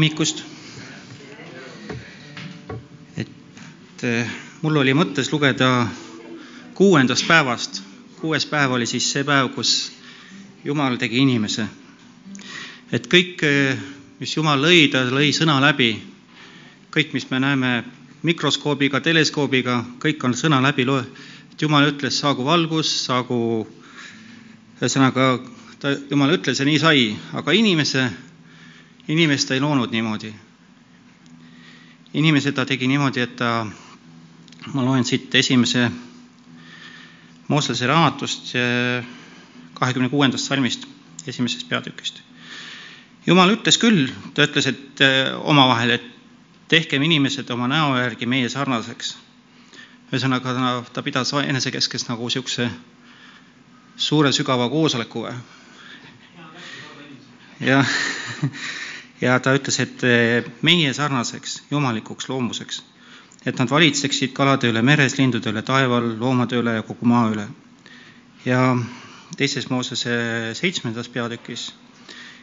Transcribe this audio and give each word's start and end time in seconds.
hommikust! 0.00 0.42
et 3.16 4.02
eh, 4.02 4.28
mul 4.62 4.78
oli 4.80 4.94
mõttes 4.96 5.28
lugeda 5.28 5.88
kuuendast 6.74 7.26
päevast. 7.28 7.82
kuues 8.20 8.46
päev 8.48 8.72
oli 8.78 8.86
siis 8.88 9.10
see 9.12 9.26
päev, 9.28 9.50
kus 9.52 9.92
Jumal 10.64 10.96
tegi 10.96 11.20
inimese. 11.20 11.66
et 12.92 13.10
kõik, 13.12 13.44
eh, 13.44 13.76
mis 14.20 14.36
Jumal 14.36 14.64
lõi, 14.64 14.88
ta 14.88 15.04
lõi 15.04 15.34
sõna 15.36 15.60
läbi. 15.60 16.00
kõik, 16.96 17.12
mis 17.12 17.28
me 17.30 17.40
näeme 17.40 17.84
mikroskoobiga, 18.22 19.00
teleskoobiga, 19.00 19.84
kõik 19.98 20.24
on 20.24 20.32
sõna 20.32 20.62
läbi 20.62 20.84
loe-, 20.84 21.04
et 21.52 21.60
Jumal 21.60 21.92
ütles, 21.92 22.16
saagu 22.16 22.44
valgus, 22.44 23.04
saagu, 23.04 23.68
ühesõnaga, 24.80 25.44
ta, 25.78 25.92
Jumal 26.10 26.38
ütles 26.38 26.58
ja 26.58 26.64
nii 26.64 26.78
sai, 26.78 27.16
aga 27.34 27.52
inimese 27.52 28.08
inimest 29.10 29.48
ta 29.48 29.54
ei 29.54 29.60
loonud 29.60 29.90
niimoodi. 29.90 30.34
inimese 32.14 32.52
ta 32.52 32.64
tegi 32.66 32.86
niimoodi, 32.86 33.20
et 33.20 33.36
ta, 33.36 33.66
ma 34.74 34.84
loen 34.84 35.04
siit 35.04 35.34
esimese 35.34 35.90
Moosese 37.50 37.86
raamatust, 37.86 38.52
kahekümne 39.74 40.08
kuuendast 40.08 40.46
salmist, 40.46 40.84
esimesest 41.26 41.68
peatükist. 41.68 42.20
jumal 43.26 43.50
ütles 43.50 43.78
küll, 43.78 44.06
ta 44.34 44.46
ütles, 44.46 44.68
et 44.70 45.02
eh, 45.02 45.32
omavahel, 45.34 45.90
et 45.90 46.06
tehkem 46.70 47.02
inimesed 47.02 47.50
oma 47.50 47.66
näo 47.68 47.96
järgi 47.98 48.26
meie 48.26 48.48
sarnaseks. 48.48 49.16
ühesõnaga, 50.12 50.84
ta 50.92 51.02
pidas 51.02 51.32
enesekeskes 51.42 52.06
nagu 52.08 52.26
niisuguse 52.26 52.70
suure 53.96 54.32
sügava 54.32 54.68
koosoleku 54.70 55.26
või? 55.26 55.34
jah 57.60 57.86
ja 59.20 59.38
ta 59.40 59.54
ütles, 59.56 59.78
et 59.82 60.04
eh, 60.04 60.46
meie 60.62 60.92
sarnaseks 60.96 61.62
jumalikuks 61.70 62.28
loomuseks, 62.30 62.80
et 63.46 63.58
nad 63.60 63.70
valitseksid 63.70 64.32
kalade 64.36 64.70
üle 64.72 64.82
meres, 64.84 65.18
lindude 65.18 65.52
üle 65.52 65.62
taeval, 65.66 66.14
loomade 66.20 66.58
üle 66.60 66.78
ja 66.78 66.86
kogu 66.86 67.08
maa 67.08 67.28
üle. 67.32 67.48
ja 68.44 68.76
teises 69.36 69.68
Moosese 69.70 70.14
seitsmendas 70.56 71.08
peatükis 71.08 71.72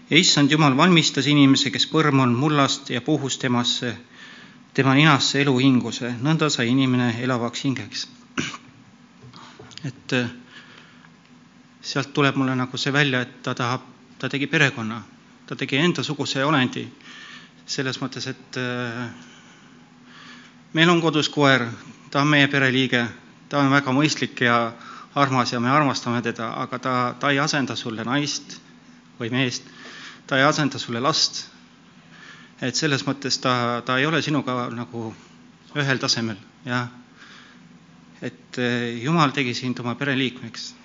ja 0.10 0.18
issand 0.18 0.52
Jumal 0.52 0.78
valmistas 0.78 1.28
inimese, 1.28 1.72
kes 1.74 1.88
põrm 1.90 2.22
on 2.22 2.36
mullast 2.38 2.90
ja 2.90 3.02
puhus 3.02 3.38
temasse, 3.38 3.96
tema 4.74 4.94
ninasse 4.94 5.42
eluhinguse, 5.42 6.14
nõnda 6.22 6.50
sai 6.54 6.70
inimene 6.70 7.16
elavaks 7.24 7.66
hingeks. 7.66 8.08
et 9.90 10.14
eh, 10.14 10.30
sealt 11.82 12.14
tuleb 12.14 12.38
mulle 12.38 12.56
nagu 12.56 12.78
see 12.78 12.94
välja, 12.94 13.26
et 13.26 13.42
ta 13.44 13.58
tahab, 13.58 13.82
ta 14.20 14.30
tegi 14.30 14.48
perekonna 14.48 15.02
ta 15.48 15.56
tegi 15.56 15.80
endasuguse 15.80 16.44
olendi 16.46 16.84
selles 17.68 18.00
mõttes, 18.00 18.28
et 18.32 18.58
äh, 18.60 19.08
meil 20.76 20.92
on 20.92 21.02
kodus 21.04 21.30
koer, 21.32 21.66
ta 22.12 22.22
on 22.24 22.32
meie 22.32 22.48
pereliige, 22.52 23.04
ta 23.50 23.60
on 23.60 23.72
väga 23.72 23.94
mõistlik 23.96 24.44
ja 24.46 24.72
armas 25.16 25.52
ja 25.52 25.60
me 25.64 25.72
armastame 25.72 26.22
teda, 26.24 26.52
aga 26.64 26.80
ta, 26.80 26.96
ta 27.20 27.32
ei 27.32 27.40
asenda 27.44 27.76
sulle 27.76 28.06
naist 28.08 28.60
või 29.20 29.32
meest, 29.34 29.68
ta 30.28 30.40
ei 30.40 30.48
asenda 30.48 30.80
sulle 30.80 31.04
last. 31.04 31.46
et 32.62 32.76
selles 32.76 33.04
mõttes 33.06 33.38
ta, 33.38 33.84
ta 33.86 34.00
ei 34.00 34.06
ole 34.06 34.22
sinuga 34.22 34.70
nagu 34.74 35.12
ühel 35.78 36.00
tasemel, 36.00 36.38
jah. 36.66 36.88
et 38.22 38.60
äh, 38.60 38.98
Jumal 39.04 39.32
tegi 39.32 39.54
sind 39.54 39.80
oma 39.80 39.96
pereliikmeks 39.96 40.77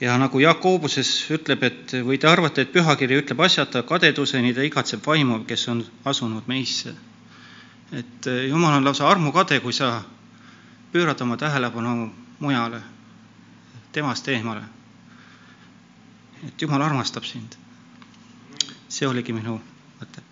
ja 0.00 0.16
nagu 0.18 0.40
Jakobuses 0.40 1.10
ütleb, 1.34 1.62
et 1.62 1.94
või 2.06 2.18
te 2.18 2.28
arvate, 2.28 2.64
et 2.64 2.72
pühakiri 2.72 3.18
ütleb 3.22 3.40
asjata 3.46 3.84
kadeduseni, 3.86 4.54
ta 4.54 4.64
igatseb 4.66 5.04
vaimu, 5.06 5.42
kes 5.48 5.68
on 5.68 5.84
asunud 6.04 6.48
meisse. 6.50 6.94
et 7.92 8.26
eh, 8.26 8.48
Jumal 8.48 8.74
on 8.78 8.84
lausa 8.84 9.08
armukade, 9.08 9.60
kui 9.60 9.72
sa 9.72 10.02
pöörad 10.92 11.20
oma 11.20 11.36
tähelepanu 11.36 12.10
mujale, 12.40 12.82
temast 13.92 14.28
eemale. 14.28 14.62
et 16.48 16.62
Jumal 16.62 16.82
armastab 16.82 17.24
sind. 17.24 17.56
see 18.88 19.06
oligi 19.08 19.32
minu 19.32 19.60
mõte 20.00 20.22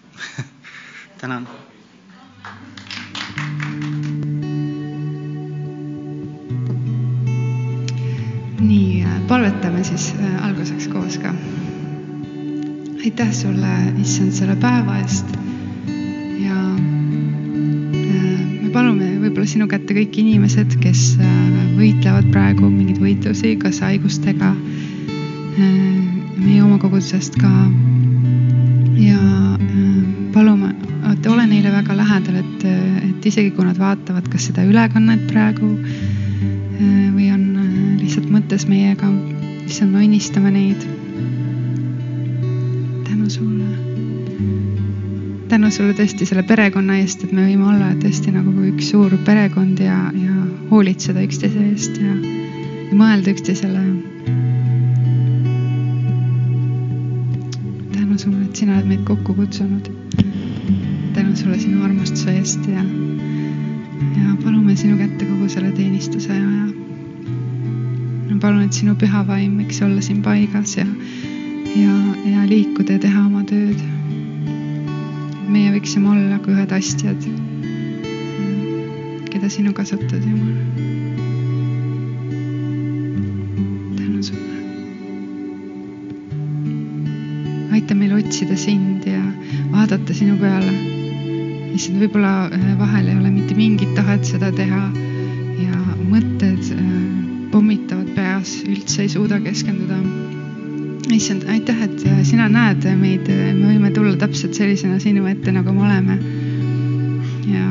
tänan 1.21 1.49
nii, 8.63 9.03
äh, 9.05 9.21
palvetame 9.29 9.85
siis 9.85 10.15
äh, 10.21 10.47
alguseks 10.47 10.89
koos 10.89 11.19
ka. 11.19 11.35
aitäh 13.03 13.33
sulle, 13.35 13.71
issand, 13.99 14.31
selle 14.31 14.55
päeva 14.57 15.01
eest 15.01 15.33
ja 16.39 16.59
äh, 16.71 18.37
me 18.63 18.71
palume 18.71 19.09
võib-olla 19.25 19.49
sinu 19.51 19.67
kätte 19.71 19.97
kõik 19.97 20.15
inimesed, 20.23 20.77
kes 20.83 21.17
võitlevad 21.75 22.31
praegu 22.31 22.71
mingeid 22.71 23.01
võitlusi, 23.03 23.57
kas 23.59 23.83
haigustega, 23.83 24.53
meie 25.59 26.63
oma 26.63 26.79
kogudusest 26.79 27.41
ka. 27.43 27.51
ja 29.03 29.19
palume, 30.33 30.71
et 31.11 31.27
ole 31.27 31.47
neile 31.51 31.75
väga 31.75 31.99
lähedal, 31.99 32.39
et, 32.45 32.67
et 33.09 33.27
isegi 33.33 33.51
kui 33.57 33.67
nad 33.67 33.79
vaatavad, 33.79 34.31
kas 34.31 34.51
seda 34.51 34.65
ülekannet 34.69 35.27
praegu 35.31 35.75
või 37.13 37.33
on 37.35 37.52
mõttes 38.53 38.69
meiega. 38.69 39.07
issand, 39.65 39.95
me 39.95 40.03
õnnistame 40.05 40.51
neid. 40.53 40.83
tänu 43.07 43.31
sulle. 43.31 43.65
tänu 45.49 45.71
sulle 45.71 45.95
tõesti 45.97 46.27
selle 46.29 46.43
perekonna 46.43 46.99
eest, 47.01 47.25
et 47.25 47.33
me 47.33 47.47
võime 47.47 47.65
olla 47.65 47.95
tõesti 47.97 48.35
nagu 48.35 48.53
üks 48.69 48.91
suur 48.91 49.17
perekond 49.25 49.81
ja, 49.81 50.11
ja 50.13 50.35
hoolitseda 50.69 51.25
üksteise 51.25 51.65
eest 51.71 51.97
ja, 51.97 52.13
ja 52.91 52.99
mõelda 52.99 53.33
üksteisele. 53.33 53.87
tänu 57.97 58.19
sulle, 58.19 58.45
et 58.45 58.57
sina 58.57 58.77
oled 58.77 58.93
meid 58.93 59.09
kokku 59.09 59.33
kutsunud. 59.41 59.89
tänu 61.15 61.37
sulle 61.37 61.57
sinu 61.59 61.81
armastuse 61.89 62.37
eest 62.37 62.69
ja, 62.69 62.85
ja 64.21 64.37
palume 64.45 64.77
sinu 64.77 65.01
kätte 65.01 65.25
kogu 65.25 65.49
selle 65.49 65.73
teenistuse 65.73 66.37
ja, 66.37 66.37
ja 66.37 66.69
ma 66.69 66.82
palun, 68.43 68.65
et 68.67 68.75
sinu 68.75 68.97
püha 68.99 69.23
vaim 69.27 69.55
võiks 69.61 69.79
olla 69.87 70.03
siin 70.03 70.23
paigas 70.25 70.75
ja, 70.75 70.87
ja, 71.79 71.93
ja 72.27 72.47
liikuda 72.51 72.97
ja 72.97 73.03
teha 73.07 73.27
oma 73.29 73.45
tööd. 73.47 73.79
meie 75.53 75.69
võiksime 75.75 76.09
olla 76.09 76.39
kui 76.43 76.55
ühed 76.57 76.73
astjad, 76.73 77.27
keda 79.31 79.51
sinu 79.53 79.75
kasutad, 79.77 80.25
Jumal. 80.25 80.57
aita 87.73 87.95
meil 87.97 88.13
otsida 88.17 88.57
sind 88.57 89.07
ja 89.09 89.21
vaadata 89.73 90.15
sinu 90.15 90.35
peale. 90.41 90.73
issand, 91.77 92.03
võib-olla 92.03 92.51
äh, 92.53 92.67
vahel 92.79 93.09
ei 93.09 93.17
ole 93.17 93.31
mitte 93.33 93.55
mingit 93.57 93.95
tahet 93.97 94.27
seda 94.29 94.51
teha 94.53 94.83
ei 99.13 99.19
suuda 99.19 99.41
keskenduda. 99.45 99.97
issand, 101.13 101.43
aitäh, 101.49 101.83
et 101.85 102.05
äh, 102.09 102.21
sina 102.25 102.47
näed 102.49 102.87
meid, 102.97 103.27
me 103.29 103.67
võime 103.67 103.91
tulla 103.93 104.15
täpselt 104.17 104.57
sellisena 104.57 104.97
sinu 105.03 105.27
ette, 105.29 105.53
nagu 105.53 105.75
me 105.77 105.83
oleme. 105.85 106.17
ja 107.45 107.67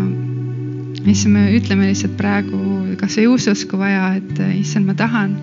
issand, 1.10 1.34
me 1.34 1.48
ütleme 1.58 1.90
lihtsalt 1.90 2.14
praegu 2.20 2.60
kasvõi 3.02 3.26
usus, 3.32 3.66
kui 3.66 3.82
vaja, 3.82 4.12
et 4.20 4.38
äh, 4.38 4.54
issand, 4.60 4.86
ma 4.86 4.94
tahan, 4.94 5.34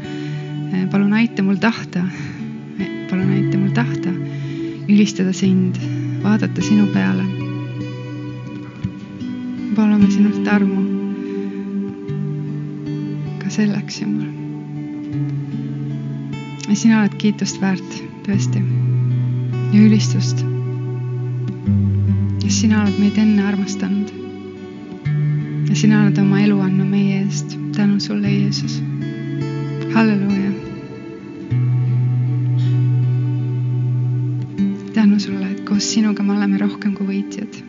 äh, 0.71 0.87
palun 0.93 1.19
aita 1.19 1.43
mul 1.43 1.59
tahta, 1.59 2.05
palun 3.11 3.35
aita 3.35 3.59
mul 3.59 3.75
tahta 3.75 4.15
ülistada 4.87 5.35
sind, 5.35 5.83
vaadata 6.23 6.63
sinu 6.63 6.87
peale. 6.95 7.27
palume 9.75 10.11
sinult 10.11 10.47
armu 10.51 10.81
ka 13.43 13.51
selleks, 13.51 14.03
Jumal 14.03 14.48
sina 16.77 17.01
oled 17.01 17.15
kiitust 17.17 17.61
väärt, 17.61 17.95
tõesti. 18.27 18.61
ja 19.73 19.81
ülistust. 19.81 20.43
ja 22.45 22.51
sina 22.51 22.83
oled 22.83 22.99
meid 23.01 23.17
enne 23.19 23.45
armastanud. 23.49 24.11
ja 25.69 25.77
sina 25.77 26.03
oled 26.03 26.19
oma 26.19 26.41
elu 26.41 26.61
andnud 26.61 26.91
meie 26.91 27.23
eest. 27.23 27.57
tänu 27.77 28.01
sulle, 28.01 28.33
Jeesus. 28.33 28.83
halleluuja. 29.95 30.53
tänu 34.95 35.21
sulle, 35.21 35.51
et 35.51 35.65
koos 35.65 35.93
sinuga 35.95 36.23
me 36.23 36.37
oleme 36.37 36.59
rohkem 36.59 36.95
kui 36.95 37.07
võitjad 37.07 37.68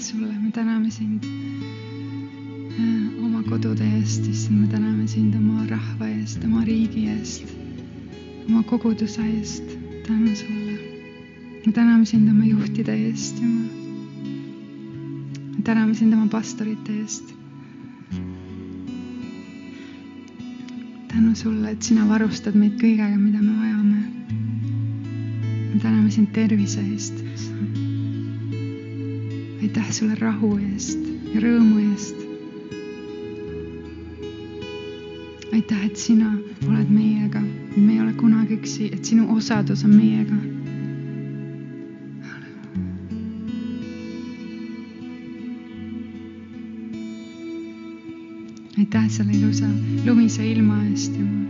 sulle, 0.00 0.32
me 0.42 0.50
täname 0.50 0.90
sind 0.90 1.24
oma 3.24 3.42
kodude 3.42 3.84
eest, 3.84 4.26
issand, 4.26 4.60
me 4.60 4.66
täname 4.68 5.06
sind 5.08 5.34
oma 5.36 5.66
rahva 5.68 6.08
eest, 6.08 6.44
oma 6.44 6.64
riigi 6.64 7.04
eest, 7.12 7.44
oma 8.48 8.62
koguduse 8.62 9.20
eest, 9.20 9.64
tänu 10.06 10.32
sulle. 10.36 10.78
me 11.66 11.72
täname 11.72 12.06
sind 12.06 12.28
oma 12.28 12.44
juhtide 12.44 12.94
eest, 12.96 13.42
Jumal. 13.42 13.68
me 15.56 15.62
täname 15.64 15.94
sind 15.94 16.14
oma 16.14 16.26
pastorite 16.32 16.92
eest. 17.02 17.34
tänu 21.08 21.34
sulle, 21.34 21.70
et 21.70 21.82
sina 21.82 22.08
varustad 22.08 22.54
meid 22.56 22.80
kõigega, 22.80 23.18
mida 23.18 23.42
me 23.42 23.52
vajame. 23.52 24.00
me 25.74 25.80
täname 25.82 26.10
sind 26.10 26.32
tervise 26.32 26.80
eest. 26.80 27.29
Aitäh 29.60 29.92
sulle 29.92 30.16
rahu 30.20 30.56
eest 30.56 30.98
ja 31.34 31.40
rõõmu 31.44 31.84
eest 31.90 32.30
aitäh, 35.52 35.86
et 35.86 35.96
sina 35.96 36.30
oled 36.68 36.90
meiega, 36.90 37.40
me 37.76 37.92
ei 37.92 38.00
ole 38.00 38.12
kunagi 38.18 38.56
üksi, 38.56 38.88
et 38.94 39.04
sinu 39.04 39.28
osadus 39.36 39.84
on 39.84 39.96
meiega. 39.96 40.38
aitäh 48.80 49.08
selle 49.12 49.32
ilusa 49.36 49.68
lumise 50.06 50.46
ilma 50.46 50.78
eest, 50.88 51.12
Jumal. 51.18 51.49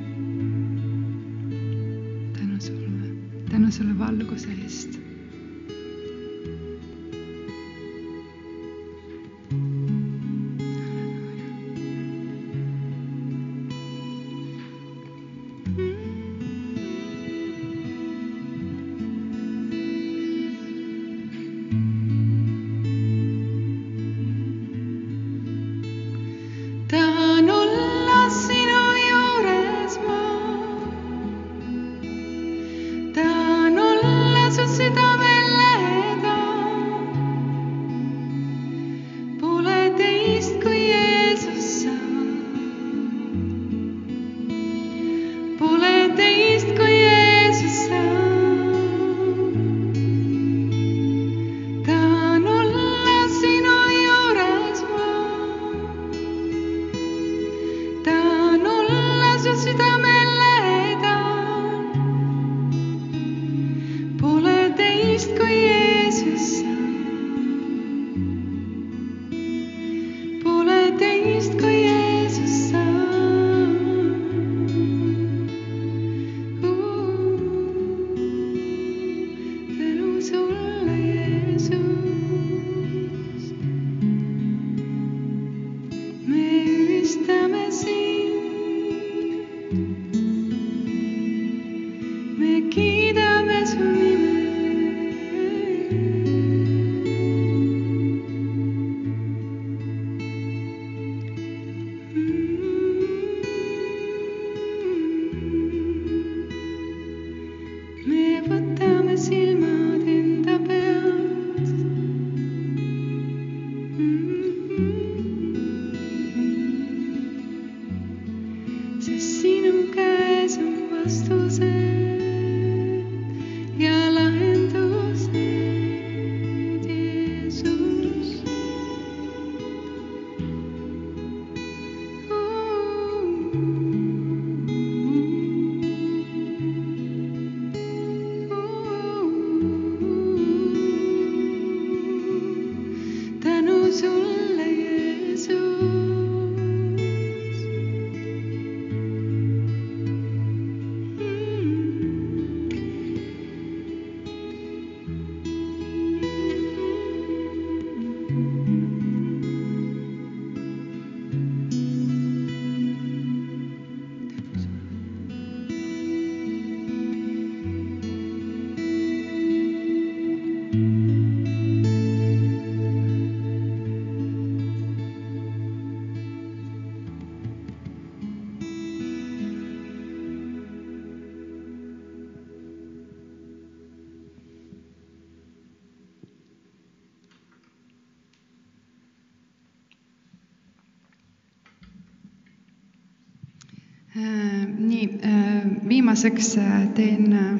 Viimaseks 196.10 196.56
äh, 196.58 196.88
teen 196.94 197.32
äh, 197.38 197.50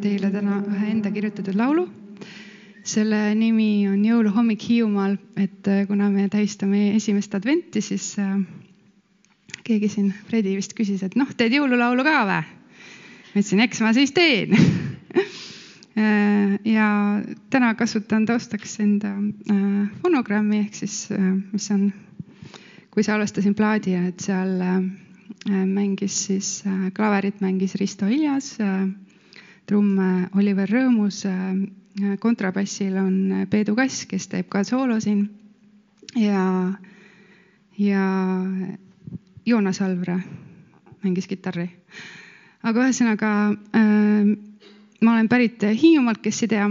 teile 0.00 0.30
täna 0.32 0.62
ühe 0.64 0.86
enda 0.94 1.10
kirjutatud 1.12 1.56
laulu. 1.60 1.82
selle 2.88 3.34
nimi 3.36 3.84
on 3.84 3.98
Jõuluhommik 4.00 4.62
Hiiumaal, 4.64 5.18
et 5.36 5.66
kuna 5.90 6.06
me 6.08 6.24
tähistame 6.32 6.94
esimest 6.96 7.34
adventi, 7.36 7.82
siis 7.84 8.14
keegi 9.66 9.90
siin, 9.92 10.14
Fredi 10.30 10.54
vist 10.56 10.72
küsis, 10.72 11.02
et 11.04 11.18
noh, 11.20 11.28
teed 11.36 11.52
jõululaulu 11.52 12.06
ka 12.06 12.22
või? 12.30 12.38
ma 13.34 13.42
ütlesin, 13.42 13.60
eks 13.66 13.82
ma 13.84 13.92
siis 13.92 14.14
teen 14.16 14.56
ja 16.76 16.88
täna 17.52 17.74
kasutan 17.76 18.24
taustaks 18.24 18.78
enda 18.86 19.12
fonogrammi 20.00 20.62
ehk 20.62 20.80
siis, 20.80 21.10
mis 21.52 21.68
on, 21.76 21.90
kui 22.88 23.04
salvestasin 23.04 23.58
plaadi, 23.58 23.98
et 24.00 24.24
seal 24.24 24.56
mängis 25.46 26.16
siis, 26.26 26.64
klaverit 26.96 27.40
mängis 27.40 27.74
Risto 27.78 28.08
Iljas, 28.10 28.56
trumm 29.68 30.00
Oliver 30.36 30.68
Rõõmus, 30.70 31.22
kontrabassil 32.20 32.96
on 32.98 33.46
Peedu 33.50 33.76
Kass, 33.78 34.06
kes 34.10 34.28
teeb 34.28 34.48
ka 34.50 34.64
soolo 34.66 34.98
siin 35.00 35.28
ja, 36.18 36.42
ja 37.78 38.04
Joonas 39.46 39.80
Alvre 39.82 40.18
mängis 41.04 41.28
kitarri. 41.30 41.68
aga 42.62 42.84
ühesõnaga 42.84 43.32
äh, 43.54 44.30
ma 45.00 45.14
olen 45.14 45.28
pärit 45.28 45.62
Hiiumaalt, 45.62 46.20
kes 46.22 46.42
ei 46.42 46.50
tea, 46.50 46.68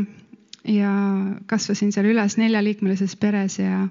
ja 0.67 0.91
kasvasin 1.47 1.93
seal 1.95 2.09
üles 2.11 2.37
neljaliikmelises 2.39 3.15
peres 3.15 3.59
ja 3.59 3.87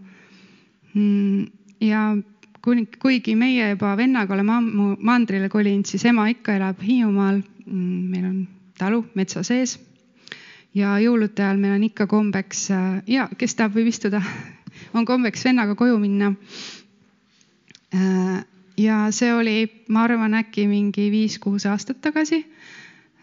mm, 0.94 1.46
ja 1.80 2.02
kuigi 2.66 3.36
meie 3.38 3.70
juba 3.70 3.94
vennaga 3.98 4.34
oleme 4.34 4.52
ammu 4.58 4.86
mandrile 4.98 5.48
kolinud, 5.48 5.86
siis 5.86 6.04
ema 6.10 6.26
ikka 6.32 6.56
elab 6.58 6.82
Hiiumaal. 6.82 7.42
Mm, 7.66 8.00
meil 8.10 8.24
on 8.26 8.40
talu 8.78 9.04
metsa 9.14 9.42
sees 9.46 9.76
ja 10.76 10.96
jõulude 11.00 11.42
ajal 11.42 11.60
meil 11.60 11.76
on 11.78 11.86
ikka 11.86 12.06
kombeks 12.10 12.66
ja 13.08 13.28
kes 13.38 13.56
tahab, 13.56 13.76
võib 13.78 13.88
istuda, 13.90 14.20
on 14.96 15.06
kombeks 15.08 15.46
vennaga 15.48 15.76
koju 15.78 15.96
minna. 16.02 16.34
Äh, 17.94 18.42
ja 18.82 19.06
see 19.14 19.32
oli, 19.32 19.56
ma 19.88 20.04
arvan, 20.04 20.36
äkki 20.36 20.66
mingi 20.68 21.08
viis-kuus 21.12 21.68
aastat 21.70 22.02
tagasi, 22.04 22.42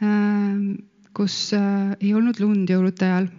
äh, 0.02 0.62
kus 1.14 1.38
äh, 1.58 1.94
ei 2.02 2.14
olnud 2.18 2.40
lund 2.42 2.70
jõulude 2.70 3.10
ajal. 3.10 3.32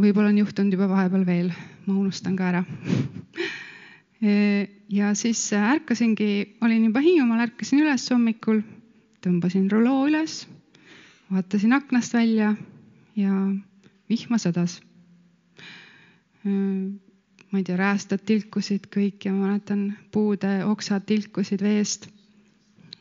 võib-olla 0.00 0.30
on 0.30 0.38
juhtunud 0.40 0.72
juba 0.72 0.86
vahepeal 0.88 1.26
veel, 1.28 1.50
ma 1.84 1.92
unustan 2.00 2.38
ka 2.38 2.46
ära 2.48 2.62
ja 4.88 5.14
siis 5.18 5.40
ärkasingi, 5.52 6.56
olin 6.62 6.84
juba 6.84 7.00
Hiiumaal, 7.02 7.46
ärkasin 7.48 7.82
üles 7.82 8.04
hommikul, 8.12 8.60
tõmbasin 9.24 9.68
ruloo 9.72 10.06
üles, 10.06 10.44
vaatasin 11.32 11.74
aknast 11.74 12.14
välja 12.14 12.52
ja 13.18 13.34
vihma 14.10 14.38
sadas. 14.38 14.80
ma 17.52 17.58
ei 17.58 17.64
tea, 17.66 17.76
räästad 17.76 18.22
tilkusid 18.26 18.88
kõik 18.94 19.26
ja 19.26 19.32
ma 19.34 19.50
mäletan, 19.50 19.92
puude 20.10 20.64
oksad 20.64 21.04
tilkusid 21.06 21.62
veest. 21.62 22.08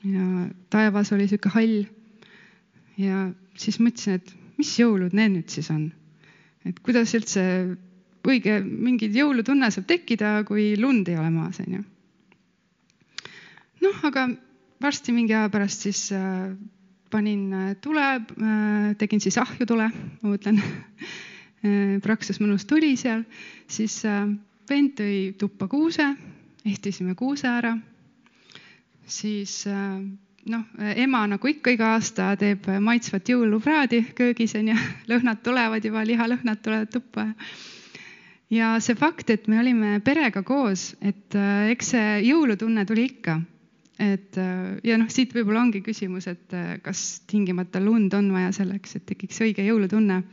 ja 0.03 0.49
taevas 0.69 1.11
oli 1.11 1.27
sihuke 1.27 1.49
hall. 1.53 1.85
ja 2.97 3.29
siis 3.55 3.79
mõtlesin, 3.79 4.19
et 4.19 4.35
mis 4.57 4.73
jõulud 4.79 5.13
need 5.13 5.37
nüüd 5.37 5.49
siis 5.49 5.69
on. 5.69 5.91
et 6.65 6.79
kuidas 6.79 7.13
üldse 7.13 7.45
õige 8.27 8.59
mingi 8.63 9.09
jõulutunne 9.13 9.71
saab 9.73 9.87
tekkida, 9.89 10.41
kui 10.47 10.75
lund 10.79 11.09
ei 11.09 11.17
ole 11.17 11.31
maas, 11.33 11.59
on 11.63 11.79
ju. 11.79 11.81
noh, 13.81 14.05
aga 14.07 14.27
varsti 14.81 15.13
mingi 15.15 15.33
aja 15.33 15.49
pärast 15.53 15.87
siis 15.87 16.07
äh, 16.15 16.53
panin 17.11 17.53
äh, 17.53 17.75
tule 17.81 18.05
äh,, 18.15 18.95
tegin 18.97 19.21
siis 19.21 19.37
ahjutule, 19.41 19.89
ma 20.21 20.33
mõtlen 20.33 20.61
äh,, 21.65 21.97
praktiliselt 22.03 22.45
mõnus 22.45 22.67
tuli 22.69 22.95
seal, 22.99 23.25
siis 23.67 24.01
äh, 24.05 24.25
vend 24.69 24.95
tõi 24.99 25.33
tuppa 25.39 25.67
kuuse, 25.71 26.11
ehtisime 26.65 27.15
kuuse 27.17 27.49
ära, 27.49 27.75
siis 29.05 29.63
äh, 29.69 29.97
noh, 30.51 30.65
ema 30.95 31.25
nagu 31.29 31.51
ikka 31.51 31.73
iga 31.75 31.93
aasta 31.97 32.31
teeb 32.39 32.69
maitsvat 32.81 33.29
jõulupraadi 33.33 34.05
köögis 34.17 34.55
onju, 34.57 34.77
lõhnad 35.11 35.43
tulevad 35.45 35.85
juba, 35.85 36.05
lihalõhnad 36.07 36.63
tulevad 36.63 36.93
tuppa 36.93 37.31
ja 37.31 37.51
see 38.51 38.95
fakt, 38.99 39.29
et 39.29 39.47
me 39.47 39.59
olime 39.61 40.01
perega 40.03 40.43
koos, 40.43 40.91
et 40.99 41.35
äh, 41.39 41.71
eks 41.71 41.93
see 41.93 42.19
jõulutunne 42.27 42.83
tuli 42.85 43.07
ikka. 43.07 43.39
et 44.01 44.37
äh, 44.37 44.79
ja 44.83 44.97
noh, 44.97 45.07
siit 45.09 45.33
võib-olla 45.33 45.61
ongi 45.61 45.81
küsimus, 45.85 46.27
et 46.27 46.53
äh, 46.53 46.81
kas 46.83 47.21
tingimata 47.27 47.79
lund 47.79 48.13
on 48.13 48.31
vaja 48.33 48.51
selleks, 48.51 48.95
et 48.97 49.05
tekiks 49.05 49.41
õige 49.41 49.63
jõulutunne. 49.63 50.23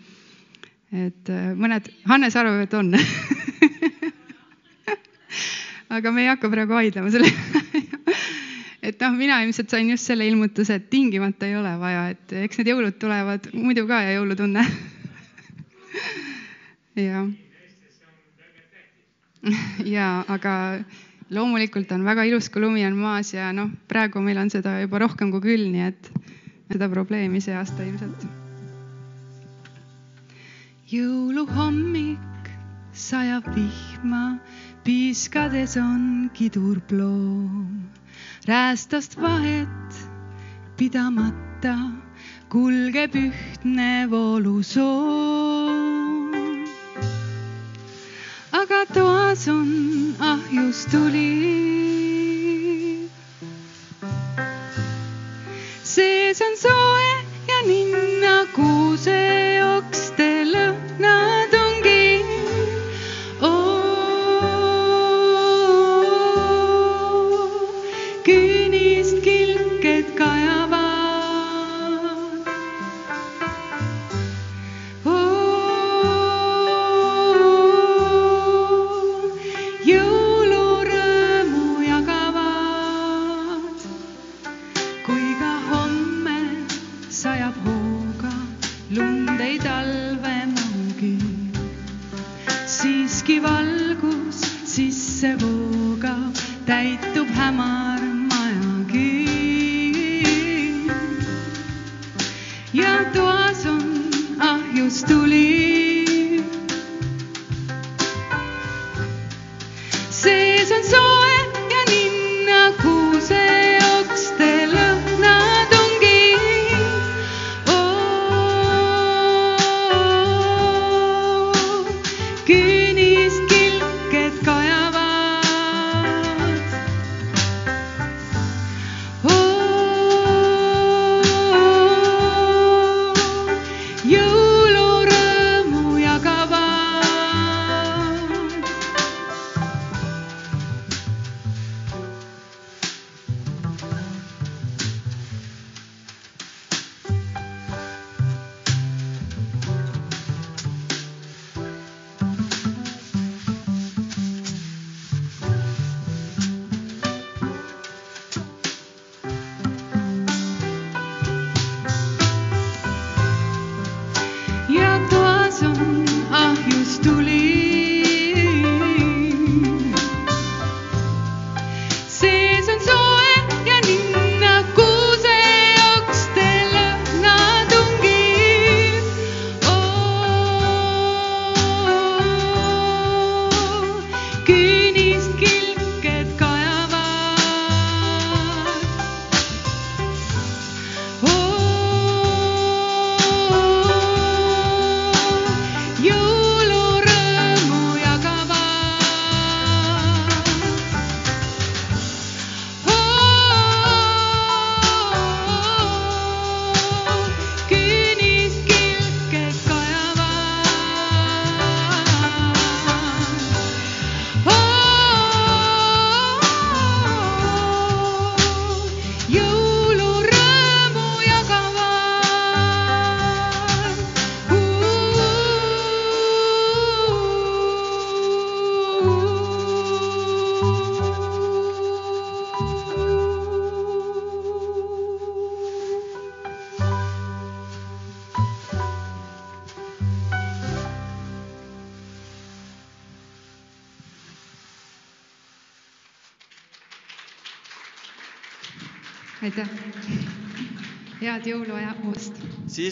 et 0.93 1.31
mõned, 1.55 1.91
Hannes 2.09 2.37
arvab, 2.37 2.63
et 2.65 2.75
on 2.75 2.95
aga 5.97 6.11
me 6.13 6.23
ei 6.25 6.29
hakka 6.33 6.49
praegu 6.51 6.75
vaidlema 6.75 7.11
selle 7.13 7.31
et 8.83 9.01
noh, 9.01 9.15
mina 9.15 9.43
ilmselt 9.45 9.71
sain 9.71 9.91
just 9.91 10.09
selle 10.09 10.27
ilmutuse, 10.27 10.75
et 10.75 10.91
tingimata 10.91 11.47
ei 11.47 11.55
ole 11.61 11.79
vaja, 11.79 12.09
et 12.17 12.33
eks 12.49 12.59
need 12.59 12.73
jõulud 12.73 12.99
tulevad 12.99 13.53
muidu 13.53 13.87
ka 13.87 14.01
ja 14.09 14.17
jõulutunne 14.19 14.65
jah 17.09 17.29
ja 19.97 20.25
aga 20.29 20.55
loomulikult 21.31 21.93
on 21.93 22.05
väga 22.07 22.25
ilus, 22.29 22.49
kui 22.53 22.63
lumi 22.63 22.85
on 22.89 22.97
maas 22.99 23.33
ja 23.35 23.53
noh, 23.53 23.71
praegu 23.89 24.23
meil 24.25 24.39
on 24.41 24.51
seda 24.53 24.79
juba 24.83 25.03
rohkem 25.05 25.33
kui 25.35 25.45
küll, 25.45 25.67
nii 25.73 25.87
et 25.89 26.11
seda 26.73 26.89
probleemi 26.93 27.41
see 27.45 27.57
aasta 27.57 27.85
ilmselt. 27.85 28.27
jõuluhommik 30.89 32.49
sajab 32.97 33.45
vihma, 33.55 34.39
piiskades 34.85 35.77
on 35.81 36.31
kidurploom, 36.35 37.85
räästast 38.49 39.19
vahet 39.21 40.03
pidamata 40.81 41.77
kulgeb 42.49 43.15
ühtne 43.21 44.09
voolusoon 44.11 45.98
aga 48.53 48.81
toas 48.95 49.49
on 49.49 50.15
ahjus 50.21 50.87
tuli. 50.91 51.29
sees 55.85 56.41
on 56.41 56.57
soe 56.57 57.11
ja 57.49 57.59
ninna 57.67 58.47
kuuseokste 58.57 60.29
lõhnad 60.53 60.88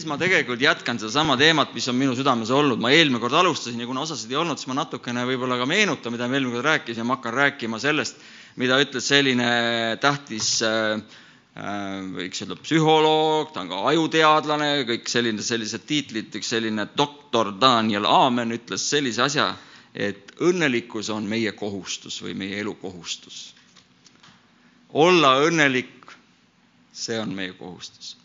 ma 0.07 0.16
tegelikult 0.20 0.61
jätkan 0.62 0.98
sedasama 1.00 1.36
teemat, 1.40 1.74
mis 1.74 1.86
on 1.90 1.96
minu 1.98 2.14
südames 2.16 2.50
olnud, 2.54 2.80
ma 2.82 2.92
eelmine 2.94 3.20
kord 3.22 3.36
alustasin 3.36 3.80
ja 3.82 3.86
kuna 3.88 4.04
osasid 4.07 4.30
ei 4.32 4.38
olnud, 4.40 4.61
siis 4.61 4.70
ma 4.70 4.78
natukene 4.78 5.24
võib-olla 5.28 5.59
ka 5.61 5.68
meenutan, 5.68 6.14
mida 6.14 6.28
ma 6.28 6.38
eelmine 6.38 6.57
kord 6.57 6.68
rääkisin 6.70 7.07
ma 7.07 7.18
hakkan 7.18 7.36
rääkima 7.36 7.80
sellest, 7.82 8.20
mida 8.61 8.78
ütles 8.82 9.09
selline 9.12 9.48
tähtis 10.02 10.50
äh, 10.66 11.00
äh 11.57 11.98
võiks 12.16 12.44
öelda 12.44 12.59
psühholoog, 12.61 13.52
ta 13.52 13.64
on 13.64 13.72
ka 13.72 13.82
ajuteadlane, 13.92 14.70
kõik 14.92 15.11
selline, 15.11 15.42
sellised 15.42 15.86
tiitlid, 15.88 16.30
üks 16.40 16.52
selline 16.54 16.88
doktor 16.96 17.52
Daniel 17.61 18.09
Aamen 18.09 18.54
ütles 18.57 18.86
sellise 18.90 19.26
asja, 19.26 19.50
et 19.94 20.36
õnnelikkus 20.44 21.11
on 21.11 21.26
meie 21.28 21.52
kohustus 21.57 22.20
või 22.22 22.34
meie 22.36 22.62
elu 22.62 22.74
kohustus. 22.80 23.54
olla 24.92 25.36
õnnelik 25.44 25.96
see 26.96 27.18
on 27.20 27.34
meie 27.36 27.52
kohustus. 27.52 28.16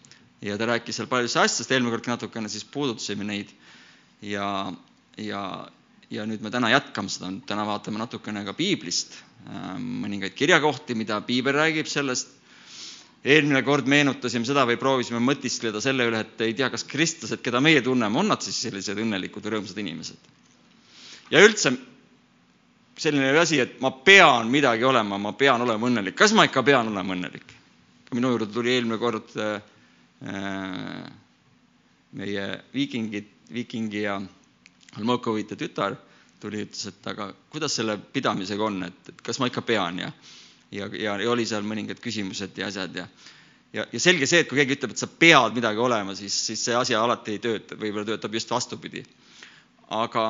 Ja 0.42 0.58
ta 0.58 0.66
rääkis 0.66 0.98
seal 0.98 1.10
paljudest 1.10 1.38
asjadest, 1.38 1.72
eelmine 1.72 1.94
kord 1.94 2.10
natukene 2.10 2.50
siis 2.50 2.66
puudutasime 2.66 3.26
neid 3.28 3.52
ja, 4.26 4.48
ja, 5.18 5.42
ja 6.10 6.26
nüüd 6.30 6.42
me 6.42 6.52
täna 6.54 6.72
jätkame 6.74 7.12
seda, 7.14 7.30
täna 7.48 7.66
vaatame 7.70 8.02
natukene 8.02 8.44
ka 8.48 8.56
piiblist, 8.58 9.18
ähm, 9.48 9.86
mõningaid 10.06 10.36
kirjakohti, 10.38 10.98
mida 10.98 11.22
piibel 11.26 11.58
räägib 11.58 11.90
sellest. 11.90 12.38
eelmine 13.22 13.62
kord 13.62 13.86
meenutasime 13.86 14.48
seda 14.50 14.64
või 14.66 14.80
proovisime 14.82 15.20
mõtiskleda 15.22 15.78
selle 15.82 16.08
üle, 16.10 16.24
et 16.26 16.42
ei 16.42 16.56
tea, 16.58 16.72
kas 16.74 16.84
kristlased, 16.90 17.44
keda 17.46 17.60
meie 17.62 17.82
tunneme, 17.86 18.18
on 18.18 18.32
nad 18.34 18.42
siis 18.42 18.58
sellised 18.64 18.98
õnnelikud 18.98 19.46
või 19.46 19.52
rõõmsad 19.54 19.78
inimesed. 19.78 20.18
ja 21.30 21.44
üldse 21.46 21.76
selline 22.98 23.38
asi, 23.38 23.60
et 23.60 23.80
ma 23.82 23.92
pean 23.92 24.50
midagi 24.50 24.84
olema, 24.84 25.18
ma 25.18 25.34
pean 25.34 25.62
olema 25.62 25.88
õnnelik. 25.88 26.16
kas 26.16 26.34
ma 26.34 26.46
ikka 26.50 26.64
pean 26.64 26.88
olema 26.88 27.14
õnnelik? 27.14 27.58
minu 28.12 28.34
juurde 28.34 28.50
tuli 28.52 28.74
eelmine 28.74 28.98
kord 29.00 29.30
äh, 29.40 29.62
meie 32.12 32.46
viikingid, 32.74 33.30
viikingi 33.54 34.04
ja 34.04 34.20
Almokovite 35.00 35.56
tütar 35.56 35.96
tuli, 36.42 36.66
ütles, 36.66 36.84
et 36.90 37.08
aga 37.08 37.30
kuidas 37.54 37.78
selle 37.80 37.96
pidamisega 38.14 38.66
on, 38.66 38.82
et, 38.90 39.10
et 39.14 39.22
kas 39.24 39.40
ma 39.40 39.48
ikka 39.50 39.64
pean 39.66 40.02
ja 40.04 40.10
ja, 40.72 40.88
ja, 40.88 41.16
ja 41.20 41.32
oli 41.32 41.46
seal 41.48 41.64
mõningad 41.68 42.00
küsimused 42.04 42.58
ja 42.60 42.68
asjad 42.72 42.96
ja 42.96 43.08
ja, 43.74 43.86
ja 43.92 44.00
selge 44.04 44.28
see, 44.28 44.42
et 44.44 44.50
kui 44.50 44.60
keegi 44.60 44.78
ütleb, 44.78 44.94
et 44.96 45.02
sa 45.02 45.08
pead 45.08 45.56
midagi 45.56 45.80
olema, 45.80 46.16
siis, 46.18 46.36
siis 46.48 46.64
see 46.68 46.76
asi 46.76 46.96
alati 46.98 47.36
ei 47.38 47.44
tööta, 47.44 47.78
võib-olla 47.80 48.08
töötab 48.10 48.36
just 48.36 48.52
vastupidi. 48.52 49.04
aga, 49.92 50.26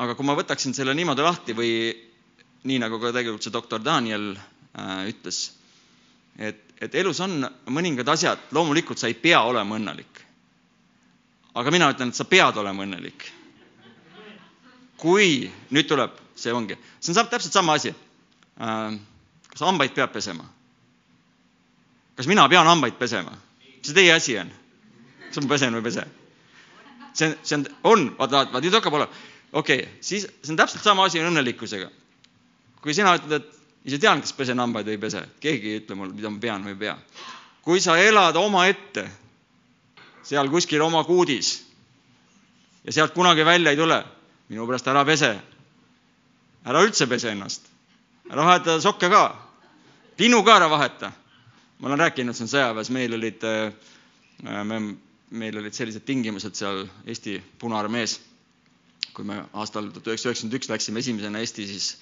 aga 0.00 0.14
kui 0.16 0.28
ma 0.28 0.36
võtaksin 0.38 0.76
selle 0.76 0.94
niimoodi 0.96 1.24
lahti 1.24 1.56
või 1.56 1.72
nii, 2.64 2.78
nagu 2.82 3.00
ka 3.00 3.12
tegelikult 3.12 3.44
see 3.44 3.52
doktor 3.54 3.82
Daniel 3.84 4.32
äh, 4.36 5.08
ütles, 5.12 5.50
et 6.40 6.70
et 6.80 6.94
elus 6.94 7.20
on 7.20 7.44
mõningad 7.72 8.08
asjad, 8.08 8.48
loomulikult 8.56 9.00
sa 9.00 9.08
ei 9.10 9.14
pea 9.14 9.42
olema 9.44 9.76
õnnelik. 9.76 10.24
aga 11.54 11.70
mina 11.70 11.90
ütlen, 11.92 12.08
et 12.08 12.16
sa 12.16 12.24
pead 12.24 12.56
olema 12.56 12.84
õnnelik. 12.86 13.26
kui 14.96 15.50
nüüd 15.70 15.88
tuleb, 15.88 16.16
see 16.36 16.52
ongi, 16.52 16.76
see 17.00 17.12
on 17.12 17.28
täpselt 17.28 17.52
sama 17.52 17.74
asi. 17.74 17.94
Äh, 18.60 18.98
kas 19.50 19.60
hambaid 19.60 19.92
peab 19.94 20.12
pesema? 20.12 20.44
kas 22.16 22.26
mina 22.26 22.48
pean 22.48 22.66
hambaid 22.66 22.96
pesema? 22.98 23.36
mis 23.76 23.86
see 23.86 23.94
teie 23.94 24.12
asi 24.12 24.38
on? 24.38 24.50
kas 25.28 25.44
ma 25.44 25.52
pesen 25.54 25.76
või 25.76 25.84
ei 25.84 25.88
pese? 25.90 26.06
see 27.12 27.28
on, 27.28 27.36
see 27.42 27.56
on, 27.56 27.66
on, 27.84 28.10
vaata, 28.18 28.46
vaata 28.52 28.64
nüüd 28.64 28.80
hakkab 28.80 28.96
olema, 28.96 29.22
okei 29.52 29.82
okay,, 29.84 29.96
siis 30.00 30.24
see 30.24 30.52
on 30.52 30.56
täpselt 30.56 30.82
sama 30.84 31.04
asi 31.04 31.20
õnnelikkusega. 31.20 31.90
kui 32.80 32.96
sina 32.96 33.18
ütled, 33.20 33.42
et 33.42 33.59
ise 33.84 33.98
tean, 33.98 34.20
kas 34.20 34.32
pesen 34.36 34.60
hambaid 34.60 34.88
või 34.88 34.96
ei 34.96 35.02
pese, 35.02 35.22
keegi 35.40 35.72
ei 35.72 35.80
ütle 35.80 35.96
mulle, 35.96 36.14
mida 36.16 36.30
ma 36.30 36.40
pean 36.42 36.64
või 36.64 36.74
ei 36.74 36.80
pea. 36.84 36.96
kui 37.64 37.80
sa 37.80 37.96
elad 38.00 38.36
omaette, 38.36 39.04
seal 40.24 40.48
kuskil 40.52 40.82
oma 40.82 41.02
kuudis 41.04 41.52
ja 42.84 42.92
sealt 42.92 43.14
kunagi 43.14 43.44
välja 43.44 43.72
ei 43.72 43.76
tule, 43.76 44.02
minu 44.48 44.66
pärast 44.66 44.88
ära 44.88 45.04
pese. 45.04 45.38
ära 46.64 46.82
üldse 46.84 47.06
pese 47.08 47.30
ennast, 47.32 47.62
ära 48.30 48.44
vaheta 48.44 48.80
sokke 48.80 49.08
ka, 49.08 49.24
linnu 50.18 50.42
ka 50.44 50.56
ära 50.56 50.68
vaheta. 50.68 51.12
ma 51.78 51.88
olen 51.88 51.98
rääkinud 51.98 52.36
siin 52.36 52.48
sõjaväes, 52.48 52.90
meil 52.92 53.14
olid, 53.14 53.44
äh, 53.44 53.72
me, 54.64 54.80
meil 55.30 55.56
olid 55.56 55.72
sellised 55.72 56.04
tingimused 56.04 56.54
seal 56.54 56.84
Eesti 57.06 57.40
Punaarmees, 57.58 58.20
kui 59.14 59.24
me 59.24 59.44
aastal 59.52 59.88
tuhat 59.88 60.06
üheksasada 60.06 60.28
üheksakümmend 60.28 60.58
üks 60.58 60.68
läksime 60.68 61.00
esimesena 61.00 61.40
Eesti 61.40 61.66
siis 61.66 61.94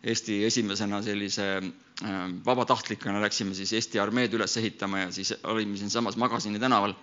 Eesti 0.00 0.38
esimesena 0.48 1.02
sellise 1.04 1.46
äh, 1.60 2.20
vabatahtlikuna 2.44 3.20
läksime 3.20 3.52
siis 3.54 3.72
Eesti 3.76 4.00
armeed 4.00 4.32
üles 4.32 4.56
ehitama 4.56 5.02
ja 5.02 5.10
siis 5.12 5.34
olime 5.44 5.76
siinsamas 5.76 6.16
Magasini 6.16 6.60
tänaval. 6.62 6.94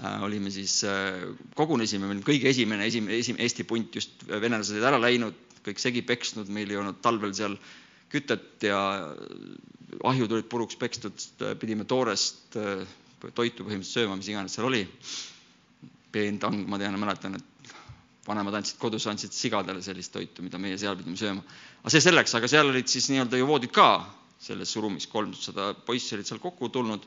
Äh, 0.00 0.22
olime 0.24 0.50
siis, 0.50 0.78
äh, 0.88 1.26
kogunesime, 1.58 2.06
me 2.06 2.14
olime 2.14 2.24
kõige 2.24 2.48
esimene, 2.48 2.86
esimene, 2.88 3.18
esimene 3.20 3.44
Eesti 3.44 3.68
punt, 3.68 4.00
just 4.00 4.24
venelased 4.30 4.78
olid 4.78 4.88
ära 4.88 5.02
läinud, 5.02 5.36
kõik 5.66 5.82
segi 5.82 6.00
peksnud, 6.08 6.48
meil 6.48 6.72
ei 6.72 6.80
olnud 6.80 7.02
talvel 7.04 7.36
seal 7.36 7.58
kütet 8.10 8.64
ja 8.64 8.80
ahjud 10.08 10.32
olid 10.32 10.48
puruks 10.50 10.80
pekstud, 10.80 11.20
pidime 11.60 11.84
toorest 11.84 12.56
toitu 13.36 13.66
põhimõtteliselt 13.66 13.92
sööma, 14.00 14.16
mis 14.16 14.32
iganes 14.32 14.56
seal 14.56 14.70
oli. 14.70 14.86
peentang, 16.10 16.64
ma 16.66 16.78
tean 16.80 16.96
mäletan, 16.98 17.36
et 17.38 17.49
vanemad 18.26 18.60
andsid 18.60 18.78
kodus, 18.80 19.06
andsid 19.10 19.32
sigadele 19.34 19.82
sellist 19.84 20.12
toitu, 20.12 20.44
mida 20.44 20.58
meie 20.60 20.78
seal 20.78 20.96
pidime 20.98 21.16
sööma. 21.16 21.44
aga 21.80 21.92
see 21.94 22.04
selleks, 22.04 22.34
aga 22.36 22.50
seal 22.52 22.68
olid 22.68 22.88
siis 22.90 23.08
nii-öelda 23.12 23.40
ju 23.40 23.48
voodid 23.48 23.72
ka 23.74 23.88
selles 24.40 24.74
ruumis, 24.76 25.08
kolmsada 25.10 25.72
poissi 25.86 26.16
olid 26.16 26.28
seal 26.28 26.40
kokku 26.42 26.68
tulnud, 26.72 27.04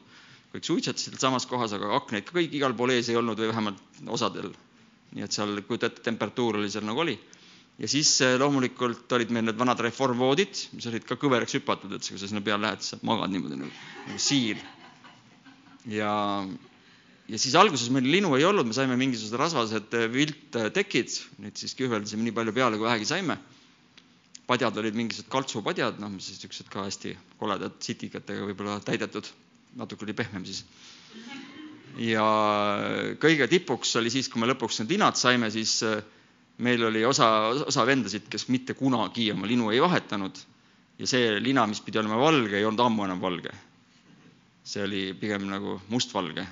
kõik 0.54 0.68
suitsetasid 0.68 1.18
samas 1.22 1.48
kohas, 1.50 1.74
aga 1.74 1.94
aknaid 1.98 2.26
ka 2.28 2.38
kõik 2.38 2.58
igal 2.58 2.76
pool 2.78 2.94
ees 2.94 3.10
ei 3.10 3.18
olnud 3.18 3.40
või 3.40 3.50
vähemalt 3.50 4.04
osadel. 4.18 4.52
nii 5.14 5.26
et 5.26 5.34
seal, 5.34 5.60
kujuta 5.62 5.92
ette, 5.92 6.02
temperatuur 6.02 6.58
oli 6.58 6.70
seal 6.74 6.86
nagu 6.86 7.02
oli. 7.06 7.18
ja 7.78 7.88
siis 7.90 8.10
eh, 8.22 8.36
loomulikult 8.40 9.12
olid 9.18 9.32
meil 9.34 9.46
need 9.46 9.58
vanad 9.58 9.80
reformvoodid, 9.82 10.68
mis 10.74 10.86
olid 10.90 11.06
ka 11.10 11.18
kõveraks 11.22 11.58
hüpatud, 11.58 11.94
et 11.94 12.06
kui 12.10 12.22
sa 12.22 12.30
sinna 12.30 12.42
peale 12.42 12.66
lähed, 12.68 12.82
siis 12.82 12.98
sa 12.98 13.06
magad 13.06 13.34
niimoodi 13.34 13.58
nagu, 13.62 13.74
nagu 14.08 14.22
siil. 14.22 14.62
ja 15.90 16.14
ja 17.32 17.40
siis 17.40 17.56
alguses 17.56 17.90
meil 17.94 18.08
linu 18.10 18.34
ei 18.38 18.46
olnud, 18.48 18.68
me 18.68 18.76
saime 18.76 18.98
mingisugused 19.00 19.40
rasvased 19.40 19.98
eh, 19.98 20.08
vilttekid, 20.12 21.18
neid 21.44 21.60
siis 21.60 21.76
kühveldasime 21.80 22.26
nii 22.28 22.36
palju 22.36 22.56
peale, 22.56 22.80
kui 22.80 22.90
vähegi 22.90 23.08
saime. 23.10 23.38
padjad 24.48 24.78
olid 24.78 24.98
mingisugused 25.00 25.32
kaltsupadjad, 25.32 26.02
noh, 26.04 26.12
mis 26.12 26.28
siis 26.28 26.42
niisugused 26.42 26.68
ka 26.72 26.84
hästi 26.84 27.14
koledad 27.40 27.78
sitikatega 27.80 28.44
võib-olla 28.50 28.82
täidetud, 28.84 29.30
natuke 29.80 30.04
oli 30.04 30.14
pehmem 30.14 30.44
siis. 30.46 30.66
ja 31.98 32.26
kõige 33.24 33.48
tipuks 33.48 33.96
oli 33.96 34.12
siis, 34.12 34.28
kui 34.30 34.42
me 34.42 34.50
lõpuks 34.52 34.82
need 34.82 34.92
linad 34.98 35.20
saime, 35.20 35.52
siis 35.54 35.78
eh, 35.88 36.02
meil 36.58 36.84
oli 36.90 37.06
osa, 37.08 37.30
osa 37.64 37.86
vendasid, 37.88 38.28
kes 38.30 38.50
mitte 38.50 38.76
kunagi 38.76 39.32
oma 39.32 39.48
linu 39.48 39.72
ei 39.72 39.80
vahetanud 39.82 40.42
ja 41.00 41.08
see 41.08 41.40
lina, 41.40 41.64
mis 41.68 41.82
pidi 41.82 42.04
olema 42.04 42.20
valge, 42.20 42.60
ei 42.60 42.68
olnud 42.68 42.84
ammu 42.84 43.08
enam 43.08 43.24
valge. 43.24 43.56
see 44.64 44.84
oli 44.84 45.14
pigem 45.20 45.48
nagu 45.48 45.80
mustvalge 45.90 46.46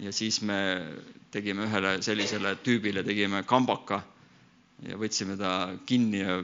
ja 0.00 0.12
siis 0.12 0.40
me 0.42 0.56
tegime 1.32 1.66
ühele 1.66 1.96
sellisele 2.02 2.54
tüübile, 2.64 3.04
tegime 3.04 3.42
kambaka 3.48 4.02
ja 4.88 4.98
võtsime 4.98 5.36
ta 5.40 5.72
kinni 5.86 6.22
ja 6.22 6.38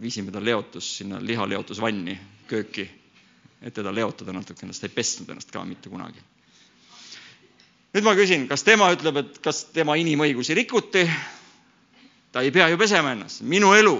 viisime 0.00 0.32
ta 0.32 0.40
leotus 0.42 0.88
sinna 0.98 1.20
lihaleotusvanni 1.20 2.16
kööki, 2.48 2.86
et 3.62 3.74
teda 3.74 3.92
leotada 3.94 4.32
natukene, 4.32 4.72
sest 4.72 4.86
ta 4.86 4.90
ei 4.90 4.96
pesnud 4.96 5.30
ennast 5.32 5.52
ka 5.52 5.64
mitte 5.64 5.90
kunagi. 5.92 6.20
nüüd 7.96 8.04
ma 8.04 8.14
küsin, 8.14 8.46
kas 8.48 8.62
tema 8.62 8.90
ütleb, 8.92 9.22
et 9.22 9.38
kas 9.42 9.64
tema 9.72 9.96
inimõigusi 9.96 10.54
rikuti? 10.54 11.06
ta 12.32 12.42
ei 12.44 12.52
pea 12.52 12.68
ju 12.68 12.78
pesema 12.78 13.14
ennast, 13.16 13.42
minu 13.42 13.72
elu, 13.74 13.96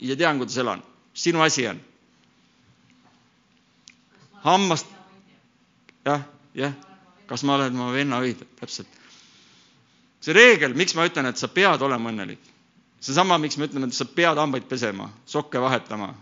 ise 0.00 0.16
tean, 0.16 0.38
kuidas 0.38 0.58
elan, 0.58 0.82
sinu 1.14 1.42
asi 1.42 1.66
on. 1.68 1.80
hammast, 4.42 4.86
jah, 6.04 6.26
jah 6.54 6.87
kas 7.28 7.44
ma 7.44 7.58
olen 7.58 7.76
oma 7.76 7.92
venna 7.92 8.20
õige, 8.24 8.46
täpselt. 8.58 8.88
see 10.20 10.34
reegel, 10.34 10.74
miks 10.74 10.96
ma 10.98 11.06
ütlen, 11.06 11.28
et 11.30 11.38
sa 11.38 11.48
pead 11.48 11.82
olema 11.84 12.10
õnnelik, 12.10 12.40
seesama, 13.00 13.38
miks 13.38 13.58
me 13.58 13.68
ütleme, 13.68 13.86
et 13.86 13.94
sa 13.94 14.04
pead 14.08 14.40
hambaid 14.40 14.66
pesema, 14.70 15.10
sokke 15.26 15.60
vahetama, 15.62 16.14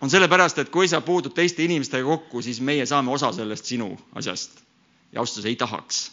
on 0.00 0.12
sellepärast, 0.12 0.58
et 0.58 0.70
kui 0.70 0.88
sa 0.88 1.00
puutud 1.00 1.34
teiste 1.34 1.64
inimestega 1.64 2.04
kokku, 2.04 2.42
siis 2.44 2.60
meie 2.60 2.84
saame 2.86 3.10
osa 3.14 3.32
sellest 3.32 3.64
sinu 3.64 3.94
asjast. 4.14 4.62
ja 5.12 5.20
ausalt 5.20 5.38
öeldes 5.38 5.50
ei 5.50 5.56
tahaks. 5.56 6.12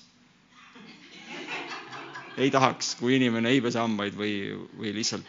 ei 2.37 2.51
tahaks, 2.51 2.95
kui 2.95 3.15
inimene 3.15 3.49
ei 3.49 3.61
pese 3.61 3.79
hambaid 3.79 4.15
või, 4.15 4.33
või 4.77 4.93
lihtsalt 4.93 5.25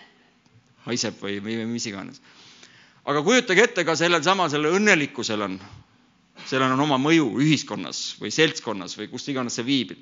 haiseb 0.85 1.21
või, 1.21 1.41
või 1.43 1.67
mis 1.67 1.87
iganes. 1.87 2.21
aga 3.05 3.23
kujutage 3.23 3.65
ette 3.65 3.85
ka 3.85 3.97
sellel 3.97 4.23
samal, 4.23 4.51
sellel 4.51 4.79
õnnelikkusel 4.79 5.43
on 5.43 5.59
sellel 6.55 6.75
on 6.77 6.85
oma 6.87 6.99
mõju 7.03 7.33
ühiskonnas 7.43 8.05
või 8.23 8.31
seltskonnas 8.35 8.95
või 9.01 9.11
kus 9.13 9.27
iganes 9.33 9.59
sa 9.59 9.65
viibid. 9.67 9.99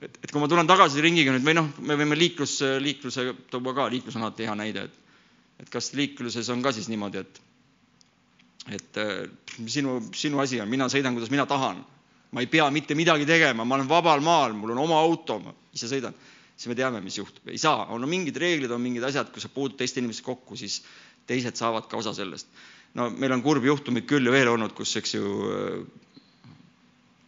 et, 0.00 0.18
et 0.22 0.30
kui 0.30 0.40
ma 0.40 0.48
tulen 0.48 0.68
tagasi 0.68 1.02
ringiga 1.02 1.34
nüüd 1.34 1.44
või 1.46 1.56
noh, 1.58 1.72
me 1.80 1.96
võime 1.98 2.18
liiklus, 2.18 2.60
liikluse 2.80 3.32
tuua 3.50 3.74
ka, 3.74 3.90
liiklus 3.90 4.16
on 4.16 4.26
alati 4.26 4.46
hea 4.46 4.54
näide, 4.58 4.86
et 4.86 5.02
et 5.60 5.68
kas 5.72 5.92
liikluses 5.96 6.48
on 6.52 6.62
ka 6.64 6.72
siis 6.76 6.88
niimoodi, 6.92 7.24
et 7.24 7.42
et 8.76 8.98
sinu, 9.70 10.00
sinu 10.14 10.40
asi 10.42 10.58
on, 10.60 10.68
mina 10.68 10.88
sõidan, 10.90 11.14
kuidas 11.14 11.30
mina 11.30 11.46
tahan. 11.46 11.84
ma 12.34 12.42
ei 12.42 12.48
pea 12.50 12.66
mitte 12.74 12.94
midagi 12.98 13.24
tegema, 13.24 13.64
ma 13.64 13.76
olen 13.76 13.88
vabal 13.88 14.20
maal, 14.20 14.52
mul 14.52 14.74
on 14.74 14.80
oma 14.82 14.98
auto, 15.00 15.38
ma 15.40 15.54
ise 15.72 15.88
sõidan. 15.88 16.14
siis 16.56 16.68
me 16.68 16.74
teame, 16.74 17.00
mis 17.00 17.16
juhtub, 17.18 17.48
ei 17.48 17.58
saa, 17.58 17.86
on 17.94 18.08
mingid 18.08 18.36
reeglid, 18.36 18.70
on 18.70 18.82
mingid 18.82 19.04
asjad, 19.04 19.30
kui 19.32 19.40
sa 19.40 19.48
puutud 19.48 19.78
teiste 19.78 20.00
inimestega 20.00 20.26
kokku, 20.26 20.56
siis 20.56 20.82
teised 21.26 21.56
saavad 21.56 21.86
ka 21.88 21.96
osa 21.96 22.14
sellest. 22.14 22.48
No 22.94 23.10
meil 23.10 23.32
on 23.32 23.42
kurbi 23.42 23.68
juhtumeid 23.68 24.06
küll 24.08 24.26
ja 24.26 24.32
veel 24.32 24.48
olnud, 24.54 24.74
kus, 24.76 24.96
eks 25.00 25.14
ju, 25.14 25.32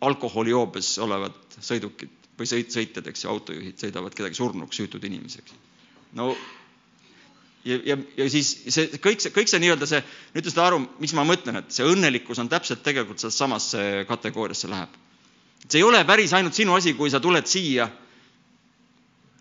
alkoholijoobes 0.00 0.92
olevad 1.02 1.58
sõidukid 1.58 2.14
või 2.38 2.46
sõit, 2.46 2.70
sõitjad, 2.70 3.06
eks 3.10 3.24
ju, 3.24 3.32
autojuhid 3.32 3.82
sõidavad 3.82 4.14
kedagi 4.14 4.38
surnuks, 4.38 4.78
süütud 4.78 5.04
inimesi, 5.04 5.42
eks. 5.42 5.56
no 6.18 6.30
ja, 7.64 7.78
ja, 7.84 7.96
ja 8.16 8.26
siis 8.30 8.50
see 8.72 9.00
kõik 9.02 9.22
see, 9.22 9.32
kõik 9.34 9.50
see 9.50 9.60
nii-öelda 9.62 9.88
see, 9.90 10.00
nüüd 10.34 10.46
te 10.46 10.52
saate 10.52 10.66
aru, 10.68 10.80
mis 11.02 11.14
ma 11.16 11.24
mõtlen, 11.28 11.60
et 11.60 11.74
see 11.74 11.86
õnnelikkus 11.88 12.40
on 12.42 12.50
täpselt 12.50 12.84
tegelikult 12.86 13.22
selles 13.22 13.38
samasse 13.38 14.04
kategooriasse 14.08 14.70
läheb. 14.70 14.94
see 15.66 15.80
ei 15.80 15.86
ole 15.86 16.04
päris 16.06 16.32
ainult 16.38 16.54
sinu 16.54 16.76
asi, 16.78 16.94
kui 16.94 17.10
sa 17.10 17.20
tuled 17.20 17.46
siia. 17.46 17.88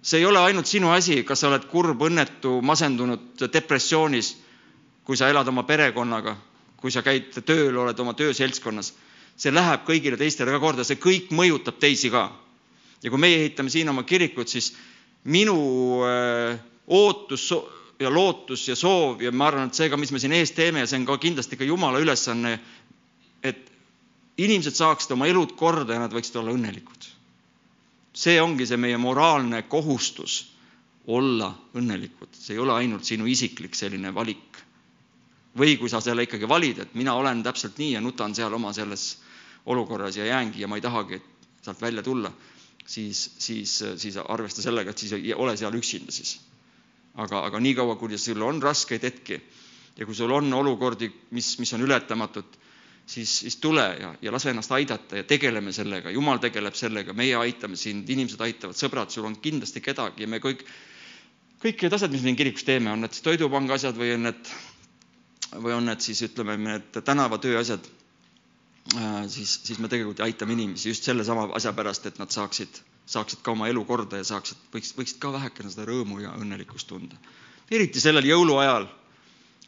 see 0.01 0.19
ei 0.19 0.25
ole 0.25 0.39
ainult 0.39 0.67
sinu 0.67 0.91
asi, 0.91 1.21
kas 1.23 1.39
sa 1.39 1.51
oled 1.51 1.69
kurb, 1.69 2.01
õnnetu, 2.01 2.61
masendunud, 2.61 3.47
depressioonis, 3.53 4.35
kui 5.07 5.15
sa 5.15 5.29
elad 5.31 5.47
oma 5.47 5.63
perekonnaga, 5.63 6.35
kui 6.77 6.91
sa 6.91 7.01
käid 7.01 7.31
tööl, 7.47 7.77
oled 7.79 7.99
oma 7.99 8.13
tööseltskonnas. 8.13 8.93
see 9.37 9.53
läheb 9.53 9.83
kõigile 9.85 10.17
teistele 10.17 10.51
ka 10.51 10.59
korda, 10.59 10.83
see 10.83 10.97
kõik 10.97 11.29
mõjutab 11.31 11.77
teisi 11.79 12.09
ka 12.09 12.31
ja 13.03 13.09
kui 13.09 13.19
meie 13.21 13.37
ehitame 13.43 13.69
siin 13.69 13.89
oma 13.89 14.03
kirikut, 14.03 14.49
siis 14.49 14.71
minu 15.29 15.57
äh, 16.07 16.57
ootus 16.87 17.51
ja 17.99 18.09
lootus 18.13 18.67
ja 18.67 18.75
soov 18.75 19.21
ja 19.21 19.31
ma 19.31 19.47
arvan, 19.51 19.69
et 19.69 19.77
see 19.77 19.89
ka, 19.89 19.97
mis 19.97 20.11
me 20.13 20.21
siin 20.21 20.35
ees 20.37 20.53
teeme 20.57 20.83
ja 20.83 20.89
see 20.89 20.99
on 21.01 21.07
ka 21.07 21.17
kindlasti 21.21 21.57
ka 21.57 21.67
Jumala 21.67 22.01
ülesanne, 22.01 22.57
et 23.43 23.71
inimesed 24.37 24.77
saaksid 24.77 25.15
oma 25.15 25.29
elud 25.29 25.55
korda 25.57 25.97
ja 25.97 26.03
nad 26.03 26.13
võiksid 26.13 26.37
olla 26.41 26.53
õnnelikud. 26.53 27.13
see 28.17 28.39
ongi 28.41 28.65
see 28.65 28.79
meie 28.81 28.97
moraalne 28.97 29.61
kohustus, 29.69 30.47
olla 31.07 31.51
õnnelikud, 31.77 32.33
see 32.33 32.55
ei 32.55 32.59
ole 32.59 32.73
ainult 32.73 33.05
sinu 33.05 33.27
isiklik 33.29 33.75
selline 33.75 34.13
valik. 34.13 34.57
Või 35.57 35.77
kui 35.77 35.89
sa 35.89 36.01
selle 36.03 36.27
ikkagi 36.27 36.49
valid, 36.49 36.83
et 36.83 36.93
mina 36.95 37.15
olen 37.17 37.43
täpselt 37.43 37.79
nii 37.81 37.95
ja 37.95 38.01
nutan 38.01 38.35
seal 38.35 38.53
oma 38.53 38.73
selles 38.73 39.17
olukorras 39.65 40.17
ja 40.17 40.25
jäängi 40.25 40.61
ja 40.61 40.67
ma 40.67 40.77
ei 40.77 40.85
tahagi 40.85 41.21
sealt 41.61 41.81
välja 41.81 42.03
tulla 42.03 42.31
siis, 42.87 43.31
siis, 43.37 43.83
siis 43.97 44.17
arvesta 44.17 44.61
sellega, 44.61 44.91
et 44.91 44.97
siis 44.97 45.13
ei 45.17 45.33
ole 45.33 45.57
seal 45.57 45.75
üksinda 45.75 46.11
siis. 46.11 46.37
aga, 47.17 47.41
aga 47.49 47.59
niikaua, 47.59 47.95
kui 47.97 48.17
sul 48.17 48.41
on 48.45 48.61
raskeid 48.61 49.03
hetki 49.03 49.41
ja 49.97 50.05
kui 50.05 50.15
sul 50.15 50.31
on 50.31 50.53
olukordi, 50.53 51.09
mis, 51.31 51.55
mis 51.59 51.73
on 51.73 51.81
ületamatud, 51.81 52.57
siis, 53.05 53.39
siis 53.39 53.57
tule 53.57 53.85
ja, 53.99 54.13
ja 54.21 54.31
lase 54.31 54.51
ennast 54.53 54.71
aidata 54.71 55.17
ja 55.17 55.23
tegeleme 55.23 55.73
sellega, 55.73 56.13
jumal 56.13 56.37
tegeleb 56.43 56.77
sellega, 56.77 57.13
meie 57.17 57.35
aitame 57.39 57.75
sind, 57.75 58.09
inimesed 58.09 58.41
aitavad, 58.45 58.77
sõbrad, 58.77 59.11
sul 59.11 59.25
on 59.25 59.39
kindlasti 59.41 59.81
kedagi 59.81 60.23
ja 60.23 60.29
me 60.29 60.39
kõik, 60.43 60.63
kõik 61.63 61.83
need 61.83 61.97
asjad, 61.97 62.13
mis 62.13 62.21
me 62.21 62.31
siin 62.31 62.39
kirikus 62.39 62.67
teeme, 62.67 62.93
on 62.93 63.03
need 63.05 63.17
Toidupanga 63.23 63.79
asjad 63.79 63.97
või 63.97 64.13
on 64.13 64.29
need, 64.29 64.53
või 65.55 65.73
on 65.73 65.85
need 65.87 66.03
siis 66.03 66.21
ütleme, 66.27 66.57
need 66.57 67.01
tänavatöö 67.05 67.59
asjad 67.59 67.85
Äh, 68.95 69.27
siis, 69.27 69.59
siis 69.63 69.79
me 69.83 69.89
tegelikult 69.91 70.21
aitame 70.23 70.53
inimesi 70.55 70.89
just 70.93 71.03
sellesama 71.03 71.49
asja 71.57 71.73
pärast, 71.75 72.05
et 72.07 72.19
nad 72.21 72.31
saaksid, 72.31 72.77
saaksid 73.05 73.41
ka 73.43 73.51
oma 73.51 73.67
elu 73.67 73.81
korda 73.89 74.21
ja 74.21 74.27
saaksid, 74.29 74.61
võiks, 74.71 74.93
võiksid 74.95 75.19
ka 75.19 75.31
vähekene 75.33 75.71
seda 75.73 75.83
rõõmu 75.89 76.21
ja 76.23 76.31
õnnelikkust 76.39 76.87
tunda. 76.87 77.19
eriti 77.71 77.99
sellel 77.99 78.23
jõuluajal, 78.29 78.87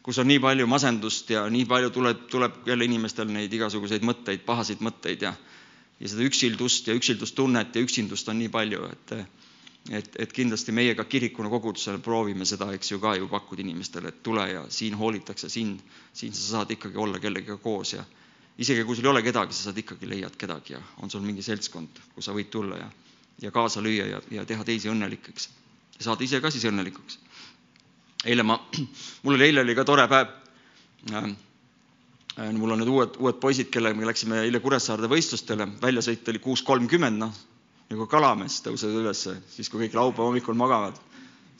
kus 0.02 0.18
on 0.22 0.28
nii 0.30 0.40
palju 0.40 0.66
masendust 0.66 1.28
ja 1.30 1.42
nii 1.52 1.66
palju 1.68 1.90
tuleb, 1.92 2.22
tuleb 2.32 2.56
jälle 2.70 2.88
inimestel 2.88 3.28
neid 3.28 3.52
igasuguseid 3.52 4.06
mõtteid, 4.08 4.40
pahasid 4.46 4.80
mõtteid 4.80 5.28
ja 5.28 5.34
ja 6.00 6.08
seda 6.08 6.24
üksildust 6.24 6.88
ja 6.88 6.96
üksildustunnet 6.96 7.76
ja 7.76 7.84
üksindust 7.84 8.28
on 8.32 8.40
nii 8.40 8.48
palju, 8.48 8.86
et 8.88 9.12
et, 9.88 10.10
et 10.18 10.32
kindlasti 10.32 10.72
meie 10.76 10.94
ka 10.94 11.04
kirikuna 11.08 11.50
kogudusele 11.52 12.00
proovime 12.04 12.44
seda, 12.48 12.68
eks 12.76 12.92
ju, 12.92 12.98
ka 13.00 13.14
ju 13.16 13.28
pakkuda 13.30 13.64
inimestele, 13.64 14.12
et 14.12 14.22
tule 14.22 14.44
ja 14.50 14.64
siin 14.68 14.96
hoolitakse 14.98 15.48
sind, 15.48 15.80
siin 16.12 16.34
sa 16.36 16.56
saad 16.56 16.74
ikkagi 16.76 17.00
olla 17.00 17.18
kellegagi 17.22 17.62
koos 17.62 17.94
ja 17.96 18.04
isegi 18.60 18.84
kui 18.84 18.96
sul 18.96 19.08
ei 19.08 19.14
ole 19.14 19.22
kedagi, 19.24 19.56
sa 19.56 19.70
saad 19.70 19.80
ikkagi 19.80 20.08
leiad 20.10 20.36
kedagi 20.36 20.76
ja 20.76 20.82
on 21.02 21.10
sul 21.10 21.24
mingi 21.24 21.42
seltskond, 21.42 22.02
kus 22.14 22.28
sa 22.28 22.36
võid 22.36 22.52
tulla 22.52 22.76
ja, 22.76 22.90
ja 23.46 23.50
kaasa 23.54 23.82
lüüa 23.82 24.06
ja, 24.10 24.22
ja 24.30 24.44
teha 24.46 24.66
teisi 24.68 24.92
õnnelikeks 24.92 25.48
ja 25.96 26.08
saada 26.08 26.24
ise 26.24 26.40
ka 26.40 26.52
siis 26.52 26.66
õnnelikuks. 26.68 27.18
eile 28.28 28.44
ma, 28.44 28.58
mul 29.24 29.38
oli, 29.38 29.48
eile 29.48 29.64
oli 29.64 29.76
ka 29.78 29.84
tore 29.88 30.08
päev 30.08 30.34
äh,. 31.16 31.30
mul 32.52 32.76
on 32.76 32.84
need 32.84 32.88
uued, 32.88 33.16
uued 33.18 33.40
poisid, 33.40 33.72
kellega 33.72 33.96
me 33.96 34.06
läksime 34.08 34.44
eile 34.44 34.60
Kuressaarde 34.60 35.08
võistlustele, 35.08 35.66
väljasõit 35.80 36.28
oli 36.28 36.38
kuus 36.38 36.62
kolmkümmend, 36.62 37.18
noh 37.20 37.32
nagu 37.90 38.06
kalamees 38.10 38.60
tõused 38.62 38.92
ülesse, 39.00 39.34
siis 39.50 39.70
kui 39.70 39.84
kõik 39.84 39.96
laupäeva 39.98 40.28
hommikul 40.28 40.58
magavad, 40.58 40.98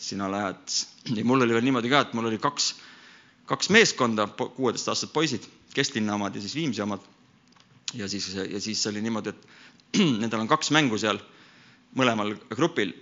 sina 0.00 0.28
lähed. 0.30 0.76
ja 1.16 1.24
mul 1.26 1.42
oli 1.42 1.56
veel 1.56 1.66
niimoodi 1.66 1.90
ka, 1.90 2.04
et 2.06 2.14
mul 2.14 2.30
oli 2.30 2.38
kaks, 2.38 2.74
kaks 3.50 3.70
meeskonda, 3.74 4.28
kuueteistaastased 4.28 5.12
poisid 5.12 5.48
Kestlinna 5.74 6.14
omad 6.14 6.34
ja 6.34 6.40
siis 6.42 6.54
Viimsi 6.54 6.82
omad. 6.82 7.00
ja 7.94 8.08
siis, 8.08 8.34
ja 8.34 8.60
siis 8.60 8.86
oli 8.86 9.02
niimoodi, 9.02 9.30
et 9.30 9.98
nendel 10.22 10.40
on 10.40 10.48
kaks 10.48 10.70
mängu 10.70 10.98
seal 10.98 11.18
mõlemal 11.98 12.36
grupil 12.54 12.94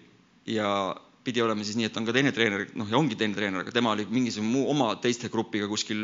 ja 0.48 0.96
pidi 1.24 1.42
olema 1.44 1.64
siis 1.64 1.76
nii, 1.76 1.90
et 1.90 1.96
on 2.00 2.06
ka 2.08 2.14
teine 2.16 2.32
treener, 2.32 2.64
noh 2.80 2.88
ja 2.88 2.96
ongi 2.96 3.16
teine 3.18 3.36
treener, 3.36 3.60
aga 3.60 3.74
tema 3.74 3.92
oli 3.92 4.06
mingisugune 4.08 4.48
muu 4.48 4.70
oma 4.72 4.94
teiste 5.02 5.28
grupiga 5.28 5.68
kuskil 5.68 6.00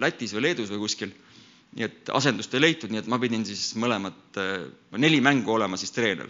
Lätis 0.00 0.32
või 0.32 0.46
Leedus 0.46 0.72
või 0.72 0.86
kuskil. 0.86 1.12
Nii 1.76 1.86
et 1.86 2.10
asendust 2.16 2.54
ei 2.56 2.62
leitud, 2.62 2.92
nii 2.92 3.02
et 3.02 3.08
ma 3.10 3.18
pidin 3.20 3.44
siis 3.46 3.72
mõlemat, 3.80 4.38
neli 4.96 5.20
mängu 5.24 5.52
olema 5.54 5.76
siis 5.80 5.92
treener. 5.94 6.28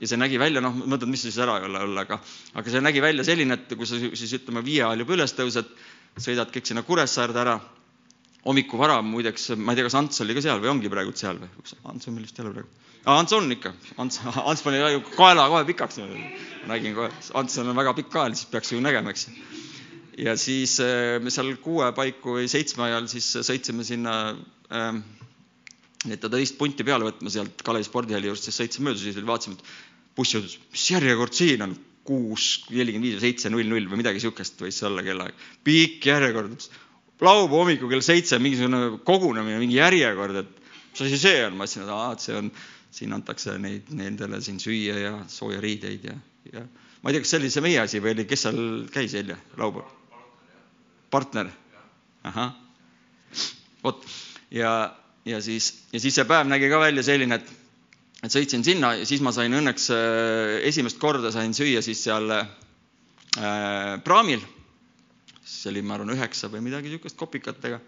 ja 0.00 0.06
see 0.06 0.18
nägi 0.20 0.38
välja, 0.38 0.60
noh, 0.60 0.74
mõtled, 0.74 1.08
mis 1.08 1.22
siis 1.24 1.38
ära 1.40 1.58
ei 1.60 1.68
ole 1.68 1.80
olla, 1.86 2.04
aga, 2.04 2.20
aga 2.54 2.70
see 2.70 2.82
nägi 2.84 3.00
välja 3.02 3.24
selline, 3.24 3.56
et 3.56 3.76
kui 3.76 3.86
sa 3.88 3.98
siis 3.98 4.34
ütleme 4.40 4.64
viie 4.64 4.82
ajal 4.84 5.04
juba 5.04 5.16
üles 5.16 5.34
tõused, 5.38 5.70
sõidad 6.18 6.50
kõik 6.52 6.66
sinna 6.68 6.82
Kuressaarde 6.82 7.40
ära 7.40 7.56
hommikuvara 8.44 9.00
muideks, 9.04 9.50
ma 9.56 9.72
ei 9.72 9.80
tea, 9.80 9.88
kas 9.88 9.96
Ants 10.00 10.22
oli 10.24 10.36
ka 10.36 10.44
seal 10.44 10.60
või 10.62 10.72
ongi 10.74 10.92
praegu 10.92 11.14
seal 11.16 11.40
või? 11.40 11.50
Ants 11.92 12.08
on 12.08 12.16
meil 12.16 12.26
vist 12.26 12.38
jälle 12.40 12.52
praegu. 12.54 12.68
Ants 13.08 13.32
on 13.32 13.48
ikka, 13.52 13.72
Ants, 13.96 14.20
Ants 14.50 14.62
pani 14.64 14.80
kaela 15.16 15.48
kohe 15.48 15.64
pikaks. 15.68 16.00
nägin 16.68 16.94
kohe, 16.94 17.10
Antsel 17.34 17.68
on 17.68 17.76
väga 17.76 17.94
pikk 17.96 18.10
kael, 18.12 18.36
siis 18.36 18.50
peaks 18.50 18.72
ju 18.72 18.80
nägema, 18.80 19.10
eks. 19.14 19.28
Ja 20.18 20.36
siis 20.40 20.78
äh, 20.82 21.18
me 21.22 21.30
seal 21.30 21.54
kuue 21.62 21.92
paiku 21.96 22.38
või 22.38 22.50
seitsme 22.50 22.88
ajal 22.88 23.08
siis 23.12 23.28
sõitsime 23.46 23.84
sinna 23.86 24.14
ähm, 24.74 25.02
et 26.08 26.20
ta 26.22 26.30
teist 26.32 26.56
punti 26.58 26.84
peale 26.86 27.04
võtma 27.04 27.32
sealt 27.32 27.60
Kalevi 27.66 27.84
spordihalli 27.84 28.30
juurest, 28.30 28.48
siis 28.48 28.60
sõitsime 28.62 28.88
mööda, 28.88 29.02
siis 29.02 29.18
vaatasime, 29.26 29.58
et 29.58 29.72
buss 30.16 30.34
jõudis, 30.36 30.56
mis 30.72 30.86
järjekord 30.94 31.36
siin 31.36 31.66
on, 31.66 31.74
kuus, 32.10 32.46
nelikümmend 32.72 33.06
viis 33.06 33.18
või 33.18 33.26
seitse, 33.26 33.50
null, 33.52 33.68
null 33.68 33.90
või 33.90 34.00
midagi 34.00 34.22
sihukest 34.22 34.62
võis 34.64 34.80
olla 34.88 35.04
kellaaeg. 35.04 35.44
pikk 35.66 36.08
järjekord, 36.08 36.64
laupäeva 37.20 37.60
hommikul 37.60 37.92
kell 37.92 38.04
seitse 38.04 38.40
mingisugune 38.40 39.02
kogunemine, 39.04 39.60
mingi 39.60 39.76
järjekord, 39.76 40.40
et 40.40 40.72
mis 40.94 41.04
asi 41.04 41.20
see 41.20 41.44
on, 41.44 41.58
ma 41.58 41.68
ütlesin, 41.68 41.84
et 41.84 41.94
aa, 41.94 42.10
et 42.16 42.24
see 42.24 42.38
on, 42.40 42.50
siin 42.90 43.14
antakse 43.14 43.54
neid, 43.62 43.92
nendele 43.94 44.40
siin 44.42 44.58
süüa 44.58 44.96
ja 44.98 45.12
sooja 45.30 45.60
riideid 45.62 46.08
ja, 46.08 46.16
ja 46.50 46.64
ma 47.04 47.12
ei 47.12 47.14
tea, 47.14 47.22
kas 47.22 47.36
see 47.36 47.42
oli 47.44 47.52
see 47.52 47.68
meie 47.68 47.78
asi 47.84 48.00
või 48.02 48.16
oli, 48.16 48.26
kes 48.26 48.48
seal 48.48 48.62
käis 48.90 49.14
eile 49.20 49.36
laupäeval? 49.60 49.99
Partner? 51.10 51.50
ahah, 52.24 52.52
vot 53.82 54.04
ja, 54.52 54.72
ja 55.24 55.40
siis, 55.40 55.72
ja 55.92 56.00
siis 56.02 56.14
see 56.18 56.28
päev 56.28 56.48
nägi 56.50 56.68
ka 56.68 56.80
välja 56.82 57.04
selline, 57.06 57.40
et, 57.40 57.52
et 58.20 58.34
sõitsin 58.34 58.64
sinna 58.66 58.92
ja 58.98 59.08
siis 59.08 59.22
ma 59.24 59.32
sain 59.32 59.54
õnneks 59.56 59.90
äh, 59.96 60.56
esimest 60.68 61.00
korda 61.00 61.32
sain 61.32 61.56
süüa 61.56 61.80
siis 61.84 62.04
seal 62.04 62.28
äh, 62.36 62.48
praamil 64.04 64.44
siis 65.50 65.66
oli, 65.70 65.82
ma 65.84 65.96
arvan, 65.96 66.14
üheksa 66.14 66.50
või 66.52 66.62
midagi 66.64 66.90
niisugust 66.90 67.18
kopikatega. 67.18 67.80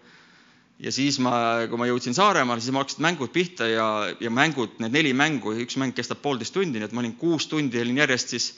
ja 0.83 0.91
siis 0.91 1.19
ma, 1.23 1.33
kui 1.69 1.79
ma 1.79 1.87
jõudsin 1.87 2.15
Saaremaale, 2.17 2.61
siis 2.61 2.73
ma 2.75 2.83
hakkasid 2.83 3.03
mängud 3.05 3.31
pihta 3.33 3.67
ja, 3.69 3.87
ja 4.19 4.31
mängud, 4.33 4.79
need 4.83 4.95
neli 4.95 5.13
mängu, 5.17 5.53
üks 5.63 5.77
mäng 5.79 5.95
kestab 5.95 6.21
poolteist 6.21 6.53
tundi, 6.53 6.79
nii 6.79 6.89
et 6.89 6.95
ma 6.95 7.03
olin 7.03 7.15
kuus 7.19 7.47
tundi 7.47 7.81
olin 7.81 8.01
järjest 8.03 8.35
siis, 8.35 8.49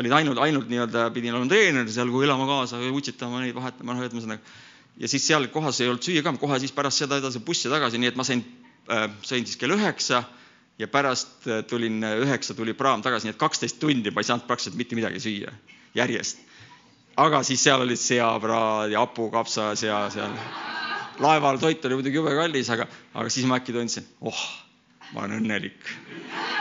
olid 0.00 0.14
ainult, 0.18 0.40
ainult 0.42 0.70
nii-öelda 0.70 1.08
pidin 1.14 1.34
olema 1.34 1.50
treener 1.50 1.90
seal, 1.92 2.10
kui 2.12 2.26
elama 2.26 2.46
kaasa 2.48 2.80
utsitama 2.90 3.42
neid, 3.42 3.54
vahetama, 3.56 3.94
noh, 3.94 4.06
ühesõnaga. 4.06 4.54
ja 5.00 5.10
siis 5.10 5.26
seal 5.26 5.48
kohas 5.54 5.80
ei 5.80 5.90
olnud 5.90 6.06
süüa 6.06 6.24
ka, 6.26 6.34
kohe 6.40 6.58
siis 6.62 6.74
pärast 6.74 7.04
seda 7.04 7.18
edasi 7.22 7.42
bussi 7.44 7.70
tagasi, 7.72 8.00
nii 8.02 8.12
et 8.12 8.18
ma 8.18 8.26
sain 8.26 8.42
äh,, 8.90 9.06
sõin 9.22 9.46
siis 9.46 9.60
kell 9.60 9.76
üheksa 9.76 10.24
ja 10.78 10.90
pärast 10.90 11.46
äh, 11.46 11.62
tulin, 11.70 12.02
äh, 12.04 12.18
üheksa 12.26 12.56
tuli 12.58 12.74
praam 12.74 13.02
tagasi, 13.02 13.28
nii 13.28 13.36
et 13.36 13.40
kaksteist 13.40 13.78
tundi 13.82 14.10
ma 14.10 14.24
ei 14.24 14.30
saanud 14.30 14.48
praktiliselt 14.48 14.80
mitte 14.80 14.98
midagi 14.98 15.22
süüa 15.22 15.54
järjest 15.94 16.42
aga 17.16 17.42
siis 17.46 17.62
seal 17.62 17.82
olid 17.84 18.00
seapraad 18.00 18.92
ja 18.92 19.02
hapukapsas 19.04 19.82
ja 19.86 20.04
seal 20.10 20.34
laeval 21.22 21.60
toit 21.62 21.84
oli 21.86 22.00
muidugi 22.00 22.18
jube 22.18 22.34
kallis, 22.34 22.70
aga, 22.74 22.86
aga 23.14 23.30
siis 23.30 23.46
ma 23.46 23.60
äkki 23.60 23.74
tundsin, 23.74 24.06
oh, 24.20 24.40
ma 25.14 25.24
olen 25.24 25.40
õnnelik. 25.42 25.90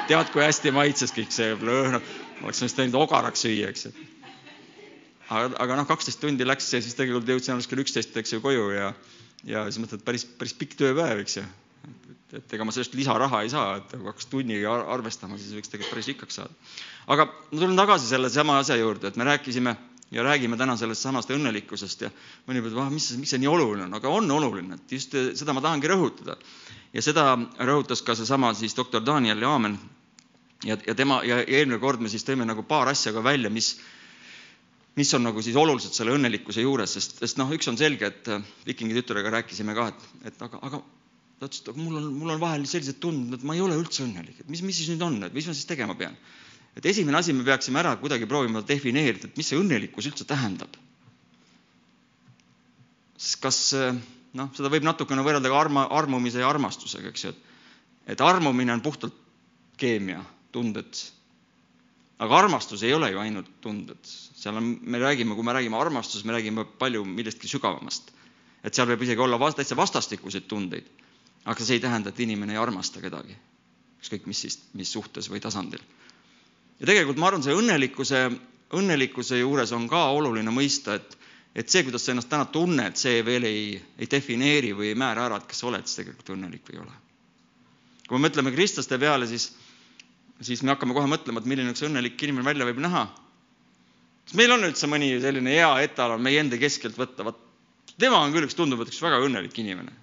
tead, 0.08 0.30
kui 0.34 0.44
hästi 0.44 0.74
maitses 0.76 1.14
kõik 1.16 1.32
see 1.34 1.56
lõhn, 1.58 2.00
oleks 2.44 2.64
vist 2.66 2.80
võinud 2.80 3.00
ogaraks 3.02 3.46
süüa, 3.46 3.72
eks 3.74 3.88
ju. 3.88 3.94
aga, 5.30 5.50
aga 5.66 5.80
noh, 5.80 5.90
kaksteist 5.90 6.22
tundi 6.22 6.46
läks 6.46 6.70
ja 6.74 6.82
siis 6.84 6.98
tegelikult 7.00 7.30
jõudsin 7.34 7.56
alles 7.56 7.70
kell 7.70 7.84
üksteist, 7.84 8.16
eks 8.20 8.36
ju, 8.36 8.42
koju 8.44 8.70
ja, 8.76 8.92
ja 9.48 9.66
siis 9.70 9.82
mõtled, 9.84 10.04
päris, 10.06 10.28
päris 10.40 10.56
pikk 10.60 10.78
tööpäev, 10.80 11.24
eks 11.24 11.40
ju. 11.40 11.46
et, 11.88 12.12
et 12.42 12.58
ega 12.58 12.68
ma 12.68 12.76
sellest 12.76 12.98
lisaraha 13.00 13.42
ei 13.46 13.54
saa, 13.54 13.80
et 13.82 13.96
kui 13.96 14.06
hakkas 14.12 14.30
tunniga 14.32 14.76
arvestama, 14.98 15.40
siis 15.42 15.56
võiks 15.58 15.72
tegelikult 15.72 15.96
päris 15.96 16.12
rikkaks 16.14 16.42
saada. 16.42 16.70
aga 17.16 17.32
ma 17.32 17.58
tulen 17.58 17.80
tagasi 17.80 18.12
selle 18.12 18.32
sama 18.34 18.60
asja 18.62 18.78
juurde, 18.80 19.10
et 19.10 19.20
me 19.20 19.32
rääkisime 19.32 19.78
ja 20.14 20.24
räägime 20.24 20.58
täna 20.58 20.76
sellest 20.78 21.02
samast 21.02 21.32
õnnelikkusest 21.34 22.06
ja 22.06 22.12
mõni 22.46 22.62
ütleb, 22.62 22.78
ah, 22.84 22.92
mis, 22.94 23.10
miks 23.18 23.34
see 23.34 23.42
nii 23.42 23.50
oluline 23.50 23.88
on, 23.88 23.98
aga 23.98 24.12
on 24.14 24.30
oluline, 24.32 24.78
et 24.78 24.94
just 25.00 25.16
seda 25.40 25.56
ma 25.58 25.64
tahangi 25.64 25.90
rõhutada. 25.90 26.38
Ja 26.94 27.02
seda 27.02 27.26
rõhutas 27.68 28.04
ka 28.06 28.16
seesama 28.16 28.54
siis 28.58 28.76
doktor 28.78 29.04
Daniel 29.06 29.42
Jaamen. 29.42 29.78
ja, 30.66 30.78
ja 30.88 30.96
tema 30.96 31.22
ja 31.28 31.42
eelmine 31.44 31.80
kord 31.80 32.02
me 32.02 32.10
siis 32.10 32.24
tõime 32.24 32.46
nagu 32.46 32.64
paar 32.64 32.88
asja 32.88 33.14
ka 33.14 33.24
välja, 33.24 33.50
mis, 33.50 33.78
mis 34.96 35.14
on 35.14 35.24
nagu 35.24 35.42
siis 35.42 35.56
olulised 35.56 35.94
selle 35.94 36.14
õnnelikkuse 36.16 36.62
juures, 36.62 36.94
sest, 36.94 37.18
sest 37.20 37.38
noh, 37.42 37.52
üks 37.52 37.68
on 37.68 37.78
selge, 37.78 38.08
et 38.08 38.30
vikingi 38.66 38.96
tütrega 39.02 39.34
rääkisime 39.40 39.76
ka, 39.76 39.90
et, 39.90 40.30
et 40.32 40.46
aga, 40.48 40.62
aga 40.62 40.84
ta 41.40 41.50
ütles, 41.50 41.66
et 41.68 41.76
mul 41.76 41.98
on, 42.00 42.08
mul 42.14 42.36
on 42.38 42.40
vahel 42.40 42.66
sellised 42.70 43.02
tunded, 43.04 43.40
et 43.40 43.44
ma 43.44 43.58
ei 43.58 43.66
ole 43.66 43.76
üldse 43.82 44.06
õnnelik, 44.06 44.40
et 44.40 44.50
mis, 44.50 44.64
mis 44.64 44.78
siis 44.78 44.94
nüüd 44.94 45.04
on, 45.04 45.20
et 45.28 45.36
mis 45.36 45.50
ma 45.50 45.58
siis 45.58 45.68
tegema 45.68 45.98
pean 46.00 46.16
et 46.74 46.86
esimene 46.90 47.20
asi, 47.20 47.34
me 47.38 47.46
peaksime 47.46 47.82
ära 47.84 47.94
kuidagi 48.02 48.28
proovima 48.30 48.64
defineerida, 48.66 49.30
et 49.30 49.38
mis 49.38 49.50
see 49.50 49.60
õnnelikkus 49.60 50.10
üldse 50.10 50.26
tähendab. 50.30 50.80
kas 53.44 53.60
noh, 54.40 54.52
seda 54.56 54.72
võib 54.74 54.86
natukene 54.88 55.24
võrrelda 55.26 55.50
ka 55.52 55.60
arma, 55.60 55.88
armumise 55.94 56.42
ja 56.42 56.50
armastusega, 56.50 57.12
eks 57.14 57.26
ju, 57.26 57.34
et 57.34 57.52
et 58.14 58.22
armumine 58.22 58.74
on 58.74 58.82
puhtalt 58.84 59.16
keemia, 59.80 60.24
tunded. 60.52 60.98
aga 62.20 62.38
armastus 62.38 62.84
ei 62.84 62.94
ole 62.94 63.10
ju 63.12 63.20
ainult 63.20 63.50
tunded, 63.62 64.00
seal 64.04 64.58
on, 64.60 64.78
me 64.82 65.00
räägime, 65.00 65.36
kui 65.36 65.44
me 65.44 65.56
räägime 65.56 65.80
armastusest, 65.80 66.26
me 66.26 66.36
räägime 66.36 66.66
palju 66.80 67.06
millestki 67.06 67.48
sügavamast. 67.48 68.12
et 68.64 68.74
seal 68.74 68.88
võib 68.88 69.02
isegi 69.04 69.22
olla 69.22 69.40
vast, 69.40 69.58
täitsa 69.58 69.76
vastastikuseid 69.76 70.48
tundeid. 70.48 70.88
aga 71.46 71.64
see 71.64 71.80
ei 71.80 71.84
tähenda, 71.84 72.10
et 72.10 72.20
inimene 72.20 72.54
ei 72.54 72.60
armasta 72.60 73.02
kedagi, 73.02 73.36
ükskõik 74.02 74.28
mis 74.28 74.42
siis, 74.42 74.60
mis 74.74 74.92
suhtes 74.92 75.30
või 75.30 75.40
tasandil 75.40 75.82
ja 76.80 76.90
tegelikult 76.90 77.20
ma 77.22 77.30
arvan, 77.30 77.44
see 77.46 77.56
õnnelikkuse, 77.56 78.24
õnnelikkuse 78.76 79.40
juures 79.40 79.72
on 79.76 79.88
ka 79.88 80.06
oluline 80.12 80.52
mõista, 80.52 80.98
et, 81.00 81.18
et 81.56 81.70
see, 81.70 81.84
kuidas 81.86 82.06
sa 82.06 82.14
ennast 82.14 82.30
täna 82.32 82.48
tunned, 82.50 82.98
see 82.98 83.22
veel 83.26 83.46
ei, 83.48 83.66
ei 84.00 84.10
defineeri 84.10 84.74
või 84.78 84.92
ei 84.92 84.98
määra 85.00 85.28
ära, 85.28 85.38
et 85.42 85.50
kas 85.50 85.62
sa 85.62 85.70
oled 85.70 85.86
tegelikult 85.86 86.34
õnnelik 86.36 86.66
või 86.68 86.78
ei 86.78 86.84
ole. 86.86 86.96
kui 88.08 88.18
me 88.18 88.28
mõtleme 88.28 88.54
kristlaste 88.56 88.98
peale, 89.00 89.28
siis, 89.30 89.52
siis 90.42 90.64
me 90.64 90.74
hakkame 90.74 90.98
kohe 90.98 91.10
mõtlema, 91.10 91.42
et 91.44 91.50
milline 91.50 91.74
üks 91.76 91.86
õnnelik 91.86 92.18
inimene 92.26 92.46
välja 92.50 92.68
võib 92.70 92.82
näha. 92.84 93.06
kas 94.26 94.38
meil 94.40 94.52
on 94.56 94.66
üldse 94.70 94.90
mõni 94.90 95.14
selline 95.22 95.54
hea 95.54 95.72
etalon 95.86 96.22
meie 96.22 96.42
enda 96.42 96.58
keskelt 96.58 96.98
võtta, 96.98 97.24
vot 97.24 97.40
tema 98.00 98.24
on 98.24 98.34
küll 98.34 98.50
üks, 98.50 98.58
tundub, 98.58 98.82
et 98.82 98.90
üks 98.90 99.02
väga 99.02 99.22
õnnelik 99.22 99.58
inimene. 99.62 99.94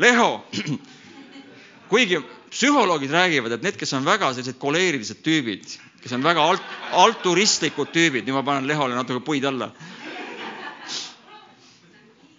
Leho 0.00 0.30
kuigi 1.90 2.20
psühholoogid 2.50 3.10
räägivad, 3.10 3.52
et 3.52 3.62
need, 3.66 3.76
kes 3.78 3.92
on 3.98 4.06
väga 4.06 4.30
sellised 4.34 4.58
koleerilised 4.62 5.22
tüübid, 5.26 5.66
kes 6.02 6.14
on 6.16 6.24
väga 6.24 6.44
alt, 6.52 6.74
alturistlikud 7.02 7.90
tüübid, 7.94 8.26
nüüd 8.26 8.38
ma 8.38 8.44
panen 8.46 8.68
Lehole 8.70 8.94
natuke 8.96 9.22
puid 9.26 9.46
alla. 9.46 9.70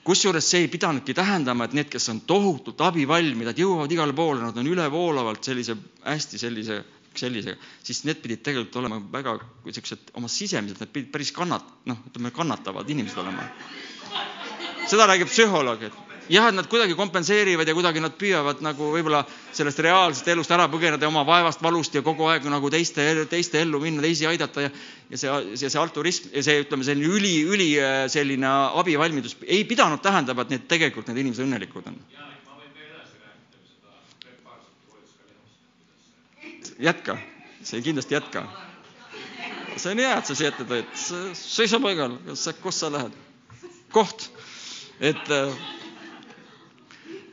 Kusjuures 0.08 0.48
see 0.48 0.64
ei 0.66 0.72
pidanudki 0.72 1.14
tähendama, 1.18 1.68
et 1.68 1.76
need, 1.78 1.90
kes 1.92 2.10
on 2.14 2.22
tohutult 2.28 2.82
abivalmid, 2.88 3.52
nad 3.52 3.60
jõuavad 3.60 3.92
igale 3.94 4.16
poole, 4.18 4.42
nad 4.42 4.58
on 4.58 4.70
ülevoolavalt 4.72 5.46
sellise, 5.46 5.76
hästi 6.06 6.42
sellise, 6.42 6.80
sellisega, 7.18 7.70
siis 7.86 8.04
need 8.08 8.22
pidid 8.24 8.42
tegelikult 8.46 8.80
olema 8.82 9.02
väga 9.14 9.36
siuksed 9.76 10.14
oma 10.20 10.30
sisemiselt, 10.32 10.82
nad 10.82 10.94
pidid 10.94 11.12
päris 11.14 11.34
kannat-, 11.36 11.74
noh, 11.90 12.00
ütleme 12.10 12.32
kannatavad 12.36 12.90
inimesed 12.90 13.22
olema. 13.22 13.50
seda 14.90 15.06
räägib 15.08 15.30
psühholoog, 15.30 15.84
et 15.88 16.11
jah, 16.32 16.48
et 16.48 16.56
nad 16.56 16.68
kuidagi 16.72 16.96
kompenseerivad 16.96 17.68
ja 17.68 17.76
kuidagi 17.76 18.02
nad 18.04 18.16
püüavad 18.20 18.62
nagu 18.64 18.92
võib-olla 18.94 19.24
sellest 19.54 19.82
reaalsest 19.84 20.28
elust 20.32 20.52
ära 20.56 20.68
põgeneda 20.72 21.08
oma 21.10 21.26
vaevast, 21.28 21.62
valust 21.64 21.96
ja 21.98 22.04
kogu 22.06 22.30
aeg 22.32 22.48
nagu 22.50 22.70
teiste, 22.72 23.06
teiste 23.32 23.60
ellu 23.62 23.82
minna, 23.84 24.04
teisi 24.06 24.28
aidata 24.30 24.68
ja 24.68 24.72
ja 25.12 25.18
see, 25.20 25.32
see, 25.60 25.68
see 25.70 25.80
alturism 25.82 26.30
ja 26.32 26.44
see, 26.46 26.62
ütleme, 26.64 26.86
selline 26.88 27.10
üli, 27.12 27.32
üli 27.44 27.70
selline 28.12 28.48
abivalmidus 28.80 29.36
ei 29.44 29.66
pidanud 29.68 30.00
tähendama, 30.04 30.46
et 30.46 30.54
need 30.56 30.68
tegelikult 30.72 31.10
need 31.12 31.20
inimesed 31.26 31.44
õnnelikud 31.48 31.90
on. 31.92 31.98
jätka, 36.82 37.18
see 37.64 37.82
kindlasti 37.86 38.16
jätka. 38.16 38.46
see 39.76 39.92
on 39.92 40.00
hea, 40.02 40.16
et 40.18 40.26
sa 40.32 40.36
siia 40.38 40.50
ette 40.54 40.66
tõid, 40.70 40.96
seisa 41.38 41.80
paigal, 41.84 42.16
kus 42.64 42.80
sa 42.82 42.90
lähed? 42.94 43.14
koht, 43.92 44.30
et 45.04 45.28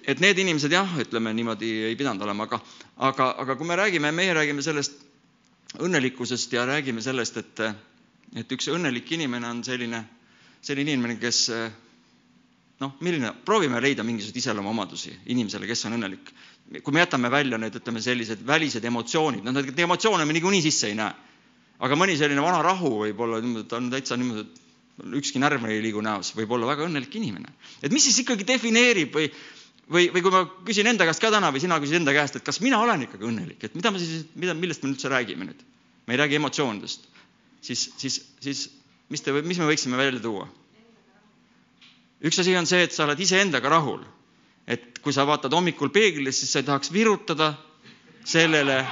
et 0.08 0.22
need 0.24 0.38
inimesed 0.40 0.72
jah, 0.72 0.94
ütleme 1.02 1.34
niimoodi 1.36 1.68
ei 1.90 1.96
pidanud 1.98 2.22
olema, 2.24 2.46
aga, 2.48 2.60
aga, 3.10 3.26
aga 3.44 3.56
kui 3.60 3.68
me 3.68 3.76
räägime, 3.76 4.12
meie 4.16 4.32
räägime 4.36 4.64
sellest 4.64 5.02
õnnelikkusest 5.84 6.54
ja 6.56 6.64
räägime 6.68 7.02
sellest, 7.04 7.36
et, 7.42 7.60
et 8.40 8.54
üks 8.56 8.70
õnnelik 8.72 9.10
inimene 9.18 9.50
on 9.50 9.60
selline, 9.66 10.00
selline 10.64 10.94
inimene, 10.96 11.18
kes 11.20 11.42
noh, 12.80 12.94
milline, 13.04 13.34
proovime 13.44 13.80
leida 13.82 14.04
mingisuguseid 14.06 14.40
iseloomuomadusi 14.42 15.12
inimesele, 15.34 15.68
kes 15.68 15.84
on 15.88 15.98
õnnelik. 15.98 16.32
kui 16.84 16.92
me 16.92 17.00
jätame 17.00 17.30
välja 17.32 17.58
need, 17.58 17.76
ütleme, 17.80 18.00
sellised 18.04 18.44
välised 18.46 18.84
emotsioonid, 18.84 19.44
noh, 19.44 19.56
neid 19.56 19.84
emotsioone 19.84 20.24
me 20.24 20.36
niikuinii 20.36 20.62
sisse 20.64 20.88
ei 20.88 20.96
näe. 20.96 21.12
aga 21.78 21.94
mõni 21.94 22.16
selline 22.18 22.42
vana 22.42 22.62
rahu 22.62 22.90
võib 23.04 23.20
olla 23.20 23.42
niimoodi, 23.44 23.68
ta 23.68 23.76
on 23.76 23.90
täitsa 23.90 24.16
niimoodi, 24.16 24.48
et 24.48 25.14
ükski 25.20 25.38
närv 25.38 25.64
ei 25.68 25.82
liigu 25.82 26.00
näos, 26.02 26.32
võib 26.34 26.50
olla 26.56 26.66
väga 26.72 26.88
õnnelik 26.88 27.14
inimene. 27.20 27.52
et 27.82 27.92
mis 27.92 28.04
siis 28.04 28.18
ikkagi 28.24 28.46
defineerib 28.46 29.14
või, 29.14 29.28
või, 29.92 30.08
või 30.12 30.22
kui 30.24 30.32
ma 30.32 30.42
küsin 30.66 30.88
enda 30.90 31.06
käest 31.08 31.22
ka 31.22 31.30
täna 31.32 31.50
või 31.54 31.62
sina 31.62 31.78
küsid 31.82 32.00
enda 32.00 32.14
käest, 32.16 32.36
et 32.38 32.46
kas 32.46 32.60
mina 32.64 32.80
olen 32.82 33.06
ikkagi 33.06 33.28
õnnelik, 33.28 33.62
et 33.64 33.76
mida 33.78 33.92
me 33.94 34.02
siis, 34.02 34.26
mida, 34.36 34.54
millest 34.56 34.84
me 34.84 34.92
üldse 34.92 35.10
räägime 35.12 35.48
nüüd? 35.48 35.64
me 36.08 36.16
ei 36.16 36.20
räägi 36.22 36.38
emotsioonidest. 36.38 37.08
siis, 37.60 37.90
siis, 38.00 38.20
siis 38.40 38.68
mis 39.12 39.24
te, 39.24 39.32
mis 39.32 39.60
me 39.60 39.68
võiksime 39.68 40.00
välja 40.00 40.20
tuua? 40.24 40.48
üks 42.24 42.40
asi 42.42 42.56
on 42.58 42.66
see, 42.66 42.84
et 42.84 42.94
sa 42.94 43.06
oled 43.06 43.20
iseendaga 43.20 43.72
rahul. 43.72 44.04
et 44.66 45.00
kui 45.02 45.12
sa 45.12 45.26
vaatad 45.28 45.52
hommikul 45.54 45.92
peeglisse, 45.94 46.44
siis 46.44 46.52
sa 46.52 46.62
ei 46.62 46.68
tahaks 46.68 46.92
virutada 46.92 47.54
sellele. 48.24 48.84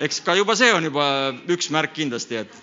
eks 0.00 0.20
ka 0.26 0.34
juba 0.36 0.56
see 0.58 0.72
on 0.74 0.90
juba 0.90 1.06
üks 1.52 1.70
märk 1.70 1.94
kindlasti, 1.94 2.42
et 2.42 2.60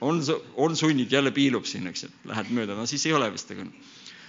on, 0.00 0.22
on 0.56 0.76
sunnik 0.76 1.12
jälle 1.12 1.32
piilub 1.32 1.64
siin, 1.66 1.86
eks, 1.90 2.04
et 2.04 2.26
lähed 2.30 2.50
mööda, 2.54 2.76
no 2.76 2.86
siis 2.86 3.06
ei 3.08 3.14
ole 3.16 3.30
vist, 3.32 3.50
aga 3.50 3.64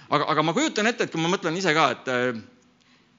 aga, 0.08 0.24
aga 0.32 0.42
ma 0.42 0.54
kujutan 0.56 0.86
ette, 0.90 1.04
et 1.06 1.12
kui 1.12 1.20
ma 1.22 1.30
mõtlen 1.32 1.56
ise 1.58 1.74
ka, 1.76 1.90
et 1.96 2.12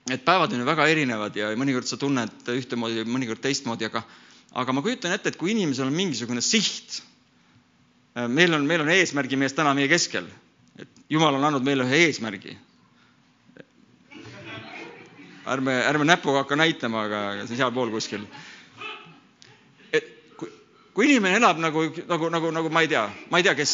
et 0.10 0.24
päevad 0.26 0.54
on 0.56 0.64
ju 0.64 0.66
väga 0.66 0.88
erinevad 0.90 1.36
ja 1.38 1.52
mõnikord 1.60 1.86
sa 1.86 1.98
tunned 2.02 2.48
ühtemoodi, 2.50 3.04
mõnikord 3.06 3.42
teistmoodi, 3.44 3.86
aga 3.86 4.02
aga 4.58 4.74
ma 4.74 4.82
kujutan 4.82 5.14
ette, 5.14 5.30
et 5.30 5.38
kui 5.38 5.52
inimesel 5.54 5.90
on 5.90 5.94
mingisugune 5.94 6.42
siht, 6.42 7.02
meil 8.28 8.56
on, 8.58 8.66
meil 8.66 8.82
on 8.82 8.90
eesmärgimees 8.94 9.54
täna 9.54 9.76
meie 9.78 9.90
keskel, 9.92 10.26
et 10.80 10.90
Jumal 11.14 11.38
on 11.38 11.46
andnud 11.46 11.66
meile 11.66 11.86
ühe 11.86 12.06
eesmärgi. 12.08 12.58
ärme, 15.50 15.74
ärme 15.90 16.06
näpuga 16.06 16.44
hakka 16.44 16.56
näitama, 16.56 17.04
aga 17.08 17.20
see 17.48 17.56
on 17.56 17.58
sealpool 17.58 17.90
kuskil. 17.94 18.26
et 19.94 20.10
kui, 20.38 20.50
kui 20.94 21.06
inimene 21.10 21.38
elab 21.38 21.58
nagu, 21.58 21.86
nagu, 22.08 22.30
nagu, 22.30 22.52
nagu 22.52 22.70
ma 22.70 22.82
ei 22.82 22.88
tea, 22.88 23.10
ma 23.30 23.38
ei 23.38 23.44
tea, 23.44 23.56
kes 23.56 23.74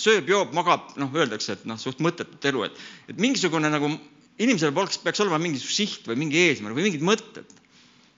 sööb, 0.00 0.30
joob, 0.30 0.54
magab, 0.56 0.88
noh, 1.00 1.12
öeldakse, 1.16 1.58
et 1.58 1.66
noh, 1.68 1.78
suht 1.80 2.00
mõttetut 2.04 2.48
elu, 2.50 2.64
et, 2.68 2.80
et 3.12 3.20
mingisugune 3.20 3.70
nagu 3.72 3.92
inimesel 4.40 4.72
peaks, 4.76 5.00
peaks 5.04 5.20
olema 5.24 5.40
mingi 5.42 5.60
siht 5.60 6.08
või 6.08 6.18
mingi 6.22 6.40
eesmärk 6.46 6.76
või 6.76 6.88
mingid 6.88 7.04
mõtted. 7.04 7.58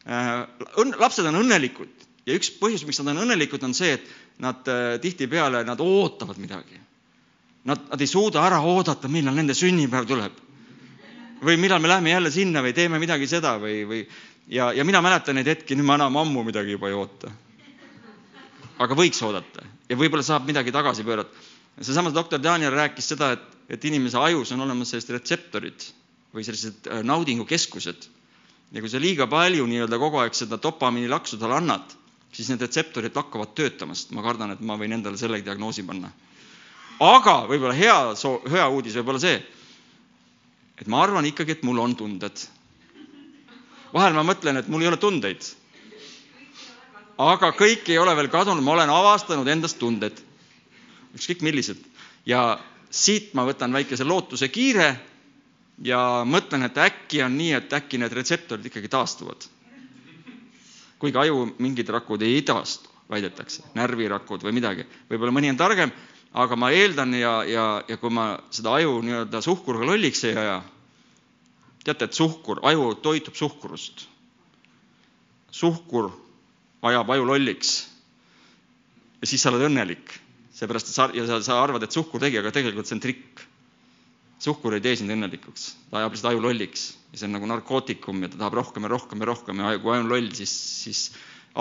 Õnn, 0.07 0.97
lapsed 0.99 1.26
on 1.30 1.41
õnnelikud 1.43 2.07
ja 2.26 2.37
üks 2.39 2.53
põhjus, 2.59 2.87
miks 2.87 3.01
nad 3.03 3.12
on 3.14 3.24
õnnelikud, 3.24 3.62
on 3.66 3.74
see, 3.74 3.97
et 3.99 4.43
nad 4.43 4.66
äh, 4.70 4.97
tihtipeale, 5.03 5.64
nad 5.66 5.83
ootavad 5.83 6.39
midagi. 6.43 6.78
Nad, 7.68 7.85
nad 7.91 8.03
ei 8.03 8.11
suuda 8.11 8.43
ära 8.43 8.59
oodata, 8.66 9.11
millal 9.11 9.37
nende 9.39 9.55
sünnipäev 9.55 10.09
tuleb. 10.09 10.41
või 11.43 11.57
millal 11.59 11.80
me 11.83 11.89
läheme 11.91 12.11
jälle 12.11 12.30
sinna 12.30 12.61
või 12.62 12.70
teeme 12.74 12.99
midagi 13.03 13.26
seda 13.26 13.57
või, 13.59 13.80
või 13.87 14.05
ja, 14.47 14.72
ja 14.72 14.85
mina 14.87 15.01
mäletan 15.03 15.35
neid 15.35 15.49
hetki, 15.51 15.74
nüüd 15.74 15.89
ma 15.89 15.97
enam 15.99 16.16
ammu 16.20 16.45
midagi 16.47 16.76
juba 16.76 16.87
ei 16.87 16.95
oota. 16.95 17.30
aga 18.78 18.95
võiks 18.95 19.22
oodata 19.26 19.66
ja 19.89 19.97
võib-olla 19.99 20.22
saab 20.22 20.47
midagi 20.47 20.72
tagasi 20.72 21.03
pöörata 21.03 21.35
seesama 21.80 22.12
doktor 22.14 22.42
Daniel 22.42 22.74
rääkis 22.74 23.08
seda, 23.14 23.32
et, 23.32 23.44
et 23.68 23.84
inimese 23.84 24.18
ajus 24.20 24.52
on 24.52 24.60
olemas 24.66 24.92
sellised 24.92 25.14
retseptorid 25.16 25.86
või 26.34 26.44
sellised 26.44 26.88
äh, 26.88 27.00
naudingukeskused. 27.06 28.08
ja 28.72 28.80
kui 28.80 28.88
sa 28.88 29.00
liiga 29.00 29.26
palju 29.28 29.66
nii-öelda 29.68 29.98
kogu 30.00 30.20
aeg 30.20 30.36
seda 30.36 30.56
dopamiinilaksu 30.62 31.36
talle 31.40 31.58
annad, 31.60 31.92
siis 32.32 32.48
need 32.48 32.60
retseptorid 32.60 33.16
lakkavad 33.16 33.54
töötamast. 33.54 34.10
ma 34.12 34.22
kardan, 34.22 34.52
et 34.52 34.60
ma 34.60 34.76
võin 34.76 34.92
endale 34.92 35.16
selle 35.16 35.40
diagnoosi 35.44 35.82
panna. 35.82 36.12
aga 37.00 37.36
võib-olla 37.48 37.74
hea, 37.74 37.98
hea 38.50 38.68
uudis 38.68 38.96
võib 39.00 39.08
olla 39.08 39.20
see, 39.20 39.40
et 40.78 40.86
ma 40.86 41.02
arvan 41.02 41.24
ikkagi, 41.24 41.52
et 41.52 41.62
mul 41.62 41.78
on 41.78 41.96
tunded. 41.96 42.46
vahel 43.92 44.12
ma 44.12 44.22
mõtlen, 44.22 44.56
et 44.56 44.68
mul 44.68 44.82
ei 44.82 44.88
ole 44.88 44.96
tundeid. 44.96 45.54
aga 47.18 47.52
kõik 47.56 47.88
ei 47.88 47.98
ole 47.98 48.16
veel 48.16 48.28
kadunud, 48.28 48.64
ma 48.64 48.72
olen 48.76 48.90
avastanud 48.90 49.48
endast 49.48 49.78
tunded 49.78 50.20
ükskõik 51.16 51.42
millised. 51.42 51.78
ja 52.26 52.58
siit 52.90 53.32
ma 53.34 53.44
võtan 53.48 53.72
väikese 53.72 54.04
lootuse 54.04 54.48
kiire 54.48 54.96
ja 55.84 56.22
mõtlen, 56.28 56.66
et 56.68 56.78
äkki 56.78 57.22
on 57.24 57.36
nii, 57.38 57.52
et 57.58 57.72
äkki 57.72 57.98
need 57.98 58.12
retseptorid 58.12 58.66
ikkagi 58.66 58.88
taastuvad. 58.88 59.48
kuigi 60.98 61.18
aju 61.18 61.54
mingid 61.58 61.88
rakud 61.88 62.22
ei 62.22 62.42
taastu, 62.46 62.90
väidetakse, 63.10 63.64
närvirakud 63.74 64.44
või 64.46 64.52
midagi, 64.54 64.86
võib-olla 65.10 65.34
mõni 65.34 65.50
on 65.50 65.58
targem, 65.58 65.90
aga 66.32 66.56
ma 66.56 66.70
eeldan 66.70 67.14
ja, 67.18 67.32
ja, 67.44 67.64
ja 67.88 67.96
kui 67.98 68.10
ma 68.10 68.38
seda 68.50 68.76
aju 68.78 69.00
nii-öelda 69.02 69.40
suhkurga 69.42 69.88
lolliks 69.88 70.22
ei 70.24 70.36
aja, 70.38 70.60
teate, 71.84 72.06
et 72.06 72.14
suhkur, 72.14 72.62
aju 72.62 72.94
toitub 73.02 73.34
suhkurust. 73.34 74.06
suhkur 75.50 76.12
ajab 76.82 77.10
aju 77.10 77.26
lolliks. 77.26 77.88
ja 79.20 79.26
siis 79.26 79.42
sa 79.42 79.50
oled 79.50 79.66
õnnelik, 79.66 80.21
seepärast 80.62 80.92
et 80.92 80.96
sa 80.96 81.10
ja 81.16 81.26
sa, 81.28 81.42
sa 81.44 81.58
arvad, 81.62 81.82
et 81.84 81.94
suhkur 81.94 82.22
tegi, 82.22 82.38
aga 82.40 82.54
tegelikult 82.54 82.88
see 82.88 82.98
on 82.98 83.04
trikk 83.04 83.42
suhkur 84.42 84.74
ei 84.74 84.82
tee 84.82 84.96
sind 84.98 85.12
õnnelikuks, 85.14 85.66
ta 85.90 86.00
ajab 86.00 86.16
lihtsalt 86.16 86.32
aju 86.32 86.46
lolliks 86.48 86.88
ja 87.12 87.20
see 87.20 87.28
on 87.28 87.36
nagu 87.36 87.48
narkootikum 87.50 88.24
ja 88.24 88.30
ta 88.32 88.40
tahab 88.40 88.56
rohkem 88.58 88.86
ja 88.86 88.90
rohkem 88.90 89.22
ja 89.22 89.28
rohkem 89.30 89.60
ja 89.62 89.76
kui 89.78 89.92
aju 89.94 90.02
on 90.02 90.10
loll, 90.10 90.32
siis, 90.34 90.54
siis 90.82 91.02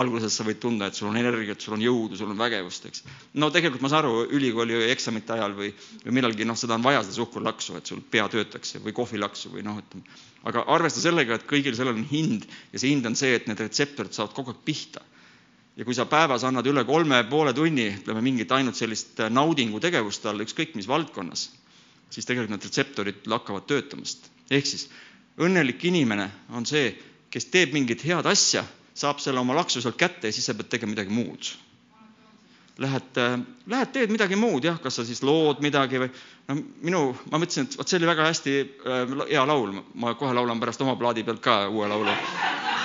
alguses 0.02 0.34
sa 0.34 0.46
võid 0.48 0.62
tunda, 0.64 0.88
et 0.88 0.98
sul 0.98 1.10
on 1.10 1.20
energiat, 1.20 1.62
sul 1.62 1.76
on 1.76 1.84
jõudu, 1.84 2.18
sul 2.18 2.32
on 2.32 2.40
vägevust, 2.40 2.88
eks. 2.88 3.04
no 3.38 3.52
tegelikult 3.54 3.84
ma 3.84 3.92
saan 3.92 4.06
aru, 4.06 4.26
ülikooli 4.38 4.80
eksamite 4.88 5.36
ajal 5.36 5.54
või, 5.58 5.70
või 6.06 6.18
millalgi 6.18 6.48
noh, 6.48 6.58
seda 6.58 6.78
on 6.80 6.86
vaja, 6.86 7.04
seda 7.06 7.20
suhkurlaksu, 7.20 7.78
et 7.78 7.92
sul 7.92 8.02
pea 8.02 8.26
töötaks 8.32 8.80
või 8.82 8.96
kohvilaksu 8.98 9.54
või 9.54 9.66
noh, 9.68 9.78
ütleme. 9.84 10.18
aga 10.50 10.66
arvesta 10.74 11.04
sellega, 11.04 11.38
et 11.38 11.48
kõigil 11.50 11.78
sellel 11.78 12.00
on 12.00 12.08
hind 12.10 12.48
ja 12.72 12.82
see 12.82 12.96
hind 12.96 13.06
on 13.06 13.20
see, 13.20 13.36
et 13.36 13.52
need 13.52 13.62
retseptorid 13.62 14.16
saavad 14.16 14.34
kogu 14.38 14.56
aeg 14.56 14.64
pihta. 14.66 15.04
Ja 15.78 15.86
kui 15.86 15.96
sa 15.96 16.06
päevas 16.06 16.44
annad 16.44 16.68
üle 16.68 16.84
kolme 16.86 17.24
poole 17.30 17.54
tunni, 17.54 17.88
ütleme 18.02 18.22
mingit 18.22 18.52
ainult 18.52 18.76
sellist 18.76 19.22
naudingutegevust 19.30 20.24
talle, 20.24 20.44
ükskõik 20.48 20.76
mis 20.76 20.88
valdkonnas 20.88 21.50
siis 22.12 22.28
tegelikult 22.28 22.56
need 22.56 22.68
retseptorid 22.68 23.26
lakkavad 23.32 23.66
töötamast. 23.68 24.30
ehk 24.52 24.66
siis 24.68 24.90
õnnelik 25.40 25.84
inimene 25.88 26.30
on 26.50 26.66
see, 26.68 26.92
kes 27.32 27.48
teeb 27.52 27.74
mingit 27.74 28.04
head 28.04 28.28
asja, 28.28 28.64
saab 28.94 29.20
selle 29.24 29.40
oma 29.40 29.56
laksu 29.56 29.82
sealt 29.82 29.98
kätte 29.98 30.28
ja 30.28 30.36
siis 30.36 30.46
sa 30.46 30.54
pead 30.54 30.70
tegema 30.70 30.92
midagi 30.92 31.14
muud. 31.16 31.52
Lähed, 32.82 33.18
lähed 33.68 33.92
teed 33.94 34.12
midagi 34.12 34.36
muud 34.40 34.64
jah, 34.66 34.80
kas 34.82 34.96
sa 34.98 35.06
siis 35.06 35.22
lood 35.24 35.60
midagi 35.62 36.00
või 36.02 36.08
no 36.48 36.56
minu, 36.82 37.02
ma 37.32 37.40
mõtlesin, 37.40 37.68
et 37.68 37.78
vot 37.78 37.88
see 37.88 38.00
oli 38.00 38.10
väga 38.10 38.30
hästi 38.30 38.56
äh, 38.62 39.14
hea 39.30 39.44
laul, 39.48 39.76
ma 39.94 40.16
kohe 40.20 40.34
laulan 40.34 40.60
pärast 40.60 40.82
oma 40.82 40.96
plaadi 41.00 41.24
pealt 41.28 41.44
ka 41.44 41.60
uue 41.70 41.92
laulu, 41.92 42.16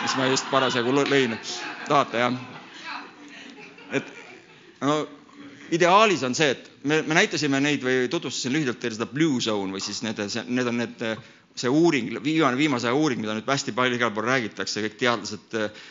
mis 0.03 0.19
ma 0.19 0.29
just 0.31 0.51
parasjagu 0.53 0.93
lõin. 1.01 1.39
tahate 1.89 2.23
jah? 2.23 2.56
No 4.81 4.99
ideaalis 5.75 6.23
on 6.27 6.37
see, 6.37 6.53
et 6.55 6.71
me, 6.87 7.01
me 7.03 7.17
näitasime 7.19 7.61
neid 7.63 7.83
või 7.85 8.07
tutvustasin 8.13 8.55
lühidalt 8.55 8.81
teile 8.83 8.99
seda 8.99 9.09
Blue 9.11 9.41
Zone 9.43 9.75
või 9.75 9.83
siis 9.85 10.03
need, 10.07 10.21
need 10.47 10.71
on 10.71 10.81
need, 10.83 11.05
see 11.57 11.73
uuring, 11.73 12.13
viimane, 12.23 12.59
viimase 12.59 12.91
aja 12.91 12.97
uuring, 12.99 13.23
mida 13.23 13.35
nüüd 13.37 13.49
hästi 13.49 13.75
palju 13.77 13.99
igal 13.99 14.13
pool 14.15 14.29
räägitakse, 14.29 14.85
kõik 14.85 14.99
teadlased 15.01 15.57
äh, 15.59 15.85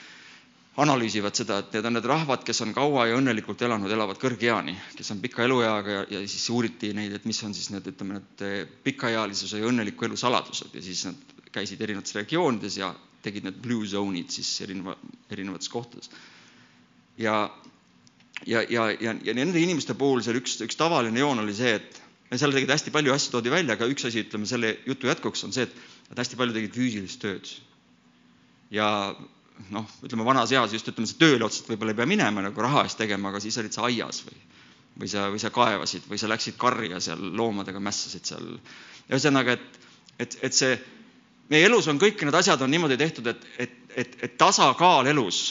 analüüsivad 0.83 1.38
seda, 1.38 1.61
et 1.63 1.75
need 1.75 1.88
on 1.88 1.95
need 1.97 2.07
rahvad, 2.09 2.43
kes 2.47 2.61
on 2.65 2.73
kaua 2.75 3.07
ja 3.09 3.17
õnnelikult 3.19 3.63
elanud, 3.65 3.91
elavad 3.91 4.19
kõrgeani, 4.21 4.75
kes 4.97 5.13
on 5.15 5.21
pika 5.23 5.45
elueaga 5.47 5.99
ja, 5.99 6.05
ja 6.17 6.23
siis 6.27 6.45
uuriti 6.53 6.91
neid, 6.95 7.15
et 7.15 7.27
mis 7.27 7.39
on 7.47 7.55
siis 7.55 7.71
need, 7.73 7.88
ütleme, 7.91 8.19
need 8.19 8.45
äh, 8.45 8.57
pikaealisuse 8.86 9.61
ja 9.61 9.71
õnneliku 9.71 10.07
elu 10.07 10.19
saladused 10.19 10.75
ja 10.75 10.83
siis 10.83 11.05
nad 11.09 11.36
käisid 11.55 11.81
erinevates 11.81 12.15
regioonides 12.17 12.79
ja 12.81 12.91
tegid 13.25 13.47
need 13.47 13.61
blue 13.63 13.88
zone'id 13.89 14.33
siis 14.33 14.49
erineva, 14.61 14.97
erinevates 15.33 15.71
kohtades. 15.71 16.11
ja 17.17 17.47
ja, 18.46 18.64
ja, 18.70 18.89
ja, 19.02 19.14
ja 19.24 19.36
nende 19.36 19.60
inimeste 19.62 19.96
puhul 19.98 20.24
seal 20.26 20.39
üks, 20.39 20.58
üks 20.66 20.78
tavaline 20.80 21.20
joon 21.20 21.41
oli 21.43 21.56
see, 21.58 21.76
et 21.80 22.02
seal 22.39 22.54
tegid 22.56 22.72
hästi 22.74 22.93
palju 22.93 23.14
asju 23.14 23.36
toodi 23.36 23.54
välja, 23.54 23.78
aga 23.78 23.88
üks 23.89 24.08
asi, 24.10 24.26
ütleme 24.26 24.48
selle 24.50 24.76
jutu 24.88 25.10
jätkuks 25.10 25.46
on 25.48 25.56
see, 25.56 25.68
et 25.68 26.10
nad 26.12 26.22
hästi 26.24 26.39
palju 26.39 26.56
tegid 26.58 26.76
füüsilist 26.76 27.22
tööd. 27.22 27.52
ja 28.74 28.88
noh, 29.72 29.86
ütleme 30.04 30.26
vanas 30.28 30.52
eas 30.52 30.74
just 30.74 30.89
ütleme, 30.91 31.08
see 31.10 31.22
tööle 31.22 31.46
otseselt 31.46 31.72
võib-olla 31.72 31.96
ei 31.96 32.00
pea 32.02 32.10
minema 32.10 32.43
nagu 32.43 32.66
raha 32.66 32.86
eest 32.86 33.00
tegema, 33.00 33.30
aga 33.32 33.41
siis 33.43 33.58
olid 33.62 33.76
sa 33.76 33.86
aias 33.88 34.24
või, 34.26 34.41
või 35.02 35.12
sa, 35.12 35.30
või 35.32 35.41
sa 35.41 35.54
kaevasid 35.54 36.10
või 36.10 36.20
sa 36.22 36.30
läksid 36.32 36.58
karja 36.60 37.00
seal 37.04 37.22
loomadega 37.38 37.82
mässasid 37.82 38.28
seal. 38.28 38.50
ühesõnaga, 39.10 39.56
et, 39.56 39.80
et, 40.20 40.38
et 40.50 40.58
see 40.58 40.76
meie 41.50 41.70
elus 41.70 41.88
on 41.88 42.02
kõik 42.02 42.22
need 42.26 42.36
asjad 42.36 42.62
on 42.66 42.74
niimoodi 42.74 42.98
tehtud, 42.98 43.28
et, 43.32 43.48
et, 43.58 43.78
et, 43.96 44.18
et 44.28 44.38
tasakaal 44.38 45.08
elus 45.14 45.43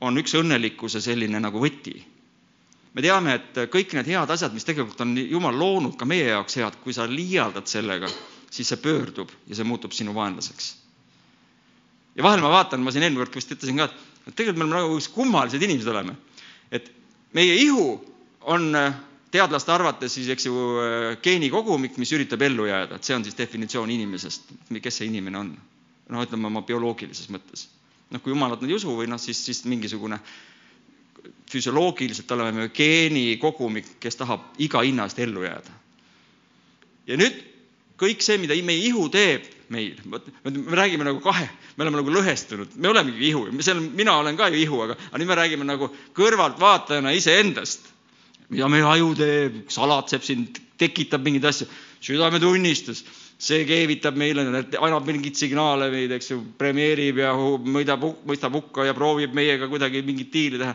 on 0.00 0.18
üks 0.20 0.34
õnnelikkuse 0.38 1.00
selline 1.02 1.40
nagu 1.42 1.60
võti. 1.62 1.96
me 2.94 3.02
teame, 3.04 3.34
et 3.38 3.58
kõik 3.70 3.92
need 3.94 4.08
head 4.10 4.30
asjad, 4.30 4.54
mis 4.54 4.66
tegelikult 4.66 5.00
on 5.04 5.16
Jumal 5.18 5.58
loonud 5.58 5.96
ka 5.98 6.06
meie 6.08 6.30
jaoks 6.30 6.56
head, 6.58 6.78
kui 6.82 6.94
sa 6.94 7.06
liialdad 7.06 7.66
sellega, 7.70 8.08
siis 8.50 8.68
see 8.68 8.80
pöördub 8.82 9.30
ja 9.46 9.54
see 9.54 9.66
muutub 9.66 9.92
sinu 9.92 10.14
vaenlaseks. 10.14 10.76
ja 12.16 12.22
vahel 12.22 12.42
ma 12.42 12.52
vaatan, 12.54 12.82
ma 12.82 12.94
siin 12.94 13.06
eelmine 13.06 13.24
kord 13.24 13.34
vist 13.34 13.52
ütlesin 13.54 13.82
ka, 13.82 13.90
et 14.26 14.34
tegelikult 14.34 14.64
me 14.64 14.68
oleme 14.70 14.86
nagu 14.86 15.14
kummalised 15.14 15.62
inimesed 15.62 15.90
oleme. 15.94 16.16
et 16.70 16.90
meie 17.32 17.54
ihu 17.54 17.98
on 18.40 18.70
teadlaste 19.30 19.72
arvates 19.72 20.14
siis, 20.14 20.28
eks 20.32 20.46
ju, 20.46 20.54
geenikogumik, 21.22 21.98
mis 21.98 22.12
üritab 22.16 22.42
ellu 22.42 22.66
jääda, 22.70 22.96
et 22.96 23.04
see 23.04 23.16
on 23.16 23.24
siis 23.24 23.36
definitsioon 23.36 23.90
inimesest, 23.90 24.54
kes 24.82 25.02
see 25.02 25.10
inimene 25.10 25.38
on. 25.38 25.50
no 26.08 26.22
ütleme 26.24 26.48
oma 26.48 26.62
bioloogilises 26.62 27.28
mõttes 27.28 27.66
noh, 28.10 28.22
kui 28.22 28.32
jumalat 28.32 28.62
nad 28.62 28.70
ei 28.70 28.76
usu 28.78 28.94
või 28.96 29.08
noh, 29.10 29.20
siis, 29.20 29.40
siis 29.44 29.64
mingisugune 29.68 30.18
füsioloogiliselt 31.48 32.30
oleme 32.36 32.64
me 32.64 32.70
geenikogumik, 32.74 33.96
kes 34.00 34.20
tahab 34.20 34.58
iga 34.62 34.82
hinna 34.84 35.08
eest 35.08 35.20
ellu 35.24 35.44
jääda. 35.44 35.76
ja 37.08 37.16
nüüd 37.16 37.38
kõik 37.98 38.22
see, 38.22 38.38
mida 38.38 38.56
meie 38.64 38.84
ihu 38.88 39.08
teeb 39.12 39.46
meil, 39.68 39.96
me 40.44 40.76
räägime 40.76 41.04
nagu 41.04 41.20
kahe, 41.20 41.48
me 41.76 41.84
oleme 41.84 42.00
nagu 42.00 42.12
lõhestunud, 42.14 42.76
me 42.76 42.88
olemegi 42.88 43.28
ihu, 43.28 43.46
seal 43.60 43.80
mina 43.82 44.16
olen 44.20 44.36
ka 44.38 44.48
ju 44.52 44.60
ihu, 44.62 44.80
aga, 44.84 44.96
aga 45.10 45.20
nüüd 45.20 45.28
me 45.28 45.36
räägime 45.36 45.68
nagu 45.68 45.90
kõrvaltvaatajana 46.16 47.12
iseendast. 47.16 47.94
mida 48.48 48.68
meie 48.72 48.84
aju 48.88 49.12
teeb, 49.16 49.56
salatseb 49.68 50.22
sind, 50.24 50.60
tekitab 50.80 51.20
mingeid 51.24 51.44
asju, 51.50 51.66
südametunnistus 52.00 53.04
see 53.38 53.62
keevitab 53.66 54.16
meile, 54.18 54.42
annab 54.42 55.06
mingeid 55.06 55.38
signaale 55.38 55.88
meid, 55.92 56.12
eks 56.16 56.32
ju, 56.32 56.40
premeerib 56.58 57.20
ja 57.22 57.32
mõidab, 57.38 58.02
mõistab 58.26 58.56
hukka 58.58 58.88
ja 58.88 58.96
proovib 58.98 59.36
meiega 59.36 59.68
kuidagi 59.70 60.02
mingit 60.06 60.32
diili 60.34 60.58
teha. 60.58 60.74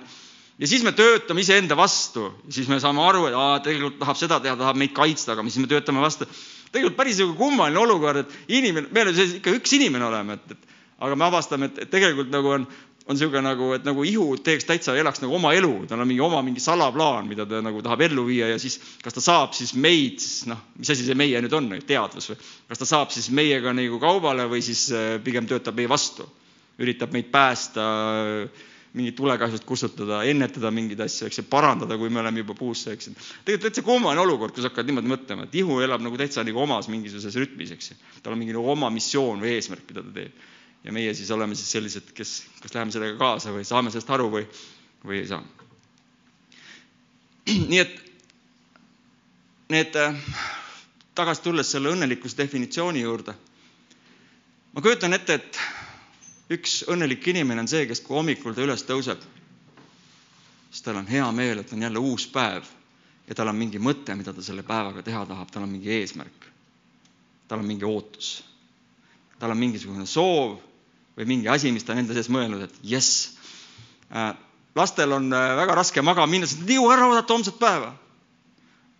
ja 0.63 0.69
siis 0.69 0.85
me 0.87 0.93
töötame 0.95 1.43
iseenda 1.43 1.75
vastu, 1.75 2.29
siis 2.47 2.69
me 2.71 2.79
saame 2.79 3.03
aru, 3.03 3.25
et 3.27 3.35
aa, 3.35 3.59
tegelikult 3.65 3.99
tahab 3.99 4.19
seda 4.19 4.39
teha, 4.39 4.55
tahab 4.55 4.79
meid 4.79 4.95
kaitsta, 4.95 5.35
aga 5.35 5.43
siis 5.49 5.59
me 5.59 5.67
töötame 5.67 6.03
vastu. 6.03 6.29
tegelikult 6.71 6.97
päris 7.01 7.19
nagu 7.19 7.35
kummaline 7.35 7.83
olukord, 7.83 8.23
et 8.23 8.55
inimene, 8.59 8.87
me 8.91 9.03
oleme 9.03 9.27
ikka 9.41 9.57
üks 9.59 9.75
inimene 9.75 10.07
oleme, 10.07 10.39
et, 10.39 10.55
et 10.55 11.03
aga 11.03 11.19
me 11.19 11.27
avastame, 11.27 11.67
et 11.67 11.91
tegelikult 11.91 12.31
nagu 12.31 12.55
on 12.61 12.67
on 13.03 13.17
niisugune 13.17 13.43
nagu, 13.43 13.69
et 13.75 13.83
nagu 13.83 14.03
ihu 14.07 14.37
teeks 14.39 14.67
täitsa, 14.67 14.95
elaks 14.95 15.19
nagu 15.23 15.35
oma 15.35 15.51
elu, 15.57 15.71
tal 15.89 15.99
on 15.99 16.07
mingi 16.07 16.23
oma 16.23 16.39
mingi 16.45 16.63
salaplaan, 16.63 17.27
mida 17.27 17.45
ta 17.49 17.59
nagu 17.63 17.81
tahab 17.83 18.05
ellu 18.07 18.23
viia 18.29 18.47
ja 18.53 18.59
siis 18.61 18.77
kas 19.03 19.17
ta 19.17 19.23
saab 19.23 19.55
siis 19.57 19.73
meid, 19.75 20.21
siis 20.23 20.45
noh, 20.47 20.61
mis 20.79 20.91
asi 20.93 21.03
see 21.03 21.17
meie 21.19 21.41
nüüd 21.43 21.55
on, 21.57 21.67
teadvus 21.87 22.31
või, 22.31 22.37
kas 22.69 22.79
ta 22.79 22.87
saab 22.87 23.11
siis 23.11 23.27
meiega 23.35 23.75
nagu 23.75 23.99
kaubale 23.99 24.47
või 24.51 24.63
siis 24.63 24.85
äh, 24.95 25.17
pigem 25.23 25.49
töötab 25.49 25.75
meie 25.75 25.91
vastu, 25.91 26.29
üritab 26.79 27.11
meid 27.15 27.27
päästa, 27.33 27.83
mingit 28.93 29.17
tulekahjust 29.17 29.65
kustutada, 29.67 30.21
ennetada 30.29 30.71
mingeid 30.71 31.03
asju, 31.03 31.27
eks 31.27 31.41
ju, 31.41 31.45
parandada, 31.49 31.97
kui 31.99 32.13
me 32.13 32.21
oleme 32.21 32.43
juba 32.43 32.55
puusse, 32.55 32.93
eks 32.95 33.09
ju. 33.09 33.13
tegelikult 33.43 33.67
täitsa 33.67 33.83
kummaline 33.83 34.21
olukord, 34.23 34.55
kui 34.55 34.63
sa 34.63 34.69
hakkad 34.69 34.87
niimoodi 34.87 35.11
mõtlema, 35.11 35.47
et 35.49 35.59
ihu 35.59 35.79
elab 35.83 36.03
nagu 36.05 36.17
täitsa 36.21 36.45
nagu 36.45 36.61
omas 36.61 36.87
mingisuguses 36.93 37.35
rütmis, 37.41 37.73
eks 37.73 37.91
ju. 37.91 38.01
tal 38.23 38.37
on 38.37 38.43
mingi 38.45 38.55
nagu 38.55 38.69
oma 38.69 38.93
missioon 38.93 39.41
või 39.43 39.57
eesmärk, 39.57 39.89
mida 39.89 40.05
ta 40.05 40.13
teeb 40.21 40.51
ja 40.83 40.91
meie 40.91 41.13
siis 41.13 41.31
oleme 41.31 41.55
siis 41.55 41.71
sellised, 41.71 42.11
kes 42.13 42.31
kas 42.61 42.73
läheme 42.75 42.91
sellega 42.91 43.17
kaasa 43.19 43.53
või 43.55 43.63
saame 43.67 43.91
sellest 43.91 44.09
aru 44.11 44.29
või, 44.31 44.47
või 45.05 45.21
ei 45.21 45.27
saa. 45.29 45.43
nii 47.71 47.79
et 47.79 47.95
need, 49.71 49.95
äh, 49.95 50.19
tagasi 51.15 51.45
tulles 51.45 51.71
selle 51.71 51.93
õnnelikkuse 51.93 52.37
definitsiooni 52.37 53.03
juurde, 53.05 53.35
ma 54.73 54.83
kujutan 54.83 55.15
ette, 55.15 55.39
et 55.39 55.61
üks 56.53 56.81
õnnelik 56.91 57.25
inimene 57.31 57.63
on 57.63 57.71
see, 57.71 57.87
kes 57.87 58.03
kui 58.03 58.19
hommikul 58.19 58.55
ta 58.55 58.65
üles 58.65 58.83
tõuseb, 58.87 59.23
siis 60.69 60.83
tal 60.83 60.99
on 60.99 61.07
hea 61.07 61.29
meel, 61.31 61.63
et 61.63 61.71
on 61.73 61.87
jälle 61.87 62.03
uus 62.03 62.27
päev 62.27 62.67
ja 63.27 63.35
tal 63.37 63.53
on 63.53 63.55
mingi 63.55 63.79
mõte, 63.79 64.17
mida 64.19 64.33
ta 64.35 64.43
selle 64.43 64.65
päevaga 64.67 65.03
teha 65.05 65.23
tahab, 65.29 65.51
tal 65.51 65.63
on 65.63 65.71
mingi 65.71 65.95
eesmärk. 65.95 66.49
tal 67.47 67.59
on 67.59 67.65
mingi 67.67 67.85
ootus. 67.85 68.43
tal 69.39 69.51
on 69.51 69.57
mingisugune 69.57 70.05
soov 70.05 70.59
või 71.17 71.29
mingi 71.29 71.49
asi, 71.51 71.71
mis 71.71 71.85
ta 71.85 71.93
on 71.93 72.01
enda 72.03 72.15
sees 72.17 72.29
mõelnud, 72.33 72.65
et 72.65 72.79
jess 72.87 73.33
äh,. 74.09 74.33
lastel 74.75 75.13
on 75.13 75.29
äh, 75.33 75.53
väga 75.59 75.75
raske 75.77 76.01
magama 76.01 76.29
minna, 76.31 76.49
sest 76.49 76.63
nad 76.63 76.73
ei 76.73 76.79
jõua 76.79 76.95
ära 76.95 77.09
oodata 77.09 77.35
homset 77.35 77.59
päeva. 77.61 77.93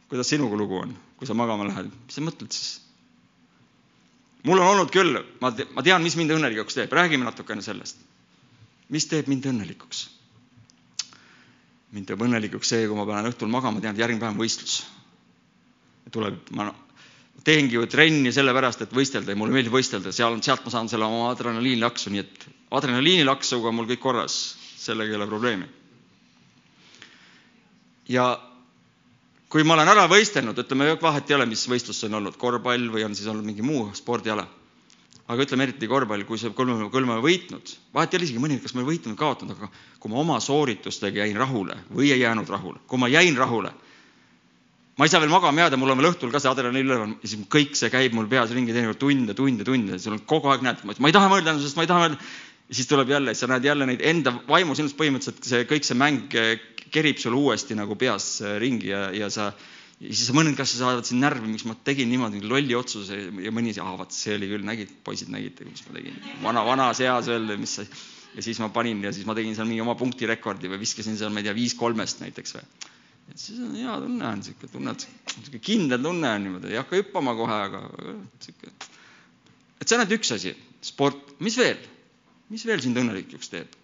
kuidas 0.10 0.30
sinuga 0.30 0.58
lugu 0.60 0.78
on, 0.78 0.96
kui 1.18 1.28
sa 1.28 1.34
magama 1.34 1.66
lähed, 1.70 1.90
mis 1.90 2.18
sa 2.18 2.22
mõtled 2.22 2.54
siis? 2.54 2.82
mul 4.44 4.60
on 4.60 4.68
olnud 4.76 4.92
küll, 4.94 5.18
ma, 5.42 5.54
ma 5.74 5.86
tean, 5.86 6.04
mis 6.04 6.18
mind 6.20 6.36
õnnelikuks 6.36 6.78
teeb, 6.78 6.94
räägime 6.94 7.26
natukene 7.26 7.66
sellest. 7.66 7.98
mis 8.94 9.08
teeb 9.10 9.32
mind 9.32 9.50
õnnelikuks? 9.50 10.06
mind 11.94 12.10
teeb 12.10 12.22
õnnelikuks 12.26 12.74
see, 12.76 12.88
kui 12.88 12.98
ma 12.98 13.06
panen 13.10 13.32
õhtul 13.32 13.50
magama, 13.50 13.82
tean, 13.82 13.98
et 13.98 14.06
järgmine 14.06 14.22
päev 14.22 14.36
on 14.36 14.42
võistlus. 14.44 14.84
tuleb, 16.14 16.38
ma 16.54 16.70
teengi 17.44 17.76
ju 17.76 17.86
trenni 17.92 18.32
sellepärast, 18.32 18.86
et 18.86 18.94
võistelda 18.96 19.34
ja 19.34 19.40
mulle 19.40 19.54
meeldib 19.56 19.76
võistelda, 19.76 20.14
seal, 20.16 20.38
sealt 20.44 20.64
ma 20.66 20.72
saan 20.72 20.90
selle 20.92 21.08
oma 21.08 21.30
adrenaliinilaksu, 21.34 22.12
nii 22.14 22.24
et 22.24 22.46
adrenaliinilaksuga 22.80 23.70
on 23.70 23.78
mul 23.82 23.90
kõik 23.92 24.02
korras, 24.04 24.38
sellega 24.80 25.12
ei 25.12 25.20
ole 25.20 25.28
probleemi. 25.28 25.68
ja 28.10 28.26
kui 29.54 29.64
ma 29.64 29.76
olen 29.78 29.92
ära 29.92 30.08
võistelnud, 30.12 30.58
ütleme, 30.60 30.90
vahet 31.02 31.30
ei 31.30 31.36
ole, 31.38 31.46
mis 31.46 31.68
võistlus 31.70 32.00
see 32.02 32.10
on 32.10 32.18
olnud, 32.20 32.38
korvpall 32.42 32.88
või 32.92 33.04
on 33.06 33.16
siis 33.16 33.28
olnud 33.30 33.46
mingi 33.46 33.62
muu 33.62 33.90
spordiala. 33.94 34.48
aga 35.28 35.44
ütleme 35.46 35.64
eriti 35.64 35.88
korvpall, 35.88 36.24
kui 36.28 36.38
see 36.40 36.52
kolm, 36.56 36.90
kolm 36.92 37.10
olen 37.14 37.24
võitnud, 37.24 37.70
vahet 37.94 38.14
ei 38.14 38.18
ole 38.20 38.26
isegi 38.28 38.42
mõni, 38.44 38.58
kas 38.64 38.74
ma 38.74 38.82
olen 38.82 38.90
võitnud 38.90 39.14
või 39.14 39.20
kaotanud, 39.20 39.58
aga 39.60 39.70
kui 40.00 40.12
ma 40.12 40.20
oma 40.20 40.40
sooritustega 40.44 41.24
jäin 41.24 41.38
rahule 41.40 41.78
või 41.92 42.12
ei 42.12 42.20
jäänud 42.24 42.50
rahule, 42.50 42.80
kui 42.88 43.00
ma 43.00 43.08
jäin 43.12 43.38
rahule, 43.38 43.72
ma 44.98 45.08
ei 45.08 45.12
saa 45.12 45.22
veel 45.24 45.34
magama 45.34 45.66
jääda, 45.66 45.80
mul 45.82 45.94
on 45.94 46.02
veel 46.02 46.12
õhtul 46.12 46.34
ka 46.34 46.42
see 46.42 46.52
adrenaliin 46.52 46.88
üleval 46.88 47.14
ja 47.16 47.30
siis 47.30 47.46
kõik 47.52 47.78
see 47.80 47.92
käib 47.94 48.16
mul 48.18 48.30
peas 48.32 48.52
ringi 48.54 48.76
teinekord 48.76 49.02
tunde, 49.02 49.36
tunde, 49.38 49.66
tunde, 49.68 50.00
sul 50.02 50.18
on 50.18 50.26
kogu 50.30 50.52
aeg 50.54 50.66
näed, 50.66 50.84
ma 50.86 51.10
ei 51.10 51.16
taha 51.16 51.32
mõelda, 51.32 51.56
sest 51.62 51.80
ma 51.80 51.86
ei 51.86 51.92
taha 51.92 52.06
mõelda. 52.06 52.34
siis 52.74 52.88
tuleb 52.90 53.10
jälle, 53.10 53.34
sa 53.36 53.50
näed 53.50 53.66
jälle 53.66 53.86
neid 53.90 54.02
enda 54.02 54.32
vaimu 54.48 54.76
sinust 54.76 54.98
põhimõtteliselt 54.98 55.46
see 55.50 55.66
kõik 55.70 55.86
see 55.86 55.98
mäng 56.00 56.36
kerib 56.94 57.18
sul 57.22 57.36
uuesti 57.38 57.76
nagu 57.78 57.98
peas 58.00 58.38
äh, 58.42 58.58
ringi 58.62 58.92
ja, 58.94 59.08
ja 59.14 59.30
sa 59.34 59.52
ja 60.04 60.12
siis 60.12 60.28
sa 60.28 60.36
mõtled, 60.36 60.56
kas 60.58 60.74
sa 60.74 60.82
saad 60.84 61.08
sind 61.08 61.24
närvi, 61.24 61.48
miks 61.50 61.66
ma 61.70 61.76
tegin 61.88 62.10
niimoodi 62.12 62.42
lolli 62.46 62.76
otsuse 62.78 63.20
ja 63.46 63.54
mõni, 63.56 63.74
aa 63.80 63.94
vaat 64.00 64.16
see 64.16 64.36
oli 64.38 64.50
küll, 64.52 64.66
nägid, 64.68 64.92
poisid 65.06 65.32
nägite, 65.34 65.68
mis 65.70 65.86
ma 65.88 65.96
tegin, 65.98 66.18
vana, 66.44 66.66
vanas 66.68 67.02
eas 67.04 67.30
veel, 67.32 67.54
mis 67.60 67.78
sa. 67.80 67.86
ja 68.34 68.44
siis 68.44 68.60
ma 68.60 68.70
panin 68.74 69.04
ja 69.06 69.14
siis 69.16 69.28
ma 69.30 69.36
tegin 69.38 69.56
seal 69.56 69.70
mingi 69.70 69.84
oma 69.84 69.96
punktirekordi 70.00 70.72
või 70.72 70.82
viskasin 70.82 71.18
seal, 71.20 71.32
ma 71.34 71.42
ei 71.42 71.48
tea, 71.48 71.56
viis 71.58 71.78
kolmest 71.80 72.24
näiteks 72.24 72.58
või. 72.58 72.68
Et 73.32 73.40
siis 73.40 73.60
on 73.64 73.76
hea 73.78 73.94
tunne 74.04 74.28
on 74.28 74.42
sihuke, 74.46 74.70
tunned, 74.72 75.06
sihuke 75.34 75.62
kindel 75.64 76.02
tunne 76.04 76.30
on 76.30 76.44
niimoodi, 76.46 76.72
ei 76.74 76.80
hakka 76.82 77.00
hüppama 77.00 77.36
kohe, 77.38 77.60
aga 77.70 77.84
sihuke. 78.44 78.74
et 79.80 79.88
see 79.88 79.96
on 79.98 80.04
ainult 80.04 80.18
üks 80.18 80.34
asi, 80.36 80.56
sport, 80.84 81.36
mis 81.44 81.58
veel, 81.60 81.80
mis 82.54 82.66
veel 82.68 82.84
sind 82.84 83.00
õnnelikuks 83.00 83.54
teeb? 83.54 83.80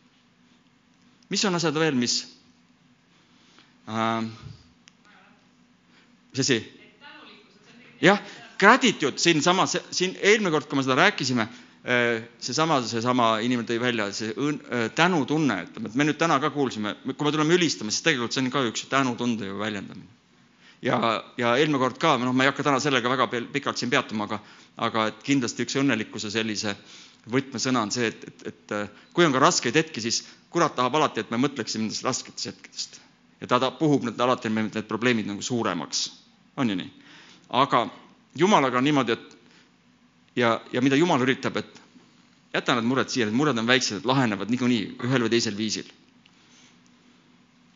mis 1.30 1.46
on 1.48 1.56
asjad 1.60 1.78
veel, 1.80 1.98
mis 1.98 2.20
äh,. 3.88 4.28
mis 6.34 6.44
asi? 6.46 6.60
jah, 8.04 8.22
gratitude 8.60 9.18
siinsamas, 9.22 9.78
siin 9.96 10.18
eelmine 10.20 10.52
kord, 10.54 10.68
kui 10.70 10.80
me 10.80 10.86
seda 10.86 11.00
rääkisime, 11.00 11.48
seesama, 11.90 12.80
seesama 12.86 13.28
inimene 13.42 13.66
tõi 13.68 13.80
välja 13.82 14.10
see 14.14 14.34
õn, 14.38 14.60
tänutunne, 14.96 15.64
ütleme, 15.66 15.90
et 15.90 15.98
me 15.98 16.06
nüüd 16.06 16.20
täna 16.22 16.38
ka 16.42 16.52
kuulsime, 16.54 16.94
kui 17.08 17.26
me 17.26 17.34
tuleme 17.34 17.58
ülistama, 17.58 17.94
siis 17.94 18.06
tegelikult 18.06 18.36
see 18.36 18.44
on 18.44 18.52
ka 18.54 18.64
üks 18.70 18.86
tänutunde 18.92 19.50
ju 19.50 19.58
väljendamine. 19.58 20.18
ja, 20.86 21.00
ja 21.38 21.56
eelmine 21.58 21.82
kord 21.82 21.98
ka, 22.00 22.16
noh, 22.22 22.34
ma 22.34 22.46
ei 22.46 22.52
hakka 22.52 22.68
täna 22.70 22.80
sellega 22.84 23.10
väga 23.10 23.28
pikalt 23.56 23.82
siin 23.82 23.90
peatuma, 23.90 24.30
aga, 24.30 24.40
aga 24.78 25.08
et 25.10 25.24
kindlasti 25.26 25.66
üks 25.66 25.80
õnnelikkuse 25.82 26.32
sellise 26.32 26.76
võtmesõna 27.30 27.82
on 27.84 27.92
see, 27.92 28.14
et, 28.14 28.24
et, 28.28 28.46
et 28.54 29.12
kui 29.14 29.26
on 29.26 29.34
ka 29.34 29.42
raskeid 29.44 29.76
hetki, 29.76 30.02
siis 30.02 30.24
kurat 30.54 30.76
tahab 30.78 30.96
alati, 30.96 31.26
et 31.26 31.34
me 31.34 31.42
mõtleksime 31.42 31.88
nendest 31.88 32.06
rasketest 32.06 32.52
hetkedest 32.54 33.02
ja 33.42 33.48
ta, 33.48 33.60
ta 33.60 33.72
puhub 33.72 34.06
need 34.06 34.20
alati 34.20 34.50
need, 34.50 34.72
need 34.76 34.88
probleemid 34.88 35.28
nagu 35.28 35.42
suuremaks. 35.42 36.12
on 36.58 36.70
ju 36.70 36.76
nii? 36.76 36.90
aga 37.50 37.88
jumalaga 38.38 38.78
on 38.78 38.84
niimoodi, 38.84 39.12
et 39.12 39.38
ja, 40.36 40.60
ja 40.74 40.82
mida 40.82 40.96
jumal 40.96 41.22
üritab, 41.22 41.58
et 41.58 41.79
jäta 42.54 42.76
need 42.76 42.88
mured 42.90 43.12
siia, 43.12 43.28
need 43.28 43.38
mured 43.38 43.58
on 43.62 43.70
väiksed, 43.70 44.06
lahenevad 44.10 44.50
niikuinii 44.52 44.84
ühel 45.06 45.26
või 45.26 45.34
teisel 45.36 45.58
viisil. 45.58 45.90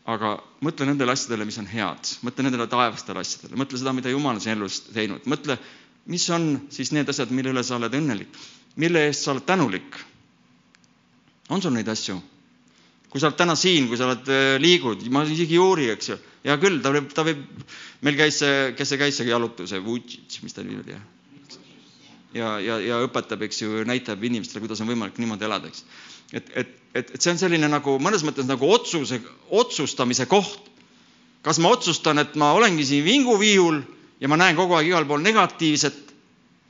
aga 0.03 0.33
mõtle 0.59 0.83
nendele 0.89 1.13
asjadele, 1.15 1.45
mis 1.47 1.57
on 1.61 1.67
head, 1.71 2.09
mõtle 2.27 2.43
nendele 2.43 2.65
taevastele 2.67 3.21
asjadele, 3.23 3.55
mõtle 3.55 3.79
seda, 3.79 3.93
mida 3.95 4.11
Jumal 4.11 4.35
on 4.35 4.41
sinu 4.43 4.57
elus 4.57 4.81
teinud, 4.91 5.23
mõtle, 5.31 5.55
mis 6.11 6.25
on 6.35 6.47
siis 6.75 6.91
need 6.91 7.07
asjad, 7.07 7.31
mille 7.31 7.53
üle 7.53 7.63
sa 7.63 7.77
oled 7.77 7.95
õnnelik, 7.95 8.41
mille 8.83 9.05
eest 9.07 9.23
sa 9.23 9.31
oled 9.31 9.45
tänulik. 9.47 9.95
on 11.49 11.61
sul 11.61 11.71
neid 11.71 11.87
asju? 11.87 12.19
kui 13.09 13.21
sa 13.21 13.29
oled 13.29 13.37
täna 13.37 13.55
siin, 13.55 13.87
kui 13.87 13.97
sa 13.97 14.07
oled, 14.09 14.27
äh, 14.27 14.55
liigud, 14.59 15.05
ma 15.13 15.21
isegi 15.23 15.53
ei 15.53 15.61
uuri, 15.61 15.89
eks 15.93 16.09
ju. 16.09 16.15
hea 16.43 16.57
küll, 16.57 16.81
ta 16.81 16.91
võib, 16.91 17.11
ta 17.13 17.23
võib, 17.23 17.43
meil 18.01 18.15
käis 18.17 18.39
see, 18.41 18.73
kes 18.75 18.89
see 18.89 18.97
käis, 18.97 19.15
see 19.19 19.29
jalutuse, 19.29 19.79
mis 19.79 20.55
ta 20.57 20.63
nimi 20.65 20.81
oli, 20.81 20.95
jah? 20.97 21.03
Ja, 22.33 22.57
ja, 22.59 22.79
ja 22.81 22.99
õpetab, 23.05 23.45
eks 23.47 23.63
ju, 23.63 23.83
näitab 23.87 24.23
inimestele, 24.23 24.63
kuidas 24.63 24.81
on 24.83 24.89
võimalik 24.89 25.19
niimoodi 25.21 25.47
elada, 25.47 25.71
eks. 25.71 25.85
et, 26.33 26.53
et, 26.55 26.75
et, 26.93 27.15
et 27.15 27.19
see 27.21 27.33
on 27.33 27.41
selline 27.41 27.69
nagu 27.69 27.97
mõnes 28.01 28.25
mõttes 28.25 28.47
nagu 28.49 28.69
otsuse, 28.73 29.21
otsustamise 29.49 30.27
koht. 30.31 30.71
kas 31.43 31.59
ma 31.59 31.73
otsustan, 31.75 32.19
et 32.19 32.35
ma 32.39 32.53
olengi 32.55 32.85
siin 32.87 33.03
vinguviiul 33.03 33.81
ja 34.19 34.29
ma 34.31 34.37
näen 34.39 34.55
kogu 34.55 34.77
aeg 34.77 34.87
igal 34.87 35.05
pool 35.05 35.21
negatiivset 35.21 36.13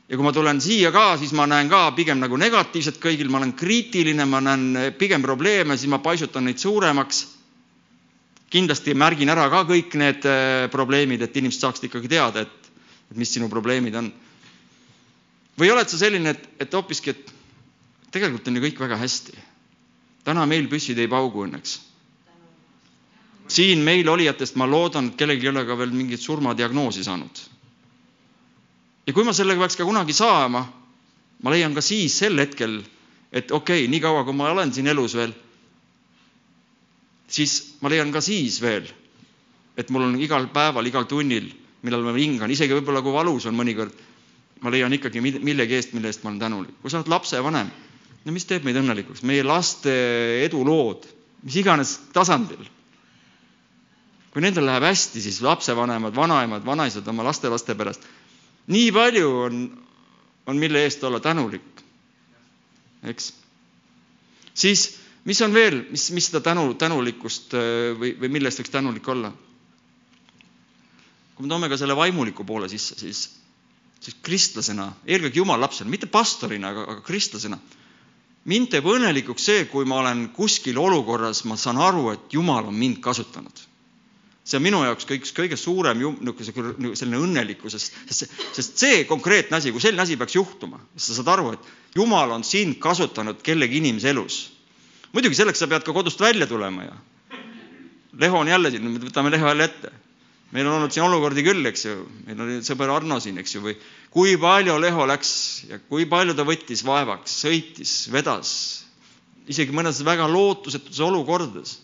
ja 0.09 0.17
kui 0.17 0.25
ma 0.25 0.33
tulen 0.35 0.59
siia 0.61 0.91
ka, 0.93 1.15
siis 1.17 1.31
ma 1.33 1.45
näen 1.49 1.69
ka 1.71 1.87
pigem 1.95 2.19
nagu 2.21 2.37
negatiivset 2.37 2.99
kõigil, 3.01 3.29
ma 3.31 3.39
olen 3.39 3.55
kriitiline, 3.57 4.25
ma 4.29 4.41
näen 4.43 4.93
pigem 4.99 5.23
probleeme, 5.23 5.77
siis 5.77 5.91
ma 5.91 6.01
paisutan 6.03 6.45
neid 6.45 6.59
suuremaks. 6.61 7.27
kindlasti 8.53 8.93
märgin 8.93 9.29
ära 9.33 9.47
ka 9.49 9.63
kõik 9.65 9.95
need 9.97 10.25
äh, 10.29 10.67
probleemid, 10.69 11.21
et 11.25 11.37
inimesed 11.37 11.63
saaksid 11.63 11.87
ikkagi 11.87 12.11
teada, 12.11 12.43
et, 12.45 12.67
et 13.09 13.17
mis 13.17 13.31
sinu 13.33 13.47
probleemid 13.49 13.95
on. 13.97 14.11
Või 15.59 15.71
oled 15.71 15.89
sa 15.89 15.97
selline, 15.97 16.33
et, 16.33 16.45
et 16.65 16.73
hoopiski, 16.73 17.13
et 17.13 17.33
tegelikult 18.11 18.47
on 18.47 18.59
ju 18.59 18.65
kõik 18.67 18.79
väga 18.85 18.97
hästi. 18.97 19.37
täna 20.23 20.45
meil 20.45 20.69
püssid 20.71 20.99
ei 20.99 21.07
paugu 21.07 21.45
õnneks. 21.45 21.79
siin 23.47 23.79
meil 23.83 24.09
olijatest 24.09 24.55
ma 24.55 24.65
loodan, 24.65 25.07
et 25.07 25.17
kellelgi 25.17 25.45
ei 25.45 25.49
ole 25.49 25.65
ka 25.65 25.77
veel 25.77 25.91
mingit 25.91 26.21
surmadiagnoosi 26.21 27.03
saanud 27.03 27.53
ja 29.07 29.13
kui 29.13 29.25
ma 29.27 29.33
sellega 29.35 29.63
peaks 29.63 29.77
ka 29.79 29.87
kunagi 29.87 30.15
saama, 30.15 30.63
ma 31.43 31.51
leian 31.51 31.75
ka 31.75 31.83
siis 31.83 32.15
sel 32.17 32.39
hetkel, 32.39 32.79
et 33.31 33.51
okei 33.51 33.83
okay,, 33.83 33.91
niikaua 33.91 34.23
kui 34.23 34.35
ma 34.37 34.51
olen 34.53 34.71
siin 34.73 34.87
elus 34.87 35.15
veel, 35.19 35.33
siis 37.27 37.75
ma 37.81 37.91
leian 37.91 38.13
ka 38.15 38.21
siis 38.23 38.61
veel, 38.63 38.87
et 39.77 39.89
mul 39.91 40.07
on 40.07 40.15
igal 40.21 40.47
päeval, 40.53 40.87
igal 40.87 41.07
tunnil, 41.09 41.49
millal 41.83 42.05
ma 42.05 42.15
hingan, 42.15 42.51
isegi 42.51 42.75
võib-olla 42.77 43.03
kui 43.03 43.15
valus 43.15 43.47
on 43.49 43.57
mõnikord, 43.57 43.95
ma 44.63 44.71
leian 44.71 44.93
ikkagi 44.95 45.21
millegi 45.21 45.75
eest, 45.75 45.93
mille 45.93 46.07
eest 46.11 46.23
ma 46.23 46.31
olen 46.31 46.39
tänulik. 46.39 46.77
kui 46.81 46.91
sa 46.91 47.01
oled 47.01 47.11
lapsevanem, 47.11 47.69
no 48.23 48.31
mis 48.31 48.47
teeb 48.47 48.63
meid 48.63 48.79
õnnelikuks, 48.79 49.25
meie 49.27 49.43
laste 49.43 49.93
edulood, 50.45 51.05
mis 51.43 51.59
iganes 51.59 51.97
tasandil. 52.15 52.63
kui 54.33 54.41
nendel 54.41 54.65
läheb 54.65 54.87
hästi, 54.87 55.21
siis 55.21 55.41
lapsevanemad, 55.45 56.15
vanaemad, 56.15 56.65
vanaisad 56.65 57.07
oma 57.07 57.27
lastelaste 57.27 57.75
pärast 57.77 58.07
nii 58.67 58.91
palju 58.95 59.29
on, 59.47 59.63
on 60.47 60.57
mille 60.59 60.83
eest 60.83 61.03
olla 61.03 61.19
tänulik, 61.19 61.83
eks. 63.03 63.33
siis, 64.53 64.85
mis 65.25 65.41
on 65.41 65.53
veel, 65.53 65.83
mis, 65.91 66.09
mis 66.15 66.29
seda 66.29 66.41
tänu, 66.43 66.73
tänulikkust 66.79 67.55
äh, 67.57 67.91
või, 67.99 68.13
või 68.19 68.31
mille 68.37 68.51
eest 68.51 68.63
võiks 68.63 68.73
tänulik 68.73 69.07
olla? 69.07 69.33
kui 71.33 71.47
me 71.47 71.49
toome 71.49 71.67
ka 71.69 71.79
selle 71.81 71.95
vaimuliku 71.97 72.45
poole 72.45 72.67
sisse, 72.69 72.95
siis, 72.99 73.25
siis 74.03 74.17
kristlasena, 74.21 74.89
eelkõige 75.07 75.41
jumala 75.41 75.65
lapsena, 75.65 75.91
mitte 75.91 76.09
pastorina, 76.11 76.73
aga, 76.73 76.87
aga 76.95 77.05
kristlasena, 77.05 77.59
mind 78.51 78.71
teeb 78.73 78.87
õnnelikuks 78.91 79.49
see, 79.49 79.67
kui 79.71 79.87
ma 79.87 80.01
olen 80.01 80.27
kuskil 80.35 80.79
olukorras, 80.79 81.45
ma 81.47 81.55
saan 81.59 81.79
aru, 81.79 82.09
et 82.13 82.35
Jumal 82.35 82.67
on 82.67 82.75
mind 82.75 82.99
kasutanud 83.03 83.67
see 84.43 84.59
on 84.59 84.63
minu 84.65 84.81
jaoks 84.83 85.07
üks 85.15 85.31
kõige 85.35 85.57
suurem 85.59 86.01
niisugune 86.01 86.97
selline 86.99 87.21
õnnelikkus, 87.23 87.77
sest, 87.77 87.95
sest, 88.11 88.33
sest 88.55 88.81
see 88.81 89.05
konkreetne 89.07 89.57
asi, 89.57 89.71
kui 89.71 89.83
selline 89.83 90.03
asi 90.03 90.17
peaks 90.19 90.35
juhtuma, 90.35 90.81
siis 90.97 91.11
sa 91.11 91.21
saad 91.21 91.31
aru, 91.37 91.53
et 91.55 91.95
Jumal 91.95 92.33
on 92.35 92.43
sind 92.43 92.75
kasutanud 92.81 93.39
kellegi 93.45 93.79
inimese 93.79 94.11
elus. 94.11 94.41
muidugi 95.13 95.37
selleks 95.37 95.61
sa 95.61 95.67
pead 95.71 95.85
ka 95.85 95.93
kodust 95.93 96.19
välja 96.19 96.47
tulema 96.47 96.89
ja 96.89 96.95
Leho 98.19 98.37
on 98.37 98.47
jälle 98.47 98.69
siin, 98.71 98.99
võtame 99.01 99.31
Leho 99.31 99.47
jälle 99.47 99.63
ette. 99.63 99.91
Meil 100.53 100.67
on 100.69 100.77
olnud 100.77 100.93
siin 100.93 101.07
olukordi 101.07 101.43
küll, 101.45 101.65
eks 101.65 101.85
ju, 101.87 101.95
meil 102.27 102.41
oli 102.45 102.59
sõber 102.65 102.91
Arno 102.93 103.17
siin, 103.21 103.39
eks 103.41 103.55
ju, 103.55 103.63
või 103.65 103.73
kui 104.13 104.35
palju 104.37 104.75
Leho 104.81 105.07
läks 105.09 105.33
ja 105.71 105.79
kui 105.89 106.05
palju 106.09 106.35
ta 106.37 106.45
võttis 106.45 106.83
vaevaks, 106.85 107.39
sõitis, 107.41 107.93
vedas, 108.13 108.51
isegi 109.49 109.73
mõnes 109.73 110.03
väga 110.05 110.27
lootusetus 110.29 111.01
olukordades. 111.03 111.79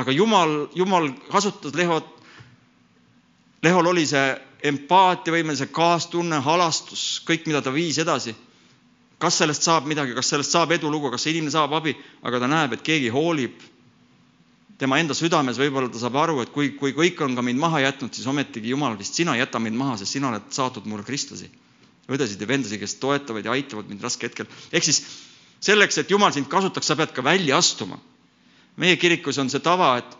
Aga 0.00 0.12
Jumal, 0.14 0.68
Jumal 0.74 1.10
kasutas 1.30 1.74
Lehot, 1.78 2.08
Lehol 3.62 3.90
oli 3.92 4.06
see 4.08 4.28
empaatiavõime, 4.66 5.54
see 5.56 5.70
kaastunne, 5.72 6.40
halastus, 6.44 7.20
kõik, 7.28 7.46
mida 7.48 7.62
ta 7.62 7.72
viis 7.74 7.98
edasi. 8.02 8.34
kas 9.20 9.36
sellest 9.36 9.66
saab 9.66 9.84
midagi, 9.84 10.14
kas 10.16 10.30
sellest 10.32 10.54
saab 10.54 10.70
edulugu, 10.72 11.10
kas 11.12 11.20
see 11.22 11.34
inimene 11.34 11.52
saab 11.52 11.74
abi, 11.76 11.92
aga 12.24 12.38
ta 12.40 12.46
näeb, 12.48 12.72
et 12.72 12.82
keegi 12.82 13.10
hoolib 13.12 13.52
tema 14.80 14.98
enda 15.00 15.14
südames, 15.16 15.58
võib-olla 15.60 15.90
ta 15.92 16.00
saab 16.00 16.16
aru, 16.16 16.40
et 16.42 16.52
kui, 16.54 16.72
kui 16.78 16.94
kõik 16.96 17.20
on 17.24 17.36
ka 17.36 17.44
mind 17.44 17.60
maha 17.60 17.82
jätnud, 17.84 18.14
siis 18.16 18.28
ometigi 18.30 18.72
Jumal, 18.72 18.96
vist 18.98 19.18
sina 19.18 19.36
ei 19.36 19.44
jäta 19.44 19.60
mind 19.60 19.76
maha, 19.76 19.98
sest 20.00 20.16
sina 20.16 20.30
oled 20.32 20.46
saatnud 20.56 20.88
mulle 20.88 21.04
kristlasi, 21.04 21.50
õdesid 22.08 22.40
ja 22.40 22.48
vendasid, 22.48 22.80
kes 22.80 22.96
toetavad 23.02 23.44
ja 23.44 23.52
aitavad 23.52 23.90
mind 23.92 24.02
raskel 24.02 24.30
hetkel. 24.30 24.48
ehk 24.72 24.88
siis 24.88 25.02
selleks, 25.60 26.00
et 26.00 26.10
Jumal 26.10 26.32
sind 26.32 26.48
kasutaks, 26.48 26.88
sa 26.88 26.96
pead 26.96 27.12
ka 27.12 27.24
välja 27.24 27.60
astuma 27.60 28.00
meie 28.80 28.96
kirikus 28.96 29.38
on 29.40 29.50
see 29.52 29.62
tava, 29.64 29.94
et, 30.00 30.16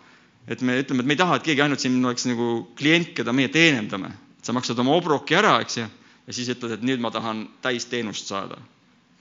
et 0.50 0.62
me 0.64 0.78
ütleme, 0.82 1.04
et 1.04 1.08
me 1.08 1.16
ei 1.16 1.20
taha, 1.20 1.38
et 1.38 1.46
keegi 1.46 1.64
ainult 1.64 1.82
siin 1.82 1.96
oleks 2.04 2.26
nagu 2.28 2.50
klient, 2.78 3.14
keda 3.16 3.34
meie 3.36 3.52
teenindame. 3.52 4.12
sa 4.42 4.54
maksad 4.56 4.78
oma 4.80 4.94
obroki 4.96 5.36
ära, 5.36 5.58
eks 5.60 5.76
ju, 5.76 5.84
ja 6.26 6.32
siis 6.32 6.48
ütled, 6.48 6.72
et 6.78 6.84
nüüd 6.84 7.00
ma 7.00 7.10
tahan 7.12 7.44
täisteenust 7.62 8.30
saada. 8.30 8.58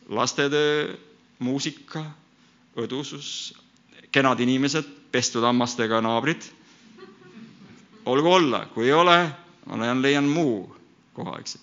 lastetöö, 0.10 0.96
muusika, 1.40 2.04
õdusus, 2.76 3.54
kenad 4.12 4.40
inimesed, 4.40 4.88
pestud 5.12 5.44
hammastega 5.44 6.02
naabrid. 6.02 6.44
olgu 8.06 8.32
olla, 8.32 8.66
kui 8.74 8.88
ei 8.88 8.94
ole, 8.94 9.18
ma 9.66 9.94
leian, 10.02 10.26
muu 10.26 10.70
koha, 11.14 11.40
eks. 11.40 11.58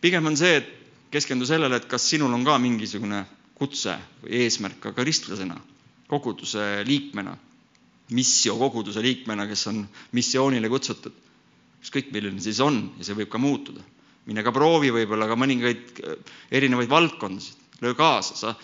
pigem 0.00 0.26
on 0.26 0.36
see, 0.36 0.60
et 0.60 0.68
keskendu 1.10 1.46
sellele, 1.48 1.80
et 1.80 1.88
kas 1.90 2.04
sinul 2.10 2.32
on 2.34 2.44
ka 2.44 2.58
mingisugune 2.62 3.24
kutse 3.56 3.96
või 4.22 4.42
eesmärk 4.44 4.78
ka 4.82 4.92
kristlasena, 4.92 5.56
koguduse 6.10 6.84
liikmena, 6.86 7.34
missiokoguduse 8.14 9.02
liikmena, 9.02 9.46
kes 9.50 9.66
on 9.72 9.84
missioonile 10.12 10.68
kutsutud. 10.70 11.12
ükskõik, 11.82 12.08
milline 12.10 12.40
siis 12.42 12.58
on 12.60 12.78
ja 12.98 13.04
see 13.06 13.14
võib 13.14 13.30
ka 13.30 13.38
muutuda. 13.38 13.80
mine 14.26 14.42
ka 14.42 14.52
proovi 14.52 14.90
võib-olla 14.90 15.28
ka 15.30 15.36
mõningaid 15.38 16.00
erinevaid 16.50 16.88
valdkondasid, 16.90 17.56
löö 17.80 17.94
kaasa, 17.94 18.34
sa 18.34 18.54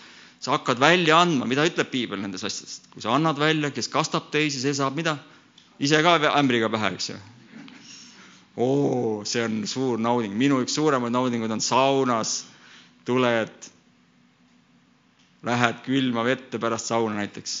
sa 0.43 0.57
hakkad 0.57 0.79
välja 0.79 1.21
andma, 1.23 1.47
mida 1.47 1.63
ütleb 1.63 1.87
piibel 1.91 2.19
nendest 2.19 2.43
asjadest. 2.43 2.89
kui 2.91 3.01
sa 3.01 3.13
annad 3.15 3.39
välja, 3.39 3.71
kes 3.71 3.87
kastab 3.87 4.27
teisi, 4.31 4.59
see 4.59 4.75
saab 4.75 4.97
mida? 4.99 5.15
ise 5.79 6.01
ka 6.03 6.17
ämbriga 6.35 6.69
pähe, 6.69 6.91
eks 6.97 7.09
ju. 7.13 7.15
oo, 8.57 9.23
see 9.25 9.45
on 9.45 9.63
suur 9.67 10.01
nauding, 10.03 10.35
minu 10.35 10.59
üks 10.65 10.75
suuremaid 10.75 11.15
naudinguid 11.15 11.55
on 11.55 11.63
saunas, 11.63 12.43
tuled, 13.07 13.71
lähed 15.47 15.81
külma 15.87 16.27
vette 16.27 16.59
pärast 16.59 16.91
sauna 16.91 17.23
näiteks. 17.23 17.57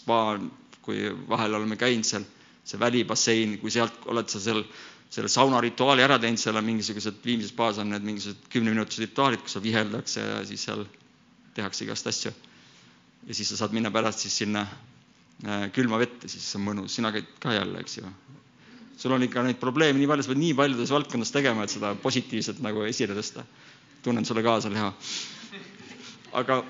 spa, 0.00 0.38
kui 0.82 1.12
vahel 1.28 1.54
oleme 1.54 1.76
käinud 1.76 2.08
seal, 2.08 2.24
see 2.64 2.80
välibassein, 2.80 3.58
kui 3.60 3.70
sealt 3.70 4.08
oled 4.08 4.28
sa 4.32 4.40
seal 4.40 4.64
selle 5.12 5.28
saunarituaali 5.30 6.02
ära 6.02 6.16
teinud, 6.18 6.40
seal 6.40 6.56
on 6.56 6.64
mingisugused, 6.64 7.20
viimses 7.24 7.52
spaas 7.52 7.78
on 7.78 7.92
need 7.92 8.04
mingisugused 8.08 8.48
kümneminutised 8.50 9.04
rituaalid, 9.04 9.44
kus 9.44 9.54
sa 9.54 9.62
viheldakse 9.62 10.24
ja 10.24 10.40
siis 10.48 10.64
seal 10.66 10.82
tehakse 11.56 11.84
igast 11.86 12.06
asju. 12.10 12.32
ja 13.26 13.34
siis 13.34 13.48
sa 13.50 13.56
saad 13.62 13.72
minna 13.74 13.90
pärast 13.90 14.22
siis 14.22 14.36
sinna 14.42 14.62
äh, 15.46 15.66
külma 15.74 15.98
vette, 15.98 16.28
siis 16.30 16.46
on 16.58 16.64
mõnus, 16.68 16.94
sina 16.98 17.10
käid 17.14 17.28
ka 17.42 17.54
jälle, 17.56 17.80
eks 17.82 17.98
ju. 17.98 18.10
sul 19.00 19.12
on 19.16 19.24
ikka 19.26 19.42
neid 19.46 19.58
probleeme 19.60 19.98
nii 19.98 20.08
palju, 20.10 20.26
sa 20.26 20.32
pead 20.32 20.42
nii 20.42 20.54
paljudes 20.60 20.92
valdkondades 20.94 21.32
tegema, 21.34 21.64
et 21.64 21.72
seda 21.74 21.94
positiivselt 22.02 22.60
nagu 22.64 22.84
esile 22.88 23.16
tõsta. 23.18 23.44
tunnen 24.04 24.24
sulle 24.24 24.42
kaasa, 24.46 24.70
Leha. 24.70 24.92
aga 26.32 26.60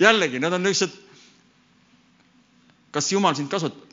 jällegi, 0.00 0.38
need 0.38 0.52
on 0.52 0.62
niisugused, 0.62 0.98
kas 2.92 3.12
Jumal 3.12 3.34
sind 3.38 3.50
kasutab? 3.50 3.86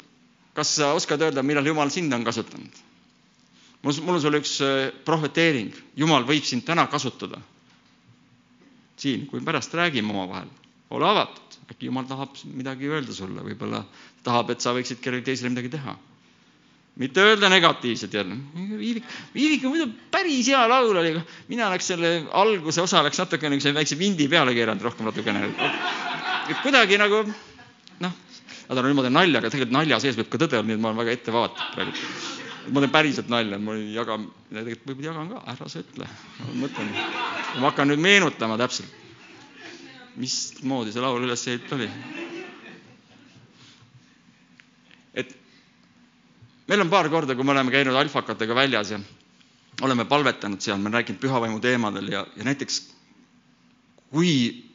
kas 0.57 0.71
sa 0.79 0.93
oskad 0.97 1.21
öelda, 1.21 1.43
millal 1.45 1.65
Jumal 1.69 1.89
sind 1.93 2.13
on 2.13 2.23
kasutanud? 2.25 2.83
mul 3.83 4.15
on 4.15 4.21
sulle 4.21 4.39
üks 4.41 4.57
äh, 4.65 4.89
prohveteering, 5.05 5.71
Jumal 5.95 6.25
võib 6.27 6.43
sind 6.45 6.65
täna 6.67 6.87
kasutada 6.91 7.39
siin, 8.97 9.27
kui 9.29 9.41
pärast 9.45 9.73
räägime 9.77 10.11
omavahel, 10.13 10.49
ole 10.89 11.07
avatud, 11.07 11.57
äkki 11.71 11.89
jumal 11.89 12.07
tahab 12.09 12.35
midagi 12.57 12.89
öelda 12.89 13.13
sulle, 13.13 13.43
võib-olla 13.45 13.83
tahab, 14.25 14.51
et 14.53 14.63
sa 14.63 14.73
võiksid 14.75 15.01
kellelegi 15.03 15.31
teisele 15.31 15.53
midagi 15.53 15.73
teha. 15.77 15.97
mitte 16.97 17.21
öelda 17.21 17.49
negatiivset 17.49 18.13
jälle. 18.13 18.35
Viivik, 18.77 19.03
Viivik 19.33 19.65
on 19.65 19.69
muidu 19.69 19.85
päris 20.11 20.47
hea 20.49 20.63
laul 20.69 20.97
oli, 20.97 21.11
mina 21.47 21.67
oleks 21.67 21.87
selle 21.91 22.23
alguse 22.33 22.81
osa 22.81 23.03
oleks 23.03 23.19
natuke 23.21 23.49
niisuguse 23.49 23.73
väikse 23.75 23.99
vindi 23.99 24.27
peale 24.27 24.55
keeranud 24.57 24.81
rohkem 24.81 25.05
natukene. 25.05 25.45
et 26.49 26.57
kuidagi 26.63 26.97
nagu 26.97 27.21
noh, 27.99 28.11
nad 28.69 28.77
on 28.77 28.89
niimoodi 28.89 29.13
nalja, 29.13 29.39
aga 29.39 29.53
tegelikult 29.53 29.77
nalja 29.77 29.99
sees 29.99 30.17
võib 30.17 30.29
ka 30.33 30.41
tõde 30.41 30.57
olla, 30.57 30.67
nii 30.71 30.79
et 30.79 30.81
ma 30.81 30.89
olen 30.89 31.03
väga 31.03 31.11
ettevaatlik 31.19 31.75
praegu. 31.75 32.46
Ma 32.71 32.81
teen 32.83 32.91
päriselt 32.93 33.29
nalja, 33.31 33.57
ma 33.61 33.75
ei 33.77 33.91
jaga, 33.95 34.17
tegelikult 34.51 34.89
võib-olla 34.91 35.11
jagan 35.11 35.29
ka, 35.33 35.41
ära 35.53 35.67
sa 35.71 35.81
ütle. 35.83 36.07
ma 36.39 36.55
mõtlen, 36.63 36.89
ma 37.61 37.65
hakkan 37.69 37.91
nüüd 37.91 38.01
meenutama 38.03 38.57
täpselt, 38.59 38.91
mismoodi 40.19 40.93
see 40.95 41.03
laul 41.03 41.23
üles 41.27 41.45
ehitatud 41.47 41.77
oli. 41.77 41.89
et 45.23 45.33
meil 46.67 46.83
on 46.85 46.91
paar 46.93 47.09
korda, 47.13 47.35
kui 47.35 47.45
me 47.47 47.55
oleme 47.55 47.73
käinud 47.73 47.95
alfakatega 47.95 48.55
väljas 48.57 48.91
ja 48.95 48.99
oleme 49.81 50.05
palvetanud 50.09 50.61
seal, 50.61 50.79
me 50.81 50.89
rääkinud 50.93 51.21
pühavaimu 51.21 51.59
teemadel 51.63 52.09
ja, 52.11 52.25
ja 52.35 52.43
näiteks 52.47 52.81
kui 54.11 54.66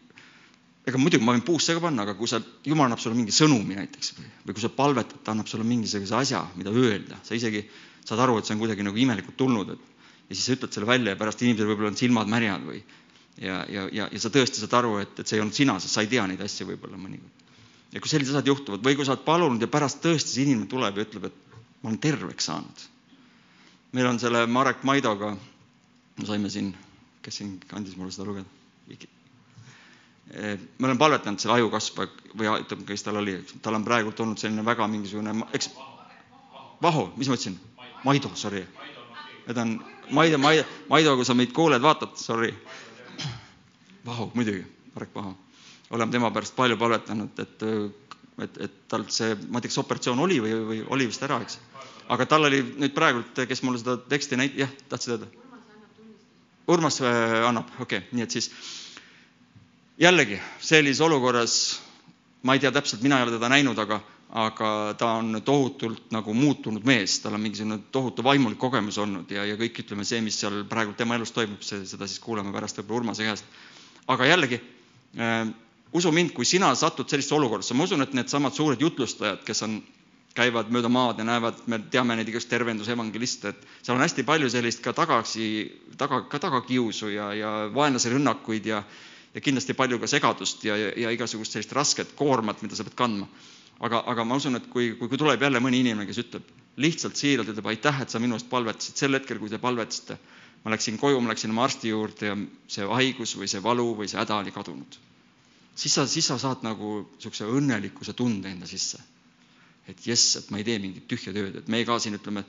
ega 0.88 0.98
muidugi 0.98 1.22
ma 1.22 1.34
võin 1.36 1.44
puusse 1.46 1.74
ka 1.76 1.82
panna, 1.82 2.02
aga 2.06 2.16
kui 2.18 2.30
sa, 2.30 2.40
jumal 2.66 2.88
annab 2.88 3.00
sulle 3.02 3.14
mingi 3.14 3.34
sõnumi 3.34 3.76
näiteks 3.78 4.14
või, 4.18 4.28
või 4.46 4.56
kui 4.56 4.64
sa 4.64 4.70
palvetad, 4.74 5.20
ta 5.22 5.34
annab 5.34 5.50
sulle 5.50 5.66
mingisuguse 5.66 6.16
asja, 6.18 6.42
mida 6.58 6.72
öelda, 6.74 7.20
sa 7.26 7.36
isegi 7.38 7.62
saad 8.02 8.22
aru, 8.24 8.38
et 8.38 8.48
see 8.48 8.56
on 8.56 8.62
kuidagi 8.62 8.86
nagu 8.86 8.98
imelikult 8.98 9.38
tulnud, 9.38 9.76
et 9.76 9.92
ja 10.28 10.34
siis 10.34 10.48
sa 10.48 10.56
ütled 10.56 10.74
selle 10.74 10.88
välja 10.88 11.14
ja 11.14 11.20
pärast 11.20 11.44
inimesel 11.44 11.70
võib-olla 11.70 11.92
on 11.92 12.00
silmad 12.00 12.30
märjad 12.30 12.66
või 12.66 12.80
ja, 13.38 13.60
ja, 13.68 13.86
ja, 13.92 14.08
ja 14.10 14.22
sa 14.22 14.30
tõesti 14.32 14.62
saad 14.62 14.74
aru, 14.80 14.96
et, 15.04 15.14
et 15.20 15.28
see 15.28 15.38
ei 15.38 15.44
olnud 15.44 15.56
sina, 15.56 15.78
sest 15.82 15.94
sa 15.94 16.04
ei 16.04 16.10
tea 16.10 16.26
neid 16.26 16.42
asju 16.42 16.66
võib-olla 16.72 16.98
mõnikord. 16.98 17.54
ja 17.92 18.02
kui 18.02 18.10
sellised 18.10 18.34
asjad 18.34 18.50
juhtuvad 18.50 18.82
või 18.82 18.98
kui 18.98 19.06
sa 19.06 19.14
oled 19.14 19.24
palunud 19.26 19.62
ja 19.62 19.70
pärast 19.70 20.02
tõesti 20.02 20.34
see 20.34 20.48
inimene 20.48 20.70
tuleb 20.72 20.98
ja 20.98 21.06
ütleb, 21.06 21.30
et 21.30 21.58
ma 21.82 21.92
olen 21.92 22.02
terveks 22.02 22.50
saanud. 22.50 22.84
meil 23.92 24.10
on 24.10 24.18
selle 24.18 24.46
Marek 24.50 24.82
Maidoga, 24.88 25.34
me 26.18 26.26
saime 26.26 26.50
siin, 26.50 26.74
kes 27.22 27.42
siin 27.42 27.58
andis 27.72 27.96
mulle 27.96 28.14
seda 28.14 28.26
lugeda? 28.26 29.21
Me 30.30 30.86
oleme 30.86 30.98
palvetanud 30.98 31.40
selle 31.42 31.58
ajukasva 31.60 32.06
või 32.38 32.50
ütleme, 32.62 32.84
kes 32.88 33.02
tal 33.04 33.18
oli, 33.20 33.34
tal 33.62 33.76
on 33.76 33.84
praegult 33.84 34.20
olnud 34.24 34.40
selline 34.40 34.64
väga 34.64 34.86
mingisugune, 34.88 35.34
eks, 35.52 35.70
Vaho, 36.82 37.12
mis 37.16 37.28
ma 37.30 37.36
ütlesin? 37.36 37.58
Maido, 38.02 38.32
sorry. 38.34 38.64
Need 39.46 39.58
on 39.58 39.76
Maido, 40.10 40.38
Maido, 40.38 40.64
Maido, 40.90 41.14
kui 41.14 41.26
sa 41.26 41.34
meid 41.38 41.52
kuuled, 41.54 41.82
vaatad, 41.82 42.16
sorry. 42.18 42.50
Vaho, 44.06 44.30
muidugi, 44.34 44.64
Marek 44.94 45.14
Vaho. 45.14 45.36
oleme 45.92 46.12
tema 46.12 46.30
pärast 46.32 46.56
palju 46.56 46.76
palvetanud, 46.80 47.38
et, 47.38 47.62
et, 48.42 48.56
et 48.64 48.76
tal 48.88 49.04
see, 49.12 49.34
ma 49.52 49.60
ei 49.60 49.66
tea, 49.66 49.70
kas 49.70 49.82
operatsioon 49.82 50.22
oli 50.24 50.38
või, 50.40 50.54
või 50.70 50.78
oli 50.96 51.06
vist 51.10 51.22
ära, 51.22 51.36
eks. 51.44 51.58
aga 52.08 52.26
tal 52.26 52.48
oli 52.48 52.62
nüüd 52.80 52.94
praegult, 52.96 53.42
kes 53.48 53.62
mulle 53.62 53.78
seda 53.82 53.98
teksti 54.08 54.38
näit-, 54.40 54.56
jah, 54.56 54.72
tahtsid 54.88 55.14
öelda? 55.18 55.28
Urmas 56.72 56.98
annab, 57.04 57.68
okei 57.76 58.00
okay,, 58.00 58.08
nii 58.16 58.24
et 58.24 58.38
siis 58.38 58.48
jällegi 59.98 60.40
sellises 60.60 61.00
olukorras, 61.00 61.80
ma 62.42 62.54
ei 62.54 62.60
tea 62.60 62.72
täpselt, 62.72 63.02
mina 63.02 63.18
ei 63.18 63.26
ole 63.26 63.36
teda 63.36 63.48
näinud, 63.52 63.78
aga, 63.78 64.00
aga 64.42 64.70
ta 64.98 65.12
on 65.20 65.42
tohutult 65.44 66.10
nagu 66.14 66.34
muutunud 66.34 66.84
mees, 66.88 67.18
tal 67.20 67.36
on 67.36 67.44
mingisugune 67.44 67.78
tohutu 67.92 68.24
vaimulik 68.24 68.58
kogemus 68.58 68.98
olnud 68.98 69.30
ja, 69.30 69.44
ja 69.44 69.56
kõik 69.60 69.82
ütleme 69.84 70.06
see, 70.08 70.22
mis 70.24 70.40
seal 70.40 70.62
praegu 70.68 70.96
tema 70.98 71.18
elus 71.18 71.34
toimub, 71.36 71.62
see, 71.66 71.84
seda 71.88 72.08
siis 72.08 72.22
kuuleme 72.22 72.54
pärast 72.54 72.80
võib-olla 72.80 73.02
Urmase 73.02 73.28
käest. 73.28 73.44
aga 74.08 74.26
jällegi 74.26 74.60
äh,, 75.18 75.48
usu 75.92 76.12
mind, 76.12 76.32
kui 76.32 76.48
sina 76.48 76.74
satud 76.74 77.08
sellisesse 77.08 77.36
olukorda, 77.36 77.74
ma 77.76 77.84
usun, 77.84 78.02
et 78.02 78.14
needsamad 78.16 78.56
suured 78.56 78.80
jutlustajad, 78.80 79.44
kes 79.44 79.62
on, 79.68 79.82
käivad 80.32 80.70
mööda 80.72 80.88
maad 80.88 81.18
ja 81.20 81.26
näevad, 81.28 81.58
me 81.68 81.76
teame 81.92 82.16
neid 82.16 82.28
igast 82.32 82.48
tervendusevangeliste, 82.48 83.50
et 83.52 83.66
seal 83.82 83.98
on 83.98 84.04
hästi 84.04 84.24
palju 84.24 84.48
sellist 84.48 84.80
ka 84.80 84.94
tagasi, 84.96 85.48
taga, 86.00 86.22
ka 86.32 86.40
tagakiusu 86.40 87.10
ja, 87.12 87.26
ja 87.36 87.50
vaenlase 87.74 88.14
rünnakuid 88.14 88.70
ja 88.70 88.80
ja 89.34 89.40
kindlasti 89.40 89.74
palju 89.76 89.98
ka 90.00 90.08
segadust 90.10 90.64
ja, 90.64 90.76
ja, 90.76 90.92
ja 91.06 91.12
igasugust 91.14 91.54
sellist 91.54 91.72
rasket 91.76 92.14
koormat, 92.18 92.62
mida 92.62 92.76
sa 92.76 92.84
pead 92.84 92.96
kandma. 92.98 93.28
aga, 93.82 94.02
aga 94.06 94.24
ma 94.24 94.36
usun, 94.38 94.56
et 94.56 94.66
kui, 94.70 94.92
kui, 94.98 95.08
kui 95.10 95.18
tuleb 95.18 95.42
jälle 95.42 95.60
mõni 95.60 95.80
inimene, 95.82 96.06
kes 96.06 96.20
ütleb 96.22 96.50
lihtsalt 96.82 97.16
siiralt, 97.18 97.48
ütleb 97.52 97.66
aitäh, 97.72 98.02
et 98.02 98.12
sa 98.12 98.20
minu 98.22 98.36
eest 98.38 98.48
palvetasid, 98.50 98.96
sel 98.96 99.16
hetkel, 99.16 99.40
kui 99.42 99.50
te 99.50 99.58
palvetasite, 99.60 100.18
ma 100.64 100.72
läksin 100.72 100.98
koju, 101.00 101.20
ma 101.20 101.32
läksin 101.32 101.52
oma 101.52 101.64
arsti 101.66 101.90
juurde 101.90 102.28
ja 102.30 102.36
see 102.70 102.86
haigus 102.86 103.34
või 103.36 103.48
see 103.50 103.62
valu 103.64 103.88
või 103.98 104.08
see 104.10 104.20
häda 104.20 104.38
oli 104.40 104.54
kadunud. 104.54 104.98
siis 105.74 105.94
sa, 105.94 106.06
siis 106.06 106.26
sa 106.28 106.38
saad 106.38 106.62
nagu 106.62 106.92
niisuguse 107.16 107.48
õnnelikkuse 107.48 108.12
tunde 108.14 108.48
enda 108.52 108.66
sisse. 108.66 109.00
et 109.88 110.06
jess, 110.06 110.36
et 110.36 110.50
ma 110.50 110.58
ei 110.58 110.64
tee 110.64 110.78
mingit 110.78 111.08
tühja 111.08 111.32
tööd, 111.34 111.56
et 111.58 111.68
me 111.68 111.84
ka 111.84 111.98
siin 111.98 112.14
ütleme, 112.14 112.44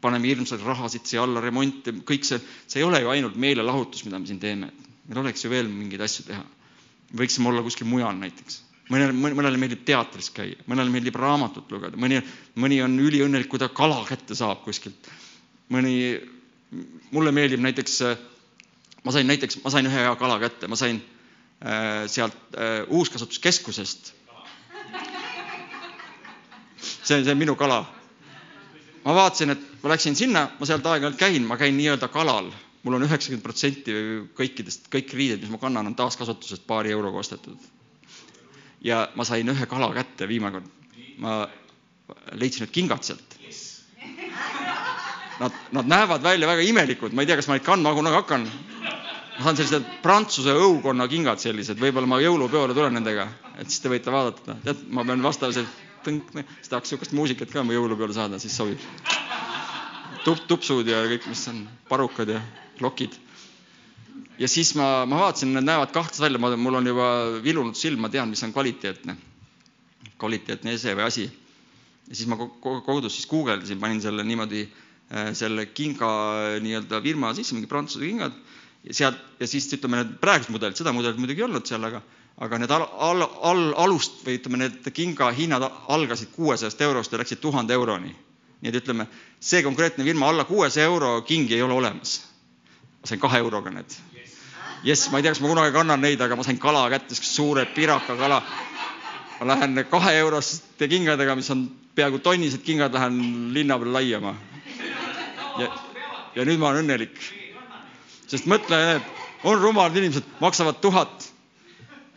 paneme 0.00 0.28
hirmsaid 0.28 0.62
rahasid 0.64 1.04
siia 1.04 1.22
alla, 1.26 1.42
remonti, 1.44 1.92
kõik 2.08 2.24
see, 2.24 2.40
see 2.66 2.80
ei 2.80 2.86
ole 2.86 3.02
ju 3.02 3.10
ainult 3.12 3.36
meelelahutus, 3.36 4.04
mida 4.06 4.18
me 4.18 4.26
siin 4.28 4.40
teeme 4.40 4.70
meil 5.10 5.24
oleks 5.24 5.44
ju 5.44 5.50
veel 5.50 5.68
mingeid 5.68 6.02
asju 6.06 6.26
teha. 6.28 6.42
võiksime 7.18 7.50
olla 7.50 7.62
kuskil 7.66 7.88
mujal 7.90 8.14
näiteks. 8.14 8.60
mõnele, 8.90 9.14
mõnele 9.14 9.58
meeldib 9.58 9.82
teatris 9.86 10.30
käia, 10.34 10.58
mõnele 10.70 10.90
meeldib 10.90 11.16
raamatut 11.18 11.70
lugeda, 11.70 11.98
mõni, 11.98 12.20
mõni 12.54 12.80
on 12.82 12.94
üliõnnelik, 12.98 13.48
kui 13.50 13.58
ta 13.58 13.68
kala 13.68 14.04
kätte 14.06 14.34
saab 14.34 14.62
kuskilt. 14.62 15.10
mõni, 15.70 16.20
mulle 17.10 17.32
meeldib 17.32 17.60
näiteks, 17.60 18.00
ma 19.04 19.12
sain 19.12 19.26
näiteks, 19.26 19.58
ma 19.64 19.70
sain 19.70 19.86
ühe 19.86 20.06
hea 20.06 20.14
kala 20.16 20.38
kätte, 20.38 20.68
ma 20.68 20.76
sain 20.76 21.02
äh, 21.62 22.06
sealt 22.06 22.54
äh, 22.54 22.86
uuskasutuskeskusest. 22.88 24.14
see, 27.02 27.24
see 27.24 27.32
on 27.32 27.38
minu 27.38 27.56
kala. 27.56 27.82
Ma 29.04 29.14
vaatasin, 29.14 29.50
et 29.50 29.68
ma 29.82 29.92
läksin 29.94 30.16
sinna, 30.16 30.48
ma 30.58 30.66
sealt 30.66 30.86
aeg-ajalt 30.86 31.18
käin, 31.18 31.46
ma 31.46 31.56
käin 31.56 31.76
nii-öelda 31.76 32.08
kalal 32.12 32.50
mul 32.82 32.96
on 32.96 33.04
üheksakümmend 33.04 33.44
protsenti 33.44 33.94
kõikidest, 34.38 34.86
kõik 34.92 35.12
riided, 35.16 35.42
mis 35.44 35.52
ma 35.52 35.60
kannan, 35.60 35.90
on 35.90 35.96
taaskasutusest 35.98 36.64
paari 36.68 36.92
euroga 36.94 37.20
ostetud. 37.20 37.58
ja 38.80 39.08
ma 39.14 39.24
sain 39.28 39.48
ühe 39.52 39.66
kala 39.68 39.90
kätte 39.94 40.28
viimane 40.28 40.52
kord. 40.60 40.68
ma 41.18 41.48
leidsin 42.32 42.64
need 42.64 42.72
kingad 42.72 43.04
sealt. 43.04 43.36
nad, 45.40 45.52
nad 45.72 45.86
näevad 45.86 46.22
välja 46.22 46.48
väga 46.48 46.62
imelikud, 46.62 47.12
ma 47.12 47.22
ei 47.22 47.26
tea, 47.26 47.36
kas 47.36 47.48
ma 47.48 47.58
neid 47.58 47.64
kandma 47.66 47.92
kunagi 47.94 48.16
hakkan. 48.16 48.48
ma 49.38 49.44
saan 49.44 49.56
sellised 49.56 49.84
prantsuse 50.02 50.52
õukonna 50.56 51.08
kingad 51.08 51.38
sellised, 51.40 51.76
võib-olla 51.80 52.06
ma 52.08 52.20
jõulupeole 52.20 52.74
tulen 52.74 52.96
nendega, 52.96 53.28
et 53.58 53.68
siis 53.68 53.80
te 53.84 53.92
võite 53.92 54.12
vaadata, 54.12 54.56
tead, 54.64 54.88
ma 54.88 55.04
pean 55.04 55.22
vastavalt 55.22 55.68
tõnk, 56.04 56.30
siis 56.34 56.70
tahaks 56.72 56.90
niisugust 56.90 57.16
muusikat 57.16 57.52
ka 57.52 57.64
mu 57.66 57.74
jõulupeole 57.74 58.14
saada, 58.16 58.38
siis 58.42 58.56
sobib. 58.56 58.82
tup-, 60.24 60.46
tupsud 60.50 60.88
ja 60.88 61.02
kõik, 61.10 61.28
mis 61.30 61.46
on, 61.52 61.64
parukad 61.88 62.32
ja 62.34 62.42
lokid. 62.80 63.16
ja 64.38 64.48
siis 64.48 64.74
ma, 64.78 65.06
ma 65.06 65.24
vaatasin, 65.26 65.52
nad 65.56 65.66
näevad 65.66 65.92
kahtlased 65.94 66.24
välja, 66.24 66.40
ma, 66.42 66.54
mul 66.56 66.80
on 66.80 66.92
juba 66.92 67.08
vilunud 67.44 67.76
silm, 67.76 68.00
ma 68.04 68.12
tean, 68.12 68.30
mis 68.30 68.42
on 68.46 68.52
kvaliteetne, 68.52 69.16
kvaliteetne 70.18 70.76
ese 70.76 70.94
või 70.94 71.06
asi. 71.08 71.26
ja 72.08 72.14
siis 72.14 72.28
ma 72.28 72.38
kodus 72.38 73.18
siis 73.18 73.28
guugeldasin, 73.30 73.80
panin 73.80 74.00
selle 74.02 74.24
niimoodi 74.24 74.64
äh, 74.66 75.34
selle 75.34 75.66
kinga 75.74 76.10
nii-öelda 76.60 77.02
firma 77.04 77.34
sisse, 77.34 77.54
mingi 77.54 77.70
prantsuse 77.70 78.06
kingad 78.06 78.36
ja 78.84 78.96
sealt 78.96 79.20
ja 79.40 79.48
siis 79.48 79.68
ütleme, 79.76 80.00
need 80.00 80.16
praegused 80.22 80.52
mudelid, 80.54 80.78
seda 80.78 80.92
mudelit 80.96 81.20
muidugi 81.20 81.42
ei 81.42 81.48
olnud 81.48 81.68
seal, 81.68 81.84
aga 81.84 82.00
aga 82.38 82.58
need 82.58 82.70
al, 82.70 82.84
al, 82.98 83.22
al, 83.50 83.62
alust 83.84 84.20
või 84.24 84.38
ütleme, 84.38 84.60
need 84.62 84.90
kinga 84.94 85.30
hinnad 85.36 85.64
algasid 85.92 86.30
kuuesajast 86.36 86.80
eurost 86.86 87.12
ja 87.12 87.18
läksid 87.20 87.40
tuhande 87.42 87.74
euroni. 87.74 88.14
nii 88.60 88.68
et 88.68 88.76
ütleme, 88.82 89.06
see 89.40 89.62
konkreetne 89.64 90.04
firma 90.04 90.28
alla 90.28 90.44
kuuesaja 90.44 90.84
euro 90.86 91.22
kingi 91.22 91.54
ei 91.54 91.62
ole 91.62 91.72
olemas. 91.74 92.22
ma 93.00 93.06
sain 93.06 93.20
kahe 93.20 93.38
euroga 93.38 93.70
need. 93.70 93.96
jess, 94.84 95.10
ma 95.10 95.18
ei 95.18 95.22
tea, 95.22 95.32
kas 95.32 95.40
ma 95.40 95.48
kunagi 95.48 95.72
kannan 95.72 96.00
neid, 96.00 96.20
aga 96.20 96.36
ma 96.36 96.42
sain 96.42 96.58
kala 96.58 96.88
kätte, 96.90 97.14
siukse 97.14 97.32
suure 97.32 97.66
pirakakala. 97.66 98.42
ma 99.40 99.46
lähen 99.46 99.84
kahe 99.90 100.14
euroste 100.18 100.88
kingadega, 100.88 101.36
mis 101.36 101.50
on 101.50 101.68
peaaegu 101.94 102.18
tonnised 102.18 102.62
kingad, 102.62 102.92
lähen 102.94 103.52
linna 103.54 103.78
peal 103.78 103.92
laiama. 103.92 104.34
ja, 105.58 105.68
ja 106.36 106.44
nüüd 106.44 106.58
ma 106.58 106.68
olen 106.68 106.84
õnnelik 106.84 107.40
sest 108.30 108.46
mõtle, 108.50 108.78
on 109.48 109.58
rumalad 109.60 109.96
inimesed, 109.98 110.26
maksavad 110.42 110.78
tuhat. 110.82 111.29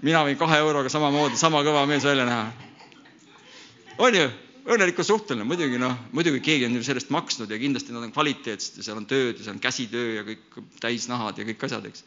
Mina 0.03 0.23
võin 0.27 0.39
kahe 0.39 0.59
euroga 0.61 0.91
samamoodi 0.91 1.39
sama 1.39 1.63
kõva 1.65 1.85
mees 1.89 2.05
välja 2.05 2.25
näha. 2.27 2.45
on 3.97 4.15
ju, 4.15 4.29
õnnelikkus 4.73 5.07
suhteline, 5.07 5.45
muidugi 5.47 5.79
noh, 5.79 5.95
muidugi 6.15 6.41
keegi 6.43 6.67
on 6.67 6.77
ju 6.77 6.83
sellest 6.83 7.11
maksnud 7.13 7.51
ja 7.51 7.59
kindlasti 7.59 7.95
nad 7.95 8.03
on 8.03 8.13
kvaliteetsed 8.15 8.79
ja 8.79 8.87
seal 8.87 8.99
on 8.99 9.07
tööd 9.09 9.37
ja 9.37 9.45
seal 9.45 9.55
on 9.57 9.63
käsitöö 9.63 10.15
ja 10.17 10.25
kõik 10.27 10.59
täisnahad 10.83 11.39
ja 11.39 11.45
kõik 11.47 11.67
asjad, 11.67 11.85
eks. 11.91 12.03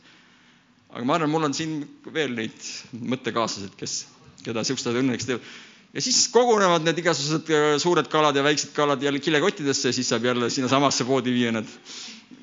aga 0.93 1.05
ma 1.05 1.17
arvan, 1.19 1.33
mul 1.33 1.49
on 1.49 1.57
siin 1.57 1.79
veel 2.13 2.37
neid 2.37 2.69
mõttekaaslased, 2.97 3.77
kes, 3.81 4.03
keda 4.45 4.65
siuksed 4.65 4.91
asjad 4.91 5.03
õnnelikuks 5.03 5.31
teevad 5.31 5.55
ja 5.97 6.03
siis 6.05 6.27
kogunevad 6.33 6.85
need 6.85 6.99
igasugused 7.01 7.81
suured 7.81 8.09
kalad 8.13 8.37
ja 8.37 8.45
väiksed 8.45 8.75
kalad 8.77 9.05
jälle 9.05 9.23
kilekottidesse 9.25 9.93
siis 9.97 10.09
saab 10.13 10.29
jälle 10.29 10.51
sinnasamasse 10.53 11.07
poodi 11.09 11.33
viia 11.33 11.55
need 11.57 11.71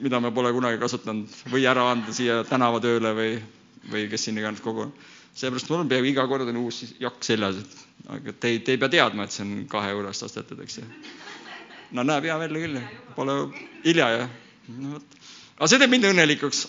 mida 0.01 0.19
me 0.19 0.31
pole 0.31 0.51
kunagi 0.53 0.79
kasutanud 0.81 1.33
või 1.51 1.65
ära 1.69 1.85
anda 1.91 2.13
siia 2.15 2.41
tänavatööle 2.47 3.11
või, 3.17 3.33
või 3.91 4.07
kes 4.11 4.27
siin 4.27 4.39
iganes 4.39 4.63
kogu. 4.63 4.89
Seepärast 5.34 5.69
mul 5.69 5.84
on 5.84 5.89
peaaegu 5.89 6.11
iga 6.11 6.25
kord 6.29 6.47
on 6.49 6.59
uus 6.63 6.84
jakk 7.01 7.25
seljas, 7.25 7.59
et 7.63 8.09
aga 8.15 8.34
te 8.34 8.51
ei, 8.53 8.59
te 8.59 8.75
ei 8.75 8.81
pea 8.81 8.91
teadma, 8.93 9.25
et 9.25 9.36
see 9.36 9.45
on 9.45 9.53
kahe 9.69 9.93
eurost 9.95 10.25
ostetud, 10.27 10.59
eks 10.65 10.79
ju. 10.81 10.86
no 11.97 12.05
näeb 12.07 12.27
hea 12.29 12.38
välja 12.41 12.65
küll, 12.65 12.81
pole 13.17 13.38
hilja 13.86 14.09
ja 14.17 14.27
no 14.77 14.95
vot. 14.97 15.17
aga 15.57 15.71
see 15.71 15.81
teeb 15.81 15.93
mind 15.95 16.09
õnnelikuks. 16.11 16.65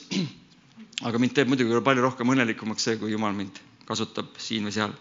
aga 1.09 1.21
mind 1.21 1.37
teeb 1.37 1.51
muidugi 1.53 1.83
palju 1.85 2.07
rohkem 2.07 2.35
õnnelikumaks 2.37 2.89
see, 2.89 2.99
kui 3.01 3.12
Jumal 3.12 3.37
mind 3.37 3.61
kasutab 3.89 4.33
siin 4.41 4.65
või 4.65 4.77
seal 4.77 4.95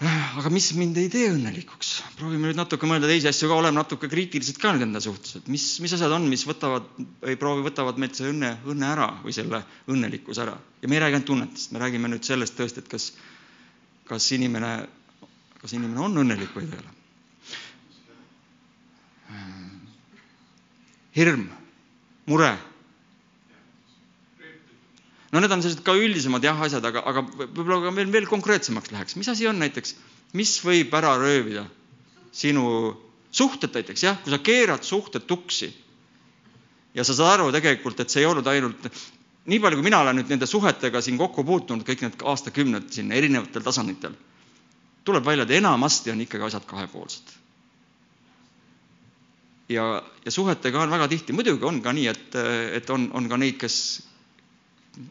aga 0.00 0.50
mis 0.50 0.70
mind 0.74 0.96
ei 0.98 1.08
tee 1.12 1.28
õnnelikuks, 1.30 1.90
proovime 2.18 2.48
nüüd 2.48 2.58
natuke 2.58 2.88
mõelda 2.90 3.06
teisi 3.10 3.28
asju 3.30 3.50
ka, 3.50 3.58
oleme 3.60 3.76
natuke 3.78 4.08
kriitilised 4.10 4.58
ka 4.62 4.72
nüüd 4.74 4.86
enda 4.88 5.02
suhtes, 5.04 5.36
et 5.38 5.50
mis, 5.52 5.66
mis 5.84 5.92
asjad 5.94 6.14
on, 6.16 6.26
mis 6.30 6.42
võtavad 6.48 6.88
või 7.22 7.36
proovi 7.38 7.62
võtavad 7.68 8.00
meilt 8.02 8.18
see 8.18 8.30
õnne, 8.32 8.54
õnne 8.72 8.88
ära 8.88 9.08
või 9.22 9.34
selle 9.36 9.62
õnnelikkuse 9.92 10.42
ära. 10.46 10.56
ja 10.82 10.88
me 10.90 10.98
ei 10.98 11.04
räägi 11.04 11.18
ainult 11.20 11.28
tunnetest, 11.30 11.70
me 11.76 11.82
räägime 11.84 12.10
nüüd 12.10 12.26
sellest 12.26 12.56
tõesti, 12.58 12.82
et 12.82 12.90
kas, 12.90 13.10
kas 14.08 14.26
inimene, 14.34 14.72
kas 15.62 15.76
inimene 15.78 16.02
on 16.08 16.18
õnnelik 16.24 16.56
või 16.56 16.66
ta 16.70 16.80
ei 16.80 16.82
ole. 16.82 16.98
hirm, 21.12 21.46
mure 22.26 22.54
no 25.32 25.40
need 25.40 25.52
on 25.54 25.62
sellised 25.64 25.84
ka 25.84 25.94
üldisemad 25.96 26.44
jah 26.44 26.58
asjad, 26.66 26.84
aga, 26.84 27.02
aga 27.08 27.22
võib-olla 27.24 27.80
ka 27.86 27.94
veel, 27.96 28.10
veel 28.12 28.28
konkreetsemaks 28.28 28.92
läheks, 28.92 29.16
mis 29.16 29.30
asi 29.32 29.48
on 29.48 29.60
näiteks, 29.62 29.94
mis 30.36 30.58
võib 30.64 30.92
ära 30.98 31.14
röövida 31.20 31.64
sinu 32.32 32.66
suhted 33.32 33.72
näiteks 33.72 34.04
jah, 34.04 34.18
kui 34.24 34.32
sa 34.32 34.40
keerad 34.44 34.84
suhted 34.84 35.24
tuksi 35.28 35.70
ja 36.94 37.04
sa 37.04 37.16
saad 37.16 37.38
aru 37.38 37.52
tegelikult, 37.54 38.00
et 38.04 38.12
see 38.12 38.20
ei 38.22 38.28
olnud 38.28 38.48
ainult, 38.52 38.88
nii 39.48 39.60
palju, 39.62 39.80
kui 39.80 39.88
mina 39.88 40.02
olen 40.04 40.20
nüüd 40.20 40.32
nende 40.32 40.48
suhetega 40.48 41.00
siin 41.04 41.16
kokku 41.20 41.44
puutunud, 41.48 41.86
kõik 41.88 42.04
need 42.04 42.24
aastakümned 42.32 42.92
siin 42.92 43.12
erinevatel 43.16 43.64
tasanditel, 43.64 44.14
tuleb 45.08 45.24
välja, 45.26 45.48
et 45.48 45.56
enamasti 45.58 46.12
on 46.12 46.20
ikkagi 46.26 46.50
asjad 46.50 46.68
kahepoolsed. 46.68 47.38
ja, 49.72 49.84
ja 50.24 50.30
suhetega 50.30 50.82
on 50.84 50.92
väga 50.92 51.08
tihti, 51.08 51.32
muidugi 51.32 51.64
on 51.64 51.80
ka 51.82 51.96
nii, 51.96 52.08
et, 52.12 52.34
et 52.76 52.90
on, 52.92 53.08
on 53.16 53.28
ka 53.28 53.40
neid, 53.40 53.56
kes 53.56 53.76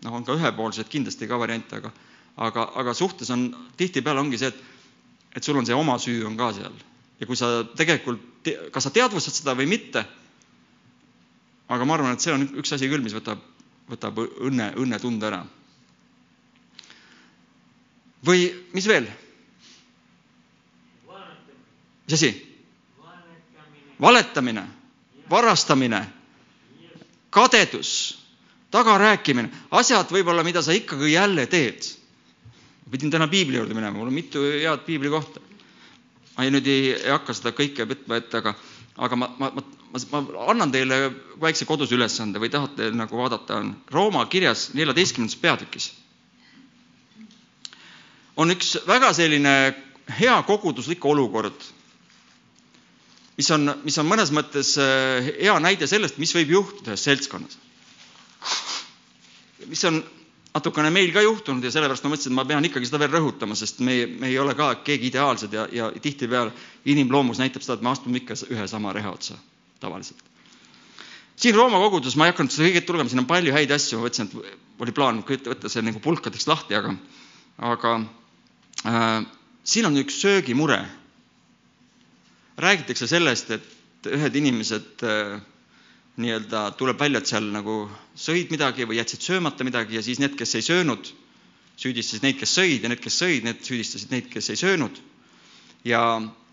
noh, 0.04 0.14
on 0.14 0.26
ka 0.26 0.36
ühepoolsed 0.38 0.90
kindlasti 0.90 1.28
ka 1.28 1.40
variante, 1.42 1.82
aga 1.82 1.92
aga, 2.38 2.68
aga 2.76 2.94
suhtes 2.94 3.30
on 3.34 3.50
tihtipeale 3.78 4.20
ongi 4.22 4.40
see, 4.40 4.52
et, 4.52 4.64
et 5.36 5.44
sul 5.44 5.58
on 5.58 5.66
see 5.68 5.76
oma 5.76 5.98
süü 6.00 6.24
on 6.28 6.38
ka 6.40 6.52
seal 6.56 6.74
ja 7.22 7.28
kui 7.30 7.38
sa 7.38 7.64
tegelikult, 7.78 8.22
kas 8.74 8.88
sa 8.88 8.94
teadvustad 8.94 9.36
seda 9.38 9.54
või 9.58 9.68
mitte, 9.70 10.02
aga 11.70 11.86
ma 11.86 11.94
arvan, 11.96 12.16
et 12.18 12.24
see 12.24 12.34
on 12.34 12.48
üks 12.58 12.74
asi 12.74 12.90
küll, 12.90 13.04
mis 13.06 13.14
võtab, 13.14 13.42
võtab 13.92 14.18
õnne, 14.26 14.72
õnnetunde 14.82 15.28
ära. 15.30 15.44
või 18.26 18.50
mis 18.74 18.88
veel? 18.90 19.10
mis 22.08 22.18
asi? 22.18 22.32
valetamine, 24.02 24.64
varastamine, 25.30 26.02
kadedus 27.30 28.21
tagarääkimine, 28.72 29.52
asjad 29.78 30.12
võib-olla, 30.14 30.44
mida 30.48 30.64
sa 30.64 30.76
ikkagi 30.76 31.14
jälle 31.14 31.46
teed. 31.52 31.90
pidin 32.92 33.12
täna 33.12 33.28
piibli 33.32 33.56
juurde 33.56 33.74
minema, 33.74 33.96
mul 33.98 34.10
on 34.10 34.14
mitu 34.14 34.42
head 34.44 34.82
piibli 34.86 35.10
kohta. 35.10 35.40
ma 36.38 36.44
ei, 36.44 36.52
nüüd 36.52 36.68
ei, 36.68 36.94
ei 36.96 37.12
hakka 37.12 37.34
seda 37.36 37.52
kõike 37.56 37.86
võtma 37.88 38.18
ette, 38.20 38.38
aga, 38.38 38.54
aga 38.98 39.16
ma, 39.16 39.30
ma, 39.40 39.52
ma, 39.56 39.64
ma, 39.94 40.22
ma 40.22 40.46
annan 40.52 40.72
teile 40.72 41.00
väikse 41.42 41.68
koduse 41.68 41.96
ülesande 41.96 42.40
või 42.40 42.50
tahate 42.52 42.90
nagu 42.96 43.18
vaadata, 43.18 43.60
on 43.60 43.74
Rooma 43.92 44.26
kirjas 44.26 44.72
neljateistkümnendas 44.74 45.40
peatükis. 45.40 45.92
on 48.36 48.52
üks 48.52 48.78
väga 48.88 49.14
selline 49.14 49.76
hea 50.20 50.38
koguduslik 50.48 51.06
olukord, 51.06 51.68
mis 53.38 53.52
on, 53.52 53.76
mis 53.84 53.98
on 53.98 54.08
mõnes 54.08 54.32
mõttes 54.32 54.78
eh, 54.80 55.34
hea 55.44 55.60
näide 55.60 55.88
sellest, 55.88 56.18
mis 56.18 56.34
võib 56.36 56.56
juhtuda 56.56 56.96
seltskonnas 56.96 57.60
mis 59.70 59.84
on 59.86 60.02
natukene 60.54 60.90
meil 60.92 61.12
ka 61.16 61.24
juhtunud 61.24 61.64
ja 61.64 61.72
sellepärast 61.72 62.04
ma 62.06 62.12
mõtlesin, 62.14 62.34
et 62.34 62.38
ma 62.40 62.46
pean 62.48 62.68
ikkagi 62.68 62.90
seda 62.90 63.00
veel 63.02 63.14
rõhutama, 63.14 63.56
sest 63.56 63.80
me, 63.86 63.96
me 64.20 64.28
ei 64.32 64.38
ole 64.42 64.56
ka 64.58 64.74
keegi 64.84 65.08
ideaalsed 65.12 65.54
ja, 65.56 65.68
ja 65.72 65.88
tihtipeale 65.96 66.52
inimloomus 66.92 67.40
näitab 67.40 67.64
seda, 67.64 67.80
et 67.80 67.86
me 67.86 67.92
astume 67.94 68.20
ikka 68.20 68.36
ühe 68.52 68.68
sama 68.68 68.92
reha 68.96 69.14
otsa 69.16 69.38
tavaliselt. 69.80 70.20
siin 71.42 71.56
Rooma 71.56 71.80
koguduses 71.82 72.18
ma 72.20 72.28
ei 72.28 72.34
hakanud 72.36 72.54
seda 72.54 72.68
kõiget 72.68 72.92
lugema, 72.92 73.10
siin 73.10 73.24
on 73.24 73.30
palju 73.30 73.54
häid 73.56 73.72
asju, 73.72 74.00
ma 74.00 74.10
mõtlesin, 74.10 74.28
et 74.28 74.82
oli 74.86 74.96
plaan 74.98 75.22
võtta 75.28 75.70
see 75.72 75.86
nagu 75.86 76.02
pulkadeks 76.04 76.48
lahti, 76.50 76.76
aga, 76.76 76.96
aga 77.72 77.94
äh, 78.90 79.22
siin 79.64 79.88
on 79.88 79.98
üks 80.04 80.20
söögimure. 80.22 80.82
räägitakse 82.62 83.08
sellest, 83.08 83.50
et 83.52 84.08
ühed 84.12 84.36
inimesed 84.36 85.02
äh, 85.08 85.40
nii-öelda 86.20 86.72
tuleb 86.78 87.00
välja, 87.00 87.22
et 87.22 87.30
seal 87.30 87.48
nagu 87.54 87.86
sõid 88.20 88.52
midagi 88.52 88.88
või 88.88 89.00
jätsid 89.00 89.24
söömata 89.24 89.64
midagi 89.64 89.96
ja 89.96 90.04
siis 90.04 90.20
need, 90.20 90.36
kes 90.40 90.56
ei 90.60 90.66
söönud, 90.66 91.14
süüdistasid 91.80 92.26
neid, 92.26 92.38
kes 92.40 92.58
sõid 92.58 92.84
ja 92.84 92.92
need, 92.92 93.02
kes 93.02 93.18
sõid, 93.22 93.48
need 93.48 93.64
süüdistasid 93.66 94.12
neid, 94.12 94.28
kes 94.32 94.52
ei 94.52 94.60
söönud. 94.60 95.00
ja, 95.88 96.02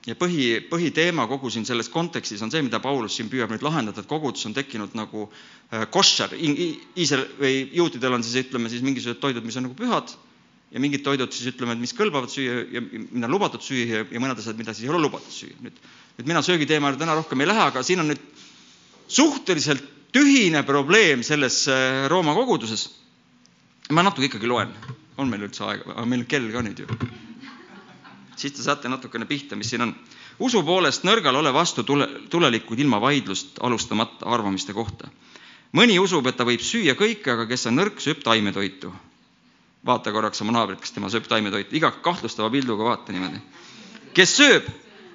ja 0.06 0.14
põhi, 0.16 0.60
põhiteema 0.70 1.26
kogu 1.28 1.50
siin 1.50 1.66
selles 1.68 1.90
kontekstis 1.92 2.42
on 2.42 2.52
see, 2.54 2.62
mida 2.62 2.80
Paulus 2.80 3.18
siin 3.18 3.28
püüab 3.28 3.50
nüüd 3.52 3.66
lahendada, 3.66 4.00
et 4.00 4.08
kogudus 4.08 4.46
on 4.46 4.54
tekkinud 4.56 4.94
nagu 4.96 5.26
äh, 5.26 5.84
koššer, 5.90 6.38
Iisrael 6.38 7.26
või 7.40 7.68
juutidel 7.76 8.14
on 8.14 8.24
siis 8.24 8.46
ütleme 8.46 8.70
siis 8.72 8.86
mingisugused 8.86 9.20
toidud, 9.20 9.44
mis 9.44 9.58
on 9.58 9.68
nagu 9.68 9.76
pühad 9.76 10.14
ja 10.70 10.80
mingid 10.80 11.02
toidud 11.04 11.32
siis 11.34 11.50
ütleme, 11.52 11.74
et 11.74 11.82
mis 11.82 11.94
kõlbavad 11.96 12.32
süüa 12.32 12.62
ja 12.72 12.82
mida 12.84 13.26
on 13.26 13.34
lubatud 13.34 13.64
süüa 13.64 14.04
ja, 14.04 14.20
mõned 14.20 14.38
asjad, 14.38 14.56
mida 14.56 14.74
siis 14.76 14.86
ei 14.86 14.92
ole 14.94 15.02
lubatud 15.02 15.34
süüa. 15.34 15.56
nüüd, 15.64 15.76
nüüd 16.18 16.30
mina 16.30 16.42
söögiteema 16.46 16.92
juurde 16.92 17.04
täna 17.04 17.16
rohkem 17.18 17.40
ei 17.42 17.48
lähe, 17.50 17.68
aga 17.72 17.82
siin 17.84 18.04
on 18.04 18.12
nüüd 18.12 18.22
suhteliselt 19.08 19.84
tühine 20.12 20.62
probleem 20.62 21.22
selles 21.22 21.66
äh, 21.68 22.08
Rooma 22.08 22.34
koguduses. 22.34 22.88
ma 23.90 24.02
natuke 24.04 24.28
ikkagi 24.28 24.46
loen, 24.46 24.68
on 25.16 25.30
meil 25.32 25.46
üldse 25.46 25.64
aega, 25.64 25.94
aga 25.94 26.04
meil 26.04 26.26
kell 26.28 26.50
ka 26.52 26.60
nüüd 26.62 26.82
ju. 26.82 26.86
siis 28.36 28.52
te 28.52 28.62
saate 28.62 28.88
natukene 28.88 29.26
pihta, 29.26 29.56
mis 29.56 29.70
siin 29.70 29.82
on. 29.86 29.94
usu 30.38 30.62
poolest 30.62 31.04
nõrgal 31.08 31.36
ole 31.36 31.52
vastu 31.52 31.84
tule, 31.84 32.08
tulelikud 32.30 32.78
ilma 32.78 33.00
vaidlust 33.00 33.60
alustamata 33.60 34.26
arvamiste 34.26 34.72
kohta. 34.72 35.08
mõni 35.72 35.98
usub, 35.98 36.26
et 36.26 36.36
ta 36.36 36.44
võib 36.44 36.60
süüa 36.60 36.94
kõike, 36.94 37.32
aga 37.32 37.46
kes 37.46 37.66
on 37.66 37.80
nõrk, 37.80 38.00
sööb 38.00 38.22
taimetoitu. 38.24 38.92
vaata 39.86 40.12
korraks 40.12 40.40
oma 40.42 40.52
naabrit, 40.52 40.80
kas 40.80 40.92
tema 40.92 41.08
sööb 41.08 41.28
taimetoitu, 41.28 41.76
iga 41.76 41.90
kahtlustava 41.90 42.50
pilduga 42.50 42.84
vaata 42.84 43.12
niimoodi. 43.12 43.40
kes 44.14 44.36
sööb, 44.36 44.68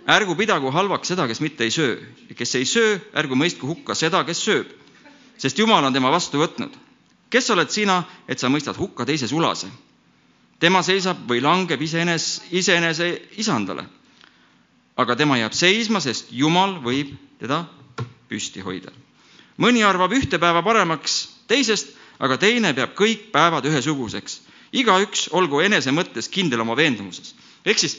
ärgu 0.07 0.35
pidagu 0.35 0.71
halvaks 0.71 1.07
seda, 1.13 1.27
kes 1.27 1.39
mitte 1.41 1.63
ei 1.63 1.71
söö 1.71 1.95
ja 2.29 2.35
kes 2.35 2.55
ei 2.55 2.65
söö, 2.65 2.97
ärgu 3.15 3.35
mõistku 3.35 3.67
hukka 3.67 3.95
seda, 3.95 4.23
kes 4.23 4.41
sööb, 4.43 4.69
sest 5.37 5.57
Jumal 5.59 5.83
on 5.85 5.93
tema 5.93 6.11
vastu 6.11 6.39
võtnud. 6.41 6.71
kes 7.29 7.49
oled 7.49 7.69
sina, 7.69 8.03
et 8.27 8.39
sa 8.39 8.49
mõistad 8.49 8.77
hukka 8.77 9.05
teise 9.05 9.27
sulase? 9.27 9.67
tema 10.59 10.83
seisab 10.83 11.17
või 11.27 11.41
langeb 11.41 11.81
iseenes, 11.81 12.41
iseenese 12.51 13.21
isandale 13.37 13.85
aga 14.97 15.15
tema 15.17 15.37
jääb 15.39 15.53
seisma, 15.57 16.01
sest 16.03 16.29
Jumal 16.31 16.77
võib 16.83 17.13
teda 17.41 17.63
püsti 18.29 18.61
hoida. 18.61 18.91
mõni 19.57 19.83
arvab 19.85 20.13
ühte 20.13 20.39
päeva 20.41 20.63
paremaks 20.65 21.29
teisest, 21.47 21.91
aga 22.19 22.37
teine 22.37 22.73
peab 22.73 22.93
kõik 22.97 23.31
päevad 23.31 23.65
ühesuguseks. 23.65 24.41
igaüks 24.73 25.29
olgu 25.31 25.61
enese 25.61 25.91
mõttes 25.91 26.29
kindel 26.29 26.61
oma 26.61 26.75
veendumuses. 26.75 27.35
ehk 27.65 27.79
siis 27.79 27.97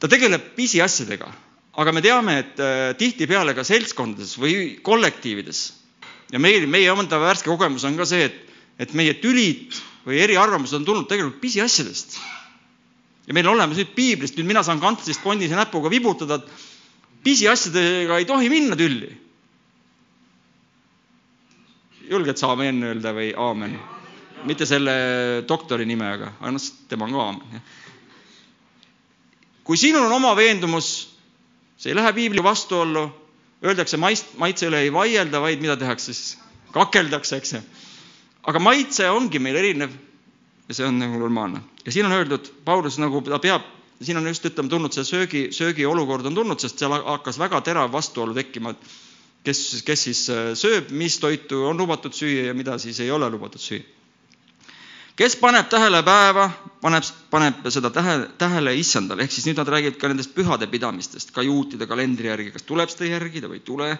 ta 0.00 0.08
tegeleb 0.08 0.52
pisiasjadega, 0.56 1.28
aga 1.80 1.92
me 1.92 2.02
teame, 2.04 2.38
et 2.42 2.60
äh, 2.64 2.90
tihtipeale 2.98 3.54
ka 3.56 3.64
seltskondades 3.66 4.36
või 4.40 4.80
kollektiivides 4.82 5.62
ja 6.32 6.40
meil, 6.42 6.66
meie 6.70 6.90
enda 6.92 7.20
värske 7.20 7.50
kogemus 7.50 7.84
on 7.88 7.98
ka 8.00 8.08
see, 8.08 8.28
et, 8.30 8.42
et 8.80 8.92
meie 8.96 9.16
tülid 9.20 9.76
või 10.06 10.22
eriarvamused 10.24 10.80
on 10.80 10.86
tulnud 10.88 11.08
tegelikult 11.10 11.42
pisiasjadest 11.42 12.18
ja 13.30 13.34
meil 13.36 13.46
on 13.46 13.58
olemas 13.58 13.78
nüüd 13.78 13.92
piiblist, 13.94 14.34
nüüd 14.38 14.48
mina 14.48 14.64
saan 14.66 14.80
kantslist 14.82 15.22
kondise 15.22 15.54
näpuga 15.54 15.90
vibutada, 15.92 16.40
et 16.40 17.24
pisiasjadega 17.24 18.18
ei 18.18 18.28
tohi 18.28 18.48
minna 18.52 18.78
tülli. 18.78 19.10
julged 22.10 22.40
sa 22.40 22.48
aamen 22.50 22.82
öelda 22.82 23.12
või 23.14 23.28
aamen? 23.38 23.76
mitte 24.48 24.66
selle 24.66 24.94
doktori 25.46 25.84
nime, 25.86 26.08
aga, 26.16 26.32
aga 26.40 26.50
noh, 26.56 26.64
tema 26.88 27.06
on 27.06 27.12
ka 27.14 27.26
aamen. 27.28 27.62
Kui 29.70 29.78
sinul 29.78 30.02
on 30.08 30.16
oma 30.16 30.32
veendumus, 30.34 30.86
see 31.78 31.92
ei 31.92 31.94
lähe 31.94 32.10
piibli 32.16 32.42
vastuollu, 32.42 33.04
öeldakse 33.62 34.00
maist, 34.02 34.32
maitse 34.42 34.66
üle 34.66 34.80
ei 34.82 34.88
vaielda, 34.90 35.38
vaid 35.44 35.62
mida 35.62 35.76
tehakse 35.78 36.10
siis? 36.10 36.38
kakeldakse, 36.74 37.38
eks 37.38 37.52
ju. 37.54 37.60
aga 38.50 38.62
maitse 38.62 39.06
ongi 39.10 39.38
meil 39.42 39.58
erinev 39.60 39.94
ja 40.66 40.74
see 40.74 40.88
on 40.88 40.98
nagu 40.98 41.20
normaalne. 41.22 41.62
ja 41.86 41.94
siin 41.94 42.08
on 42.08 42.16
öeldud, 42.18 42.50
Paulus 42.66 42.98
nagu 42.98 43.22
ta 43.28 43.38
peab, 43.38 43.62
siin 44.02 44.18
on 44.18 44.26
just 44.26 44.50
ütleme 44.50 44.70
tulnud 44.74 44.94
see 44.96 45.06
söögi, 45.06 45.44
söögiolukord 45.54 46.26
on 46.26 46.34
tulnud, 46.34 46.58
sest 46.58 46.82
seal 46.82 46.96
hakkas 46.98 47.38
väga 47.38 47.62
terav 47.70 47.94
vastuolu 47.94 48.34
tekkima, 48.34 48.74
et 48.74 48.90
kes, 49.46 49.62
kes 49.86 50.06
siis 50.08 50.24
äh, 50.34 50.50
sööb, 50.58 50.90
mis 50.90 51.22
toitu 51.22 51.62
on 51.70 51.78
lubatud 51.78 52.14
süüa 52.18 52.48
ja 52.50 52.58
mida 52.58 52.74
siis 52.82 52.98
ei 53.06 53.14
ole 53.14 53.30
lubatud 53.30 53.62
süüa. 53.62 53.86
Kes 55.20 55.36
paneb 55.36 55.68
tähele 55.68 56.00
päeva, 56.02 56.48
paneb, 56.80 57.04
paneb 57.30 57.66
seda 57.68 57.90
tähe, 57.92 58.16
tähele 58.40 58.72
issandale, 58.80 59.26
ehk 59.26 59.36
siis 59.36 59.44
nüüd 59.50 59.60
nad 59.60 59.68
räägivad 59.68 60.00
ka 60.00 60.08
nendest 60.08 60.32
pühade 60.32 60.64
pidamistest, 60.72 61.34
ka 61.36 61.44
juutide 61.44 61.86
kalendri 61.86 62.32
järgi, 62.32 62.54
kas 62.56 62.64
tuleb 62.64 62.88
seda 62.88 63.10
järgida 63.10 63.52
või 63.52 63.60
ei 63.60 63.66
tule. 63.66 63.90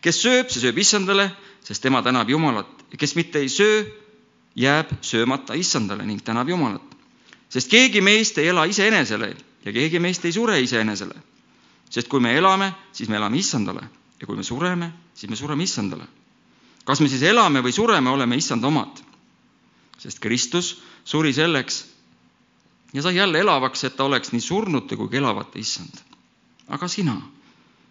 kes 0.00 0.22
sööb, 0.22 0.46
see 0.46 0.62
sööb 0.62 0.78
issandale, 0.78 1.32
sest 1.66 1.82
tema 1.82 2.02
tänab 2.06 2.30
Jumalat 2.30 2.78
kes 2.96 3.14
mitte 3.14 3.38
ei 3.38 3.48
söö, 3.48 3.84
jääb 4.56 4.90
söömata 5.00 5.54
issandale 5.54 6.06
ning 6.06 6.22
tänab 6.24 6.48
Jumalat. 6.48 6.82
sest 7.48 7.70
keegi 7.70 8.00
meist 8.00 8.38
ei 8.38 8.48
ela 8.48 8.64
iseenesele 8.64 9.36
ja 9.64 9.72
keegi 9.72 9.98
meist 9.98 10.24
ei 10.24 10.32
sure 10.32 10.60
iseenesele. 10.60 11.14
sest 11.90 12.08
kui 12.08 12.20
me 12.20 12.36
elame, 12.36 12.74
siis 12.92 13.08
me 13.08 13.16
elame 13.16 13.36
issandale 13.36 13.80
ja 14.20 14.26
kui 14.26 14.36
me 14.36 14.42
sureme, 14.42 14.92
siis 15.14 15.30
me 15.30 15.36
sureme 15.36 15.62
issandale. 15.62 16.04
kas 16.84 17.00
me 17.00 17.08
siis 17.08 17.22
elame 17.22 17.60
või 17.60 17.72
sureme, 17.72 18.10
oleme 18.10 18.36
issanda 18.36 18.66
omad. 18.66 19.07
Sest 19.98 20.20
Kristus 20.22 20.76
suri 21.04 21.32
selleks 21.34 21.84
ja 22.92 23.02
sai 23.02 23.16
jälle 23.16 23.40
elavaks, 23.40 23.84
et 23.84 23.96
ta 23.96 24.04
oleks 24.04 24.32
nii 24.32 24.40
surnute 24.40 24.96
kui 24.96 25.08
ka 25.08 25.16
elavate 25.16 25.58
issand. 25.58 26.00
aga 26.68 26.88
sina, 26.88 27.16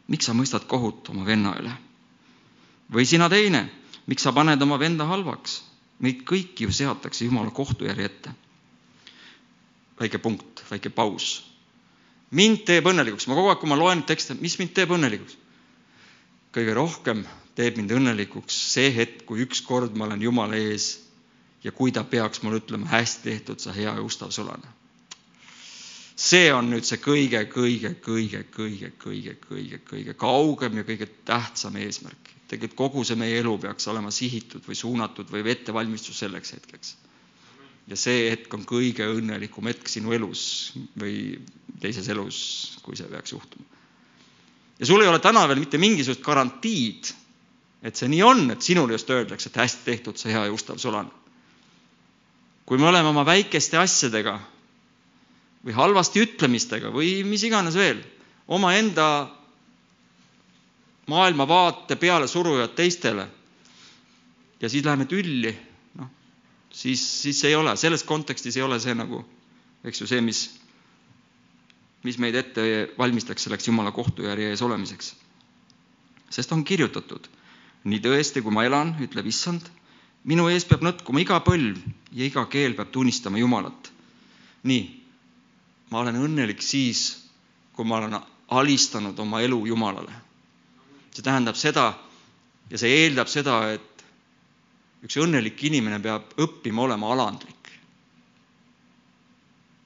miks 0.07 0.25
sa 0.25 0.33
mõistad 0.33 0.65
kohut 0.67 1.09
oma 1.09 1.25
venna 1.25 1.55
üle? 1.59 1.73
või 2.93 3.05
sina 3.05 3.29
teine, 3.29 3.67
miks 4.07 4.23
sa 4.23 4.33
paned 4.33 4.61
oma 4.61 4.79
venda 4.79 5.05
halvaks? 5.05 5.63
meid 5.99 6.23
kõiki 6.23 6.67
ju 6.67 6.71
seatakse 6.71 7.25
Jumala 7.25 7.51
kohtujärje 7.51 8.05
ette. 8.05 8.31
väike 9.99 10.17
punkt, 10.17 10.63
väike 10.71 10.89
paus. 10.89 11.43
mind 12.31 12.65
teeb 12.65 12.85
õnnelikuks, 12.85 13.27
ma 13.27 13.35
kogu 13.35 13.49
aeg, 13.49 13.59
kui 13.59 13.69
ma 13.69 13.75
loen 13.75 14.03
tekste, 14.03 14.33
mis 14.33 14.57
mind 14.59 14.73
teeb 14.73 14.91
õnnelikuks? 14.91 15.37
kõige 16.53 16.73
rohkem 16.73 17.25
teeb 17.55 17.77
mind 17.77 17.91
õnnelikuks 17.91 18.55
see 18.73 18.89
hetk, 18.93 19.25
kui 19.25 19.43
ükskord 19.45 19.93
ma 19.97 20.05
olen 20.05 20.21
Jumala 20.21 20.55
ees 20.55 21.06
ja 21.63 21.71
kui 21.71 21.91
ta 21.91 22.03
peaks 22.03 22.41
mulle 22.41 22.61
ütlema, 22.61 22.87
hästi 22.91 23.29
tehtud, 23.29 23.59
sa 23.59 23.73
hea 23.73 23.93
ja 23.95 24.01
ustav 24.01 24.31
sulane. 24.31 24.75
see 26.15 26.53
on 26.53 26.69
nüüd 26.69 26.85
see 26.85 26.97
kõige, 26.97 27.43
kõige, 27.45 27.93
kõige, 28.01 28.43
kõige, 28.49 28.91
kõige, 29.03 29.35
kõige, 29.37 29.77
kõige 29.89 30.13
kaugem 30.13 30.77
ja 30.77 30.83
kõige 30.83 31.07
tähtsam 31.25 31.75
eesmärk 31.75 32.37
tegelikult 32.47 32.77
kogu 32.77 33.03
see 33.07 33.19
meie 33.19 33.41
elu 33.41 33.53
peaks 33.61 33.87
olema 33.91 34.11
sihitud 34.13 34.63
või 34.67 34.77
suunatud 34.79 35.29
või 35.31 35.43
ettevalmistus 35.51 36.23
selleks 36.23 36.55
hetkeks. 36.55 36.95
ja 37.87 37.95
see 37.95 38.29
hetk 38.31 38.53
on 38.53 38.65
kõige 38.67 39.05
õnnelikum 39.07 39.67
hetk 39.67 39.87
sinu 39.87 40.11
elus 40.11 40.73
või 40.99 41.39
teises 41.79 42.07
elus, 42.11 42.39
kui 42.83 42.97
see 42.99 43.07
peaks 43.11 43.31
juhtuma. 43.31 43.65
ja 44.79 44.85
sul 44.85 45.01
ei 45.01 45.11
ole 45.11 45.19
täna 45.19 45.47
veel 45.47 45.59
mitte 45.59 45.77
mingisugust 45.77 46.23
garantiid, 46.23 47.11
et 47.83 47.95
see 47.95 48.07
nii 48.07 48.23
on, 48.23 48.51
et 48.51 48.61
sinule 48.61 48.95
just 48.95 49.09
öeldakse, 49.09 49.49
et 49.49 49.61
hästi 49.63 49.85
tehtud, 49.85 50.17
sa 50.17 50.29
hea 50.29 50.45
ja 50.47 50.53
ustav 50.53 50.79
sulane. 50.79 51.11
Kui 52.67 52.77
me 52.77 52.89
oleme 52.89 53.07
oma 53.07 53.23
väikeste 53.25 53.79
asjadega 53.79 54.35
või 55.63 55.75
halvasti 55.75 56.21
ütlemistega 56.25 56.91
või 56.91 57.23
mis 57.27 57.45
iganes 57.47 57.75
veel, 57.79 58.01
omaenda 58.47 59.07
maailmavaate 61.07 61.95
peale 61.95 62.27
surujad 62.27 62.75
teistele 62.75 63.27
ja 64.61 64.69
siis 64.69 64.83
läheme 64.85 65.07
tülli, 65.07 65.53
noh, 65.95 66.11
siis, 66.71 67.03
siis 67.23 67.39
ei 67.47 67.55
ole, 67.55 67.75
selles 67.79 68.03
kontekstis 68.03 68.57
ei 68.59 68.65
ole 68.65 68.79
see 68.83 68.95
nagu, 68.97 69.21
eks 69.87 70.03
ju, 70.03 70.09
see, 70.09 70.21
mis, 70.25 70.43
mis 72.03 72.19
meid 72.19 72.35
ette 72.35 72.67
valmistaks 72.99 73.47
selleks 73.47 73.69
Jumala 73.69 73.95
kohtujärje 73.95 74.51
ees 74.51 74.63
olemiseks. 74.65 75.13
sest 76.29 76.51
on 76.51 76.65
kirjutatud, 76.67 77.29
nii 77.87 78.03
tõesti, 78.03 78.43
kui 78.43 78.51
ma 78.51 78.67
elan, 78.67 78.97
ütleb 78.99 79.31
issand, 79.31 79.69
minu 80.27 80.47
ees 80.51 80.65
peab 80.67 80.83
nõtkuma 80.83 81.23
iga 81.23 81.39
põlv 81.43 81.79
ja 82.11 82.27
iga 82.27 82.45
keel 82.51 82.75
peab 82.75 82.91
tunnistama 82.91 83.39
Jumalat. 83.39 83.91
nii, 84.63 84.85
ma 85.91 85.99
olen 86.03 86.21
õnnelik 86.27 86.61
siis, 86.61 87.23
kui 87.73 87.85
ma 87.85 87.97
olen 88.01 88.19
alistanud 88.47 89.19
oma 89.19 89.41
elu 89.41 89.65
Jumalale 89.67 90.27
see 91.17 91.25
tähendab 91.25 91.57
seda 91.57 91.87
ja 92.69 92.77
see 92.77 92.93
eeldab 93.01 93.29
seda, 93.31 93.57
et 93.73 94.05
üks 95.05 95.17
õnnelik 95.21 95.61
inimene 95.69 95.99
peab 96.03 96.35
õppima 96.37 96.85
olema 96.85 97.09
alandlik. 97.13 97.55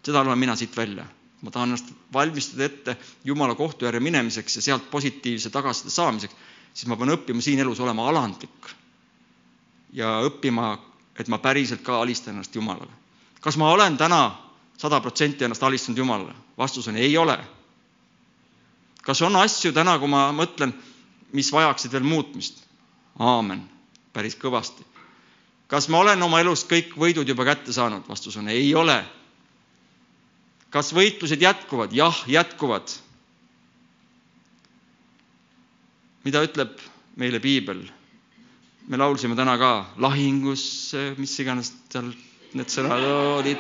seda 0.04 0.24
loen 0.26 0.40
mina 0.40 0.56
siit 0.58 0.76
välja. 0.76 1.06
ma 1.42 1.52
tahan 1.52 1.70
ennast 1.70 1.88
valmistada 2.14 2.66
ette 2.66 2.98
Jumala 3.26 3.56
kohtujärje 3.56 4.00
minemiseks 4.00 4.56
ja 4.56 4.62
sealt 4.62 4.92
positiivse 4.92 5.50
tagasiside 5.50 5.90
saamiseks, 5.90 6.36
siis 6.74 6.88
ma 6.88 6.98
pean 6.98 7.16
õppima 7.16 7.42
siin 7.42 7.60
elus 7.60 7.80
olema 7.80 8.10
alandlik. 8.10 8.76
Ja 9.94 10.20
õppima, 10.26 10.78
et 11.20 11.28
ma 11.28 11.38
päriselt 11.38 11.82
ka 11.84 12.02
alistan 12.02 12.34
ennast 12.34 12.56
Jumalale. 12.56 12.92
kas 13.42 13.58
ma 13.58 13.72
olen 13.72 13.98
täna 13.98 14.38
sada 14.78 15.02
protsenti 15.02 15.44
ennast 15.44 15.64
alistanud 15.64 15.98
Jumalale? 15.98 16.34
vastus 16.58 16.88
on 16.88 16.96
ei 16.96 17.18
ole. 17.18 17.38
kas 19.04 19.22
on 19.22 19.36
asju 19.36 19.72
täna, 19.72 20.00
kui 20.00 20.08
ma 20.08 20.32
mõtlen 20.32 20.74
mis 21.34 21.52
vajaksid 21.52 21.92
veel 21.92 22.04
muutmist? 22.04 22.64
aamen, 23.20 23.64
päris 24.14 24.36
kõvasti. 24.40 24.86
kas 25.68 25.88
ma 25.90 26.00
olen 26.00 26.24
oma 26.24 26.40
elus 26.40 26.66
kõik 26.68 26.96
võidud 26.98 27.28
juba 27.28 27.46
kätte 27.46 27.74
saanud? 27.74 28.08
vastus 28.08 28.38
on 28.38 28.50
ei 28.50 28.74
ole. 28.76 29.04
kas 30.70 30.94
võitlused 30.94 31.42
jätkuvad? 31.42 31.94
jah, 31.94 32.24
jätkuvad. 32.28 32.92
mida 36.24 36.44
ütleb 36.44 36.78
meile 37.16 37.40
piibel? 37.40 37.86
Me 38.92 39.00
laulsime 39.00 39.38
täna 39.40 39.56
ka 39.58 39.72
lahingusse, 40.04 41.14
mis 41.18 41.34
iganes 41.40 41.72
seal 41.92 42.12
need 42.60 42.72
sõnad 42.72 43.08
olid, 43.40 43.60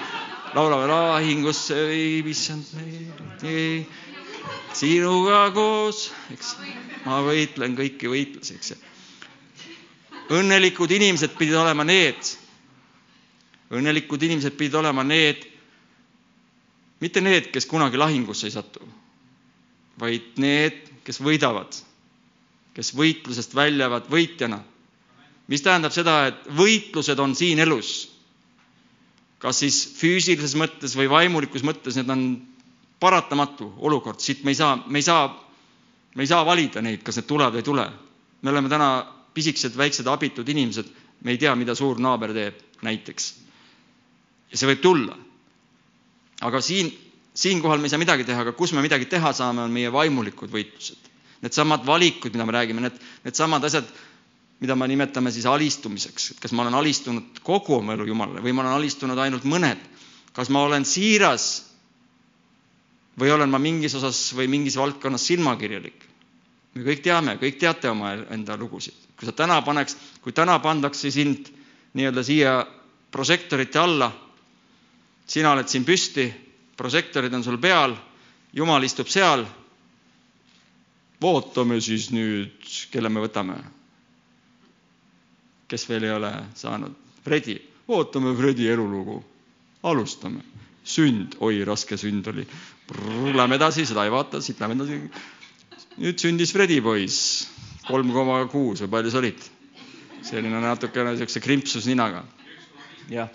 laulame 0.58 0.90
lahingusse, 0.92 1.78
issand 2.28 2.76
meil, 2.76 3.86
sinuga 4.76 5.46
koos, 5.56 6.10
eks. 6.36 6.56
Ma 7.08 7.24
võitlen 7.26 7.74
kõiki 7.80 8.12
võitlusi, 8.12 8.60
eks 8.60 8.76
õnnelikud 10.32 10.92
inimesed 10.96 11.34
pidid 11.38 11.58
olema 11.60 11.84
need, 11.88 12.20
õnnelikud 13.76 14.24
inimesed 14.28 14.56
pidid 14.60 14.78
olema 14.80 15.04
need, 15.08 15.44
mitte 17.02 17.24
need, 17.24 17.50
kes 17.54 17.68
kunagi 17.70 18.00
lahingusse 18.00 18.48
ei 18.48 18.54
satu, 18.56 18.86
vaid 20.02 20.38
need, 20.42 20.84
kes 21.08 21.20
võidavad, 21.24 21.76
kes 22.76 22.94
võitlusest 22.96 23.56
väljavad 23.58 24.08
võitjana. 24.12 24.62
Mis 25.52 25.64
tähendab 25.66 25.92
seda, 25.92 26.16
et 26.32 26.48
võitlused 26.56 27.20
on 27.20 27.36
siin 27.36 27.60
elus. 27.60 28.08
kas 29.42 29.58
siis 29.58 29.78
füüsilises 29.98 30.54
mõttes 30.56 30.94
või 30.94 31.10
vaimulikus 31.10 31.64
mõttes, 31.66 31.96
need 31.98 32.10
on 32.14 32.22
paratamatu 33.02 33.72
olukord, 33.82 34.22
siit 34.22 34.44
me 34.46 34.54
ei 34.54 34.60
saa, 34.60 34.76
me 34.86 35.02
ei 35.02 35.06
saa, 35.06 35.26
me 36.16 36.22
ei 36.24 36.30
saa 36.30 36.46
valida 36.46 36.84
neid, 36.86 37.02
kas 37.04 37.18
need 37.18 37.28
tulevad 37.28 37.58
või 37.58 37.64
ei 37.64 37.70
tule. 37.72 37.88
me 38.42 38.50
oleme 38.50 38.70
täna 38.70 38.90
pisikesed, 39.34 39.76
väiksed, 39.78 40.08
abitud 40.08 40.48
inimesed, 40.50 40.88
me 41.26 41.34
ei 41.34 41.38
tea, 41.42 41.56
mida 41.56 41.76
suur 41.76 42.00
naaber 42.00 42.34
teeb, 42.38 42.62
näiteks. 42.86 43.34
ja 44.52 44.58
see 44.58 44.70
võib 44.70 44.82
tulla. 44.86 45.18
aga 46.42 46.62
siin, 46.62 46.94
siinkohal 47.34 47.82
me 47.82 47.90
ei 47.90 47.96
saa 47.96 48.02
midagi 48.02 48.24
teha, 48.30 48.46
aga 48.46 48.54
kus 48.54 48.74
me 48.78 48.86
midagi 48.86 49.10
teha 49.10 49.34
saame, 49.34 49.66
on 49.66 49.74
meie 49.74 49.92
vaimulikud 49.92 50.54
võitlused. 50.54 51.10
Needsamad 51.42 51.86
valikud, 51.86 52.34
mida 52.34 52.46
me 52.46 52.54
räägime, 52.54 52.82
need, 52.86 52.98
needsamad 53.26 53.66
asjad, 53.66 53.88
mida 54.62 54.76
me 54.78 54.88
nimetame 54.88 55.32
siis 55.34 55.46
alistumiseks, 55.50 56.32
et 56.32 56.40
kas 56.44 56.54
ma 56.54 56.62
olen 56.64 56.78
alistunud 56.78 57.42
kogu 57.44 57.80
oma 57.80 57.96
elu 57.98 58.06
Jumalale 58.12 58.44
või 58.46 58.54
ma 58.54 58.62
olen 58.66 58.78
alistunud 58.78 59.18
ainult 59.20 59.46
mõned. 59.50 59.80
kas 60.34 60.50
ma 60.50 60.62
olen 60.64 60.86
siiras 60.86 61.66
või 63.20 63.32
olen 63.34 63.50
ma 63.50 63.60
mingis 63.60 63.96
osas 63.98 64.32
või 64.38 64.48
mingis 64.48 64.78
valdkonnas 64.78 65.26
silmakirjalik? 65.28 66.06
me 66.76 66.86
kõik 66.86 67.02
teame, 67.04 67.36
kõik 67.42 67.58
teate 67.60 67.90
oma 67.90 68.14
enda 68.30 68.58
lugusid. 68.58 68.94
kui 69.18 69.26
sa 69.26 69.32
täna 69.32 69.62
paneks, 69.62 69.98
kui 70.22 70.32
täna 70.32 70.60
pandakse 70.60 71.12
sind 71.12 71.50
nii-öelda 71.94 72.24
siia 72.24 72.54
prožektorite 73.12 73.80
alla, 73.80 74.12
sina 75.28 75.52
oled 75.52 75.68
siin 75.68 75.84
püsti, 75.86 76.30
prožektorid 76.78 77.34
on 77.34 77.44
sul 77.44 77.58
peal, 77.58 77.96
Jumal 78.54 78.84
istub 78.84 79.08
seal. 79.08 79.46
ootame 81.22 81.82
siis 81.82 82.10
nüüd, 82.12 82.62
kelle 82.92 83.10
me 83.10 83.22
võtame? 83.22 83.81
Kes 85.72 85.88
veel 85.90 86.04
ei 86.10 86.12
ole 86.16 86.32
saanud? 86.60 86.96
Fredi, 87.24 87.56
ootame 87.88 88.36
Fredi 88.36 88.68
elulugu. 88.72 89.22
alustame. 89.84 90.42
sünd, 90.84 91.36
oi 91.40 91.64
raske 91.66 91.98
sünd 91.98 92.28
oli. 92.28 92.46
Lähme 93.34 93.56
edasi, 93.56 93.86
seda 93.86 94.04
ei 94.06 94.12
vaata, 94.12 94.42
siit 94.42 94.60
lähme 94.60 94.76
edasi. 94.76 95.00
nüüd 96.02 96.20
sündis 96.20 96.52
Fredi 96.54 96.82
poiss, 96.82 97.48
kolm 97.88 98.12
koma 98.14 98.44
kuus 98.52 98.82
või 98.84 98.90
palju 98.98 99.12
sa 99.12 99.18
olid? 99.24 99.50
selline 100.22 100.60
natukene 100.62 101.12
niisuguse 101.16 101.42
krimpsus 101.42 101.88
ninaga. 101.90 102.24
jah, 103.10 103.30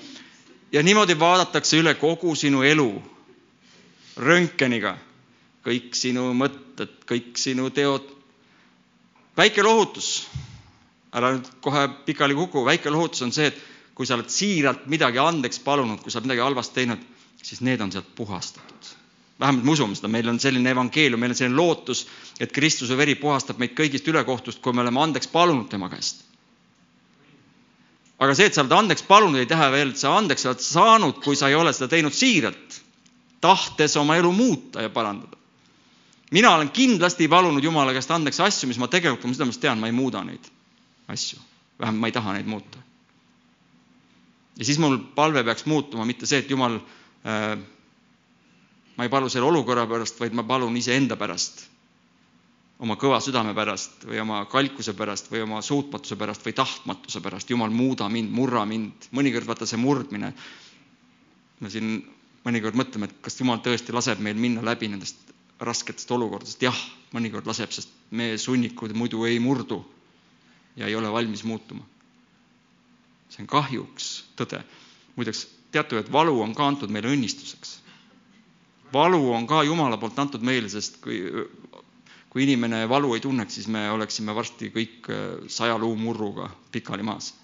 ja 0.73 0.83
niimoodi 0.83 1.19
vaadatakse 1.19 1.79
üle 1.81 1.95
kogu 1.99 2.35
sinu 2.37 2.63
elu 2.63 2.91
röntgeniga, 4.17 4.97
kõik 5.67 5.95
sinu 5.99 6.31
mõtted, 6.35 6.93
kõik 7.09 7.37
sinu 7.41 7.71
teod. 7.71 8.05
väike 9.37 9.63
lohutus, 9.63 10.27
ära 11.15 11.33
nüüd 11.37 11.49
kohe 11.65 11.87
pikali 12.07 12.35
kuku, 12.35 12.65
väike 12.67 12.91
lohutus 12.91 13.23
on 13.27 13.33
see, 13.33 13.51
et 13.51 13.59
kui 13.97 14.07
sa 14.09 14.19
oled 14.19 14.29
siiralt 14.33 14.87
midagi 14.93 15.21
andeks 15.23 15.61
palunud, 15.65 16.03
kui 16.03 16.13
sa 16.13 16.21
oled 16.21 16.29
midagi 16.29 16.45
halvasti 16.45 16.81
teinud, 16.83 17.03
siis 17.43 17.63
need 17.65 17.81
on 17.81 17.93
sealt 17.93 18.15
puhastatud. 18.15 18.95
vähemalt 19.41 19.65
me 19.65 19.71
usume 19.71 19.95
seda, 19.97 20.09
meil 20.09 20.29
on 20.29 20.39
selline 20.41 20.71
evangeelium, 20.73 21.21
meil 21.21 21.33
on 21.35 21.37
selline 21.37 21.57
lootus, 21.57 22.07
et 22.41 22.53
Kristuse 22.53 22.97
veri 22.97 23.15
puhastab 23.21 23.59
meid 23.61 23.75
kõigist 23.77 24.09
ülekohtust, 24.09 24.61
kui 24.65 24.73
me 24.73 24.81
oleme 24.81 25.01
andeks 25.01 25.29
palunud 25.29 25.69
tema 25.69 25.89
käest. 25.93 26.25
aga 28.19 28.35
see, 28.35 28.47
et 28.47 28.55
sa 28.55 28.65
oled 28.65 28.73
andeks 28.73 29.03
palunud, 29.05 29.41
ei 29.41 29.47
tähenda 29.47 29.73
veel, 29.73 29.93
et 29.93 30.01
sa 30.01 30.17
andeks 30.17 30.47
oled 30.47 30.61
saanud, 30.61 31.23
kui 31.25 31.37
sa 31.37 31.49
ei 31.49 31.55
ole 31.55 31.73
seda 31.73 31.89
teinud 31.89 32.13
siiralt, 32.17 32.81
tahtes 33.41 33.97
oma 33.97 34.17
elu 34.17 34.33
muuta 34.33 34.83
ja 34.83 34.91
parandada. 34.91 35.37
mina 36.31 36.55
olen 36.55 36.69
kindlasti 36.69 37.29
palunud 37.29 37.65
Jumala 37.65 37.93
käest 37.93 38.11
andeks 38.11 38.41
asju, 38.41 38.69
mis 38.69 38.79
ma 38.79 38.89
tegelikult 38.89 39.25
oma 39.25 39.35
südames 39.35 39.59
tean, 39.59 39.81
ma 39.81 39.87
ei 39.87 39.93
muuda 39.93 40.25
neid 40.25 40.56
asju, 41.09 41.39
vähemalt 41.81 42.01
ma 42.01 42.11
ei 42.11 42.17
taha 42.17 42.33
neid 42.37 42.47
muuta 42.51 42.87
ja 44.57 44.65
siis 44.65 44.79
mul 44.79 44.99
palve 45.15 45.45
peaks 45.45 45.67
muutuma, 45.67 46.05
mitte 46.09 46.27
see, 46.27 46.41
et 46.43 46.51
Jumal 46.51 46.79
äh,, 46.79 47.57
ma 48.97 49.05
ei 49.05 49.13
palu 49.13 49.29
selle 49.33 49.49
olukorra 49.49 49.87
pärast, 49.89 50.21
vaid 50.21 50.37
ma 50.37 50.47
palun 50.49 50.77
iseenda 50.77 51.17
pärast. 51.21 51.67
oma 52.79 52.99
kõva 53.01 53.23
südame 53.25 53.55
pärast 53.57 54.03
või 54.05 54.19
oma 54.21 54.43
kalkuse 54.53 54.93
pärast 54.93 55.31
või 55.33 55.41
oma 55.47 55.63
suutmatuse 55.65 56.17
pärast 56.21 56.43
või 56.45 56.53
tahtmatuse 56.53 57.23
pärast. 57.25 57.49
Jumal, 57.51 57.71
muuda 57.73 58.09
mind, 58.13 58.29
murra 58.31 58.67
mind. 58.69 59.09
mõnikord 59.17 59.49
vaata 59.49 59.67
see 59.67 59.81
murdmine. 59.81 60.33
me 61.61 61.71
siin 61.71 62.05
mõnikord 62.45 62.77
mõtleme, 62.77 63.09
et 63.09 63.17
kas 63.23 63.41
Jumal 63.41 63.63
tõesti 63.65 63.93
laseb 63.93 64.21
meil 64.21 64.37
minna 64.37 64.65
läbi 64.65 64.89
nendest 64.89 65.17
rasketest 65.61 66.11
olukordadest. 66.11 66.63
jah, 66.63 66.77
mõnikord 67.13 67.47
laseb, 67.47 67.73
sest 67.73 67.89
me 68.11 68.37
sunnikud 68.39 68.93
muidu 68.93 69.25
ei 69.25 69.39
murdu 69.41 69.85
ja 70.77 70.87
ei 70.87 70.95
ole 70.97 71.13
valmis 71.13 71.45
muutuma 71.45 71.85
see 73.37 73.45
on 73.45 73.51
kahjuks 73.51 74.07
tõde. 74.39 74.63
muideks, 75.17 75.47
teate, 75.73 75.99
et 75.99 76.13
valu 76.13 76.35
on 76.43 76.55
ka 76.55 76.67
antud 76.69 76.93
meile 76.93 77.13
õnnistuseks. 77.13 77.79
valu 78.93 79.21
on 79.33 79.47
ka 79.47 79.63
Jumala 79.65 79.97
poolt 79.99 80.19
antud 80.19 80.43
meile, 80.43 80.69
sest 80.69 81.01
kui, 81.03 81.21
kui 82.31 82.45
inimene 82.45 82.87
valu 82.89 83.15
ei 83.15 83.21
tunneks, 83.21 83.55
siis 83.55 83.69
me 83.69 83.89
oleksime 83.91 84.35
varsti 84.35 84.71
kõik 84.71 85.11
äh, 85.11 85.47
saja 85.49 85.79
luumurruga 85.79 86.51
pikali 86.73 87.03
maas. 87.03 87.35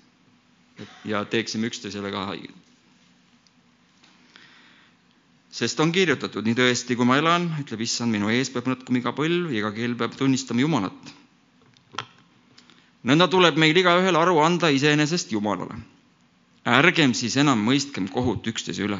ja 1.04 1.24
teeksime 1.24 1.68
üksteisele 1.68 2.10
ka 2.10 2.26
haiget. 2.26 2.54
sest 5.52 5.80
on 5.80 5.92
kirjutatud, 5.92 6.46
nii 6.46 6.56
tõesti, 6.56 6.96
kui 6.96 7.04
ma 7.04 7.18
elan, 7.20 7.50
ütleb 7.60 7.82
issand, 7.84 8.12
minu 8.12 8.30
ees 8.32 8.48
peab 8.50 8.70
nõtkuma 8.70 9.02
iga 9.02 9.12
põlv, 9.12 9.52
iga 9.52 9.72
keel 9.72 9.94
peab 10.00 10.16
tunnistama 10.16 10.64
Jumalat 10.64 11.12
nõnda 13.02 13.28
tuleb 13.28 13.58
meil 13.58 13.76
igaühel 13.76 14.16
aru 14.16 14.38
anda 14.42 14.70
iseenesest 14.70 15.32
Jumalale. 15.32 15.74
ärgem 16.64 17.14
siis 17.14 17.36
enam 17.36 17.58
mõistkem 17.58 18.06
kohut 18.08 18.46
üksteise 18.46 18.84
üle, 18.86 18.98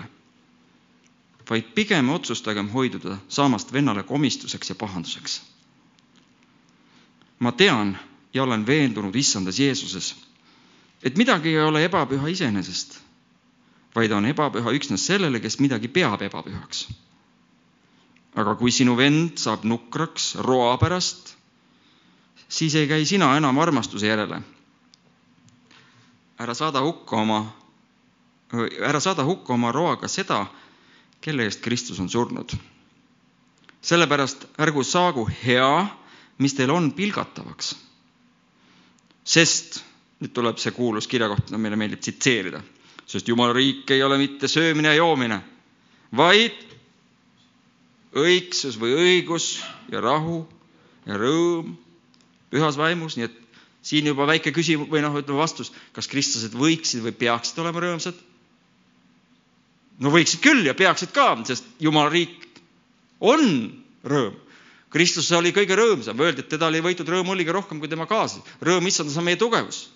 vaid 1.51 1.69
pigem 1.74 2.09
otsustagem 2.11 2.69
hoiduda 2.73 3.19
saamast 3.29 3.73
vennale 3.73 4.03
komistuseks 4.03 4.69
ja 4.69 4.74
pahanduseks. 4.74 5.43
ma 7.39 7.53
tean 7.53 7.99
ja 8.35 8.43
olen 8.43 8.66
veendunud 8.66 9.15
issandas 9.15 9.59
Jeesuses, 9.59 10.15
et 11.03 11.16
midagi 11.16 11.49
ei 11.49 11.62
ole 11.62 11.85
ebapüha 11.85 12.29
iseenesest, 12.29 13.01
vaid 13.95 14.11
on 14.11 14.27
ebapüha 14.27 14.73
üksnes 14.73 15.07
sellele, 15.07 15.41
kes 15.41 15.59
midagi 15.61 15.89
peab 15.89 16.23
ebapühaks. 16.23 16.89
aga 18.35 18.55
kui 18.55 18.70
sinu 18.70 18.97
vend 18.97 19.39
saab 19.39 19.65
nukraks 19.65 20.35
roa 20.35 20.79
pärast 20.79 21.31
siis 22.53 22.74
ei 22.74 22.89
käi 22.89 23.05
sina 23.09 23.37
enam 23.37 23.59
armastuse 23.59 24.07
järele. 24.07 24.43
ära 26.39 26.55
saada 26.55 26.81
hukka 26.83 27.16
oma, 27.16 27.39
ära 28.81 29.01
saada 29.01 29.24
hukka 29.24 29.55
oma 29.55 29.73
roaga 29.73 30.09
seda, 30.09 30.47
kelle 31.20 31.47
eest 31.47 31.61
Kristus 31.61 32.01
on 32.01 32.09
surnud. 32.09 32.53
sellepärast 33.83 34.45
ärgu 34.59 34.85
saagu 34.85 35.29
hea, 35.45 35.87
mis 36.39 36.55
teil 36.55 36.70
on 36.70 36.93
pilgatavaks. 36.93 37.77
sest, 39.24 39.85
nüüd 40.20 40.33
tuleb 40.35 40.59
see 40.59 40.73
kuulus 40.77 41.09
kirjakoht, 41.09 41.49
mida 41.49 41.59
meile 41.59 41.77
meeldib 41.77 42.01
tsiteerida, 42.01 42.61
sest 43.07 43.29
Jumala 43.29 43.53
riik 43.53 43.91
ei 43.91 44.03
ole 44.03 44.19
mitte 44.19 44.49
söömine 44.49 44.89
ja 44.89 44.95
joomine, 45.01 45.41
vaid 46.16 46.69
õigsus 48.12 48.77
või 48.77 48.93
õigus 48.93 49.65
ja 49.89 50.01
rahu 50.01 50.45
ja 51.07 51.16
rõõm 51.16 51.79
pühas 52.53 52.77
vaimus, 52.77 53.16
nii 53.16 53.27
et 53.29 53.39
siin 53.83 54.07
juba 54.07 54.27
väike 54.31 54.53
küsimus 54.55 54.91
või 54.93 55.03
noh, 55.03 55.16
ütleme 55.19 55.41
vastus, 55.41 55.73
kas 55.97 56.09
kristlased 56.11 56.55
võiksid 56.57 57.03
või 57.07 57.16
peaksid 57.24 57.59
olema 57.65 57.83
rõõmsad? 57.83 58.19
no 60.03 60.11
võiksid 60.11 60.43
küll 60.43 60.66
ja 60.66 60.74
peaksid 60.74 61.12
ka, 61.15 61.33
sest 61.47 61.66
Jumala 61.83 62.11
riik 62.11 62.47
on 63.23 63.45
rõõm. 64.09 64.39
Kristus 64.93 65.29
oli 65.33 65.53
kõige 65.57 65.77
rõõmsam, 65.79 66.19
öeldi, 66.20 66.43
et 66.43 66.51
teda 66.53 66.66
oli 66.69 66.83
võitud 66.85 67.09
rõõmulliga 67.09 67.55
rohkem 67.55 67.79
kui 67.81 67.89
tema 67.89 68.05
kaaslased. 68.11 68.49
rõõm 68.61 68.89
issandas 68.89 69.16
on 69.16 69.24
meie 69.24 69.39
tugevus. 69.41 69.89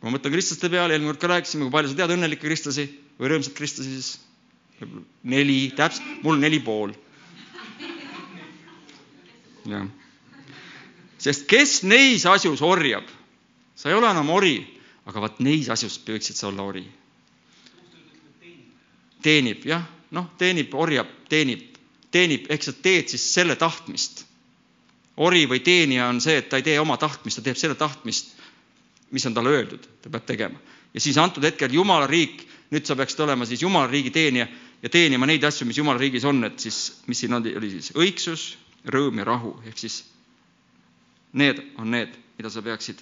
kui 0.00 0.08
ma 0.10 0.16
mõtlen 0.16 0.32
kristlaste 0.34 0.70
peale, 0.70 0.94
eelmine 0.94 1.12
kord 1.12 1.20
ka 1.22 1.32
rääkisime, 1.34 1.68
kui 1.68 1.74
palju 1.76 1.92
sa 1.92 1.98
tead 2.00 2.14
õnnelikke 2.16 2.46
kristlasi 2.46 2.88
või 3.20 3.32
rõõmsaid 3.34 3.54
kristlasi, 3.54 4.00
siis 4.00 4.88
neli, 5.22 5.70
täpselt, 5.76 6.22
mul 6.24 6.40
neli 6.42 6.58
pool. 6.60 6.96
jah 9.66 10.01
sest 11.22 11.46
kes 11.50 11.82
neis 11.86 12.26
asjus 12.26 12.62
orjab, 12.66 13.06
sa 13.78 13.90
ei 13.90 13.96
ole 13.96 14.10
enam 14.10 14.30
ori, 14.34 14.56
aga 15.06 15.22
vaat 15.22 15.40
neis 15.42 15.70
asjus 15.72 16.00
võiksid 16.06 16.38
sa 16.38 16.48
olla 16.50 16.66
ori. 16.66 16.84
teenib, 19.22 19.62
jah, 19.62 19.84
noh, 20.10 20.32
teenib, 20.38 20.72
orjab, 20.74 21.06
teenib, 21.30 21.62
teenib, 22.10 22.48
ehk 22.50 22.64
sa 22.66 22.72
teed 22.74 23.12
siis 23.12 23.22
selle 23.34 23.56
tahtmist. 23.56 24.26
ori 25.16 25.44
või 25.46 25.60
teenija 25.60 26.08
on 26.08 26.20
see, 26.20 26.38
et 26.40 26.48
ta 26.48 26.56
ei 26.56 26.64
tee 26.66 26.78
oma 26.80 26.96
tahtmist, 26.96 27.38
ta 27.38 27.44
teeb 27.44 27.56
selle 27.56 27.74
tahtmist, 27.78 28.32
mis 29.12 29.26
on 29.28 29.34
talle 29.34 29.50
öeldud, 29.52 29.86
ta 30.02 30.10
peab 30.10 30.26
tegema. 30.26 30.58
ja 30.94 31.00
siis 31.00 31.18
antud 31.18 31.44
hetkel 31.44 31.72
Jumala 31.72 32.06
riik, 32.06 32.42
nüüd 32.70 32.86
sa 32.86 32.96
peaksid 32.96 33.20
olema 33.20 33.46
siis 33.46 33.62
Jumala 33.62 33.86
riigi 33.86 34.10
teenija 34.10 34.48
ja 34.82 34.88
teenima 34.88 35.26
neid 35.26 35.44
asju, 35.44 35.66
mis 35.66 35.78
Jumala 35.78 35.98
riigis 35.98 36.24
on, 36.24 36.44
et 36.44 36.58
siis, 36.58 37.02
mis 37.06 37.20
siin 37.20 37.34
oli, 37.34 37.54
oli 37.56 37.70
siis 37.70 37.92
õigsus, 37.94 38.56
rõõm 38.88 39.20
ja 39.22 39.24
rahu, 39.28 39.54
ehk 39.68 39.78
siis 39.78 40.02
need 41.32 41.62
on 41.78 41.90
need, 41.90 42.12
mida 42.38 42.50
sa 42.50 42.62
peaksid 42.62 43.00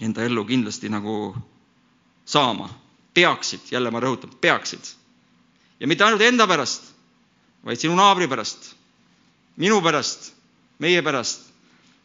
enda 0.00 0.24
ellu 0.24 0.44
kindlasti 0.44 0.88
nagu 0.88 1.34
saama. 2.24 2.70
peaksid, 3.14 3.60
jälle 3.70 3.90
ma 3.90 4.00
rõhutan, 4.00 4.30
peaksid. 4.40 4.80
ja 5.80 5.86
mitte 5.86 6.04
ainult 6.04 6.22
enda 6.22 6.46
pärast, 6.46 6.92
vaid 7.66 7.78
sinu 7.78 7.96
naabri 7.98 8.28
pärast, 8.28 8.74
minu 9.56 9.80
pärast, 9.82 10.32
meie 10.78 11.02
pärast. 11.02 11.48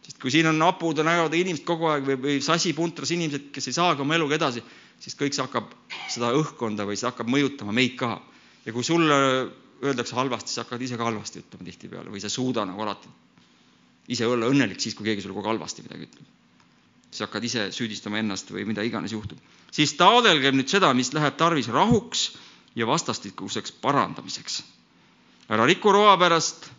sest 0.05 0.17
kui 0.21 0.31
siin 0.31 0.47
on 0.47 0.61
hapud 0.61 0.97
ja 0.97 1.03
näod 1.03 1.33
inimesed 1.33 1.65
kogu 1.65 1.87
aeg 1.89 2.05
või, 2.05 2.17
või 2.21 2.41
sasipuntras 2.41 3.11
inimesed, 3.11 3.51
kes 3.51 3.67
ei 3.67 3.77
saagi 3.77 4.01
oma 4.01 4.15
eluga 4.15 4.35
edasi, 4.35 4.63
siis 4.99 5.17
kõik 5.17 5.33
see 5.33 5.45
hakkab 5.45 5.71
seda 6.09 6.29
õhkkonda 6.37 6.85
või 6.85 6.97
see 6.97 7.09
hakkab 7.09 7.29
mõjutama 7.29 7.73
meid 7.73 7.95
ka. 7.97 8.21
ja 8.65 8.73
kui 8.73 8.83
sulle 8.83 9.15
öeldakse 9.83 10.15
halvasti, 10.15 10.49
siis 10.49 10.63
hakkad 10.65 10.81
ise 10.81 10.97
ka 10.97 11.05
halvasti 11.05 11.41
ütlema 11.41 11.69
tihtipeale 11.69 12.09
või 12.09 12.21
sa 12.21 12.29
ei 12.29 12.37
suuda 12.37 12.65
nagu 12.65 12.81
alati 12.81 13.09
ise 14.07 14.27
olla 14.27 14.49
õnnelik 14.51 14.81
siis, 14.81 14.95
kui 14.95 15.07
keegi 15.07 15.23
sulle 15.23 15.35
kogu 15.35 15.47
aeg 15.47 15.55
halvasti 15.55 15.85
midagi 15.85 16.07
ütleb. 16.09 16.25
siis 17.09 17.23
hakkad 17.23 17.43
ise 17.47 17.65
süüdistama 17.71 18.19
ennast 18.19 18.51
või 18.51 18.65
mida 18.67 18.83
iganes 18.85 19.13
juhtub. 19.15 19.39
siis 19.71 19.93
taodelgem 19.97 20.57
nüüd 20.57 20.69
seda, 20.69 20.93
mis 20.93 21.13
läheb 21.13 21.37
tarvis 21.37 21.67
rahuks 21.67 22.31
ja 22.75 22.87
vastastikuseks 22.87 23.71
parandamiseks. 23.81 24.63
ära 25.49 25.65
riku 25.65 25.91
roa 25.91 26.17
pärast, 26.17 26.69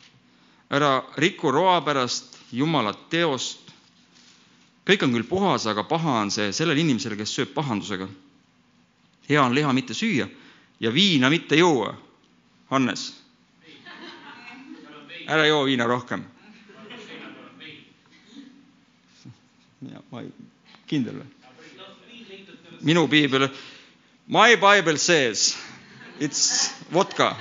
ära 0.70 1.04
riku 1.16 1.50
roa 1.50 1.80
pärast 1.80 2.36
Jumala 2.52 2.92
teost. 3.10 3.72
kõik 4.86 5.02
on 5.02 5.12
küll 5.12 5.26
puhas, 5.26 5.66
aga 5.66 5.82
paha 5.82 6.20
on 6.20 6.30
see 6.30 6.52
sellele 6.52 6.80
inimesele, 6.80 7.16
kes 7.16 7.34
sööb 7.34 7.54
pahandusega. 7.54 8.08
hea 9.28 9.42
on 9.42 9.54
liha 9.54 9.72
mitte 9.72 9.94
süüa 9.94 10.28
ja 10.80 10.92
viina 10.92 11.30
mitte 11.30 11.56
juua. 11.56 11.96
Hannes, 12.70 13.14
ära 15.26 15.46
joo 15.46 15.64
viina 15.64 15.86
rohkem 15.86 16.24
ja 19.84 20.00
ma 20.10 20.22
ei, 20.22 20.30
kindel 20.86 21.20
või? 21.20 21.32
minu 22.86 23.06
piibel, 23.08 23.48
my 24.28 24.56
bible 24.60 24.98
says 24.98 25.56
it's 26.20 26.72
vodka. 26.92 27.36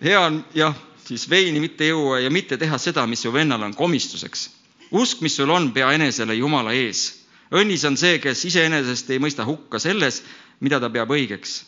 hea 0.00 0.20
on 0.20 0.44
jah, 0.54 0.74
siis 1.04 1.26
veini 1.30 1.60
mitte 1.60 1.86
juua 1.88 2.20
ja 2.20 2.30
mitte 2.30 2.56
teha 2.56 2.78
seda, 2.78 3.06
mis 3.06 3.22
su 3.22 3.32
vennal 3.32 3.62
on 3.62 3.74
komistuseks. 3.74 4.50
usk, 4.90 5.20
mis 5.20 5.36
sul 5.36 5.50
on, 5.50 5.72
pea 5.72 5.92
enesele 5.92 6.34
Jumala 6.34 6.72
ees. 6.72 7.26
õnnis 7.52 7.84
on 7.86 7.96
see, 7.96 8.18
kes 8.18 8.44
iseenesest 8.44 9.10
ei 9.10 9.18
mõista 9.18 9.44
hukka 9.44 9.78
selles, 9.78 10.22
mida 10.60 10.80
ta 10.80 10.90
peab 10.90 11.10
õigeks. 11.10 11.62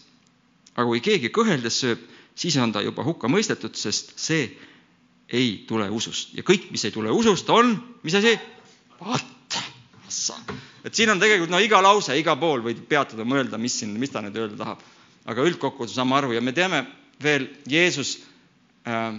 aga 0.76 0.86
kui 0.88 1.00
keegi 1.00 1.28
kõheldes 1.28 1.80
sööb, 1.84 2.00
siis 2.34 2.56
on 2.56 2.72
ta 2.72 2.80
juba 2.80 3.04
hukka 3.04 3.28
mõistetud, 3.28 3.74
sest 3.76 4.18
see 4.18 4.48
ei 5.32 5.64
tule 5.68 5.88
usust 5.90 6.34
ja 6.36 6.44
kõik, 6.46 6.68
mis 6.74 6.84
ei 6.84 6.94
tule 6.94 7.12
usust, 7.14 7.48
on, 7.52 7.74
mis 8.04 8.16
asi? 8.18 8.34
vaat, 9.00 9.58
et 10.84 10.94
siin 10.94 11.10
on 11.10 11.20
tegelikult 11.22 11.50
no 11.52 11.60
iga 11.62 11.80
lause, 11.82 12.14
iga 12.18 12.36
pool 12.38 12.62
võid 12.64 12.82
peatuda, 12.88 13.24
mõelda, 13.28 13.58
mis 13.60 13.78
siin, 13.80 13.94
mis 13.98 14.12
ta 14.12 14.22
nüüd 14.22 14.36
öelda 14.38 14.58
tahab. 14.60 14.82
aga 15.24 15.46
üldkokkuvõttes 15.48 15.96
saame 15.96 16.16
aru 16.18 16.32
ja 16.34 16.42
me 16.42 16.52
teame 16.52 16.84
veel, 17.22 17.48
Jeesus 17.70 18.16
äh, 18.86 19.16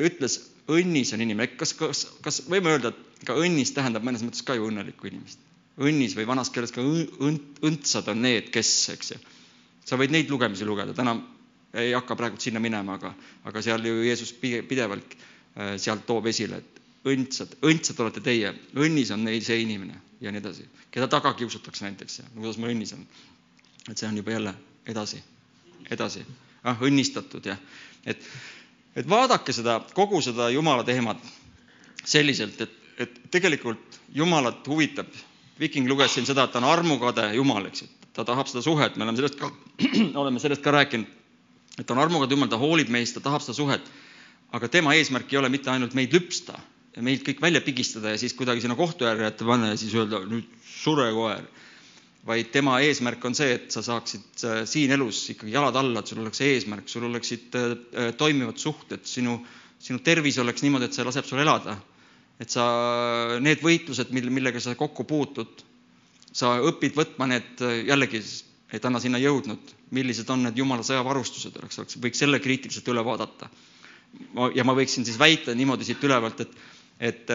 ütles, 0.00 0.38
õnnis 0.72 1.12
on 1.14 1.24
inimene, 1.24 1.52
kas, 1.58 1.74
kas, 1.76 2.06
kas 2.24 2.42
võime 2.48 2.72
öelda, 2.72 2.92
et 2.92 3.26
ka 3.28 3.36
õnnis 3.38 3.74
tähendab 3.76 4.04
mõnes 4.06 4.24
mõttes 4.24 4.44
ka 4.46 4.56
ju 4.58 4.68
õnnelikku 4.70 5.10
inimest? 5.10 5.40
õnnis 5.82 6.16
või 6.16 6.26
vanas 6.28 6.50
keeles 6.52 6.72
ka 6.74 6.82
õnt, 6.84 7.60
õndsad 7.64 8.08
on 8.12 8.20
need, 8.24 8.50
kes, 8.52 8.72
eks 8.92 9.14
ju. 9.14 9.20
sa 9.88 9.96
võid 10.00 10.12
neid 10.12 10.30
lugemisi 10.30 10.66
lugeda, 10.68 10.92
täna 10.96 11.16
ei 11.74 11.92
hakka 11.92 12.16
praegu 12.16 12.40
sinna 12.40 12.60
minema, 12.60 12.98
aga, 12.98 13.14
aga 13.48 13.62
seal 13.64 13.84
ju 13.86 14.02
Jeesus 14.04 14.32
pidevalt 14.36 15.16
äh, 15.16 15.74
sealt 15.80 16.06
toob 16.06 16.26
esile, 16.28 16.60
et 16.60 16.80
õndsad, 17.08 17.56
õndsad 17.66 18.00
olete 18.04 18.22
teie, 18.24 18.52
õnnis 18.78 19.10
on 19.14 19.24
neil 19.26 19.42
see 19.44 19.62
inimene 19.64 19.98
ja 20.22 20.30
nii 20.30 20.42
edasi, 20.42 20.66
keda 20.92 21.08
taga 21.10 21.34
kiusatakse 21.38 21.86
näiteks 21.88 22.18
ja 22.20 22.28
kuidas 22.36 22.60
ma 22.62 22.70
õnnis 22.70 22.94
on. 22.94 23.06
et 23.90 23.98
see 23.98 24.08
on 24.08 24.16
juba 24.16 24.36
jälle 24.36 24.54
edasi, 24.86 25.22
edasi, 25.90 26.22
ah 26.62 26.78
õnnistatud 26.80 27.46
ja 27.46 27.56
et, 28.06 28.22
et 28.96 29.08
vaadake 29.08 29.52
seda, 29.52 29.80
kogu 29.94 30.20
seda 30.22 30.50
Jumala 30.50 30.84
teemat 30.84 31.18
selliselt, 32.04 32.60
et, 32.60 32.78
et 32.98 33.18
tegelikult 33.30 34.00
Jumalat 34.14 34.66
huvitab. 34.68 35.08
Viking 35.60 35.86
luges 35.88 36.14
siin 36.14 36.26
seda, 36.26 36.44
et 36.44 36.52
ta 36.52 36.58
on 36.58 36.66
armukade 36.66 37.28
Jumal, 37.36 37.68
eks 37.68 37.84
ju, 37.84 37.88
ta 38.16 38.24
tahab 38.26 38.48
seda 38.50 38.62
suhet, 38.64 38.96
me 38.96 39.06
oleme 39.06 39.20
sellest 39.20 39.38
ka, 39.38 39.50
oleme 40.22 40.40
sellest 40.42 40.62
ka 40.64 40.72
rääkinud 40.74 41.21
et 41.78 41.90
on 41.90 41.98
armukad 41.98 42.30
jumal, 42.30 42.50
ta 42.52 42.60
hoolib 42.60 42.90
meist, 42.92 43.14
ta 43.16 43.24
tahab 43.24 43.44
seda 43.44 43.56
suhet. 43.56 43.92
aga 44.52 44.68
tema 44.68 44.92
eesmärk 44.94 45.32
ei 45.32 45.38
ole 45.38 45.48
mitte 45.48 45.70
ainult 45.72 45.94
meid 45.96 46.12
lüpsta 46.12 46.58
meilt 47.00 47.24
kõik 47.24 47.40
välja 47.40 47.62
pigistada 47.64 48.12
ja 48.12 48.20
siis 48.20 48.34
kuidagi 48.36 48.60
sinna 48.60 48.76
kohtu 48.76 49.06
äärde 49.08 49.24
jätta 49.24 49.46
panna 49.48 49.72
ja 49.72 49.76
siis 49.80 49.94
öelda 49.96 50.20
nüüd 50.28 50.48
sure 50.66 51.08
koer. 51.14 51.44
vaid 52.26 52.52
tema 52.54 52.76
eesmärk 52.78 53.24
on 53.24 53.34
see, 53.34 53.54
et 53.56 53.72
sa 53.74 53.80
saaksid 53.82 54.44
äh, 54.46 54.60
siin 54.68 54.92
elus 54.94 55.24
ikkagi 55.32 55.50
jalad 55.50 55.74
alla, 55.74 56.00
et 56.00 56.06
sul 56.06 56.20
oleks 56.22 56.40
eesmärk, 56.46 56.86
sul 56.86 57.08
oleksid 57.08 57.56
äh, 57.58 57.72
äh, 57.98 58.12
toimivad 58.14 58.60
suhted, 58.62 59.02
sinu, 59.02 59.40
sinu 59.82 59.98
tervis 60.06 60.38
oleks 60.38 60.62
niimoodi, 60.62 60.86
et 60.86 60.94
see 60.94 61.02
laseb 61.02 61.26
sul 61.26 61.42
elada. 61.42 61.80
et 62.38 62.50
sa, 62.50 62.62
need 63.42 63.58
võitlused, 63.62 64.12
mille, 64.14 64.30
millega 64.30 64.60
sa 64.60 64.74
kokku 64.78 65.04
puutud, 65.04 65.64
sa 66.32 66.56
õpid 66.62 66.94
võtma 66.94 67.26
need 67.30 67.60
jällegi 67.86 68.22
et 68.72 68.84
anna 68.88 69.00
sinna 69.02 69.20
jõudnud, 69.20 69.72
millised 69.92 70.30
on 70.32 70.46
need 70.46 70.56
jumala 70.58 70.84
sõjavarustused, 70.86 71.56
oleks, 71.60 71.78
oleks, 71.82 71.98
võiks 72.00 72.22
selle 72.22 72.40
kriitiliselt 72.42 72.88
üle 72.88 73.04
vaadata. 73.04 73.50
ja 74.54 74.64
ma 74.64 74.74
võiksin 74.76 75.04
siis 75.04 75.18
väita 75.20 75.54
niimoodi 75.54 75.84
siit 75.84 76.02
ülevalt, 76.04 76.40
et, 76.40 76.56
et, 77.00 77.30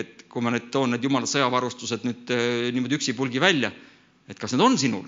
et 0.00 0.24
kui 0.30 0.42
ma 0.42 0.50
nüüd 0.54 0.68
toon 0.74 0.90
need 0.94 1.04
jumala 1.06 1.26
sõjavarustused 1.30 2.04
nüüd 2.06 2.30
eh, 2.34 2.72
niimoodi 2.74 2.98
üksipulgi 2.98 3.40
välja, 3.42 3.70
et 4.28 4.38
kas 4.38 4.54
need 4.54 4.64
on 4.66 4.78
sinul, 4.78 5.06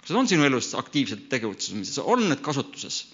kas 0.00 0.10
need 0.10 0.20
on 0.22 0.28
sinu 0.32 0.48
elus 0.48 0.72
aktiivselt 0.80 1.28
tegutsemises, 1.32 2.00
on 2.04 2.24
need 2.28 2.40
kasutuses? 2.44 3.04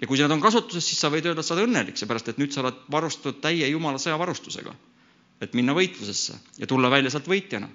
ja 0.00 0.06
kui 0.06 0.18
need 0.20 0.30
on 0.30 0.42
kasutuses, 0.44 0.86
siis 0.86 1.00
sa 1.02 1.10
võid 1.10 1.26
öelda, 1.26 1.42
et 1.42 1.48
sa 1.48 1.56
oled 1.56 1.66
õnnelik, 1.70 1.98
seepärast 1.98 2.30
et 2.30 2.38
nüüd 2.38 2.52
sa 2.54 2.62
oled 2.62 2.78
varustatud 2.92 3.40
täie 3.42 3.66
jumala 3.72 3.98
sõjavarustusega, 4.02 4.74
et 5.42 5.54
minna 5.58 5.74
võitlusesse 5.74 6.36
ja 6.60 6.68
tulla 6.70 6.90
välja 6.92 7.10
sealt 7.10 7.26
võitjana 7.30 7.70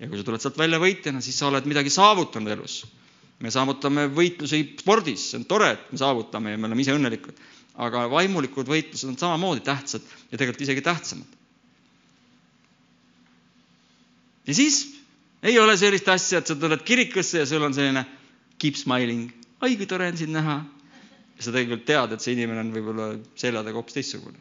ja 0.00 0.08
kui 0.08 0.18
sa 0.18 0.24
tuled 0.24 0.40
sealt 0.42 0.58
välja 0.58 0.80
võitjana, 0.80 1.20
siis 1.24 1.36
sa 1.38 1.50
oled 1.50 1.66
midagi 1.68 1.92
saavutanud 1.92 2.52
elus. 2.56 2.82
me 3.40 3.48
saavutame 3.48 4.02
võitlusi 4.12 4.58
spordis, 4.80 5.30
see 5.30 5.38
on 5.40 5.46
tore, 5.48 5.70
et 5.72 5.92
me 5.92 5.98
saavutame 6.00 6.52
ja 6.52 6.58
me 6.60 6.68
oleme 6.68 6.82
ise 6.84 6.96
õnnelikud. 6.96 7.36
aga 7.80 8.06
vaimulikud 8.12 8.68
võitlused 8.68 9.08
on 9.08 9.18
samamoodi 9.20 9.62
tähtsad 9.64 10.02
ja 10.30 10.38
tegelikult 10.38 10.64
isegi 10.64 10.82
tähtsamad. 10.84 11.36
ja 14.46 14.54
siis 14.54 14.80
ei 15.42 15.58
ole 15.58 15.76
sellist 15.76 16.08
asja, 16.08 16.40
et 16.40 16.46
sa 16.46 16.56
tuled 16.56 16.82
kirikusse 16.84 17.38
ja 17.38 17.46
sul 17.46 17.62
on 17.62 17.74
selline 17.76 18.04
keep 18.58 18.76
smiling, 18.76 19.30
oi 19.62 19.76
kui 19.76 19.86
tore 19.88 20.08
on 20.08 20.16
sind 20.16 20.32
näha. 20.36 20.62
ja 21.36 21.42
sa 21.42 21.52
tegelikult 21.52 21.86
tead, 21.88 22.12
et 22.12 22.24
see 22.24 22.36
inimene 22.36 22.64
on 22.64 22.72
võib-olla 22.72 23.12
selja 23.36 23.64
taga 23.64 23.76
hoopis 23.76 24.00
teistsugune. 24.00 24.40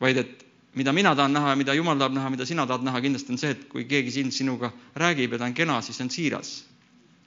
vaid 0.00 0.16
et 0.24 0.41
mida 0.74 0.92
mina 0.92 1.14
tahan 1.16 1.32
näha 1.32 1.48
ja 1.50 1.56
mida 1.56 1.74
Jumal 1.74 1.98
tahab 1.98 2.14
näha, 2.16 2.30
mida 2.30 2.46
sina 2.46 2.66
tahad 2.66 2.84
näha, 2.84 3.00
kindlasti 3.00 3.32
on 3.32 3.38
see, 3.38 3.50
et 3.52 3.64
kui 3.68 3.84
keegi 3.84 4.10
siin 4.10 4.32
sinuga 4.32 4.72
räägib 4.96 5.32
ja 5.32 5.38
ta 5.38 5.44
on 5.44 5.54
kena, 5.54 5.80
siis 5.82 6.00
on 6.00 6.10
siiras. 6.10 6.64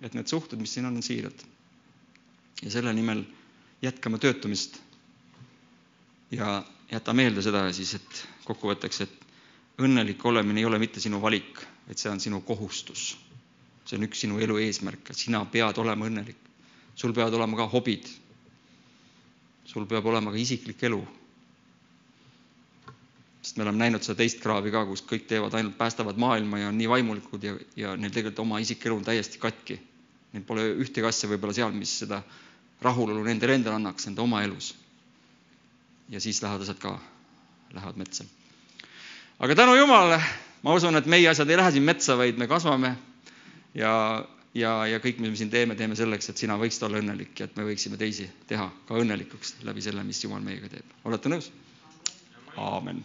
et 0.01 0.13
need 0.13 0.27
suhted, 0.27 0.59
mis 0.59 0.73
siin 0.73 0.85
on, 0.85 0.95
on 0.95 1.03
siirad. 1.03 1.45
ja 2.63 2.71
selle 2.71 2.93
nimel 2.93 3.23
jätkame 3.81 4.17
töötamist. 4.17 4.81
ja 6.31 6.63
jäta 6.91 7.13
meelde 7.13 7.41
seda 7.41 7.71
siis, 7.73 7.93
et 7.93 8.27
kokkuvõtteks, 8.45 9.01
et 9.01 9.13
õnnelik 9.81 10.25
olemine 10.25 10.59
ei 10.59 10.65
ole 10.65 10.79
mitte 10.79 10.99
sinu 10.99 11.21
valik, 11.21 11.61
et 11.89 11.97
see 11.97 12.09
on 12.09 12.19
sinu 12.19 12.41
kohustus. 12.41 13.17
see 13.85 13.97
on 13.97 14.07
üks 14.09 14.25
sinu 14.25 14.39
elu 14.39 14.57
eesmärk, 14.57 15.09
et 15.09 15.17
sina 15.17 15.45
pead 15.45 15.77
olema 15.77 16.05
õnnelik. 16.09 16.41
sul 16.95 17.13
peavad 17.13 17.33
olema 17.33 17.57
ka 17.57 17.67
hobid. 17.67 18.09
sul 19.65 19.85
peab 19.85 20.05
olema 20.05 20.31
ka 20.31 20.37
isiklik 20.37 20.83
elu 20.83 21.05
sest 23.45 23.59
me 23.59 23.63
oleme 23.63 23.77
näinud 23.77 24.01
seda 24.01 24.17
teist 24.17 24.39
kraavi 24.41 24.71
ka, 24.73 24.81
kus 24.89 25.03
kõik 25.05 25.27
teevad 25.29 25.53
ainult 25.53 25.75
päästavad 25.77 26.17
maailma 26.17 26.63
ja 26.63 26.71
on 26.71 26.79
nii 26.79 26.87
vaimulikud 26.89 27.43
ja, 27.45 27.53
ja 27.77 27.91
neil 27.93 28.13
tegelikult 28.13 28.41
oma 28.41 28.57
isikelu 28.63 28.97
on 28.97 29.05
täiesti 29.05 29.37
katki. 29.41 29.77
Neil 30.33 30.45
pole 30.47 30.63
ühtegi 30.81 31.05
asja 31.05 31.29
võib-olla 31.29 31.53
seal, 31.53 31.75
mis 31.77 31.93
seda 32.01 32.23
rahulolu 32.81 33.21
nendele 33.27 33.59
endale 33.59 33.77
annaks 33.77 34.09
enda 34.09 34.25
oma 34.25 34.41
elus. 34.47 34.73
ja 36.09 36.19
siis 36.21 36.41
lähedased 36.41 36.77
ka 36.81 36.99
lähevad 37.73 37.97
metsa. 37.97 38.25
aga 39.39 39.55
tänu 39.55 39.75
Jumalale, 39.75 40.21
ma 40.63 40.73
usun, 40.73 40.95
et 40.95 41.05
meie 41.05 41.29
asjad 41.29 41.49
ei 41.49 41.57
lähe 41.57 41.71
siin 41.71 41.83
metsa, 41.83 42.17
vaid 42.17 42.37
me 42.37 42.47
kasvame 42.47 42.95
ja, 43.73 44.25
ja, 44.53 44.75
ja 44.87 44.99
kõik, 44.99 45.21
mis 45.21 45.29
me 45.29 45.35
siin 45.35 45.49
teeme, 45.53 45.75
teeme 45.75 45.95
selleks, 45.95 46.29
et 46.29 46.37
sina 46.37 46.57
võiksid 46.57 46.89
olla 46.89 47.01
õnnelik 47.01 47.39
ja 47.39 47.45
et 47.45 47.57
me 47.57 47.65
võiksime 47.69 47.97
teisi 47.97 48.29
teha 48.47 48.71
ka 48.87 49.01
õnnelikuks 49.01 49.59
läbi 49.69 49.85
selle, 49.85 50.03
mis 50.03 50.23
Jumal 50.23 50.41
meiega 50.41 50.69
teeb. 50.69 50.97
olete 51.05 51.29
nõus? 51.29 51.51
aamen 52.57 53.03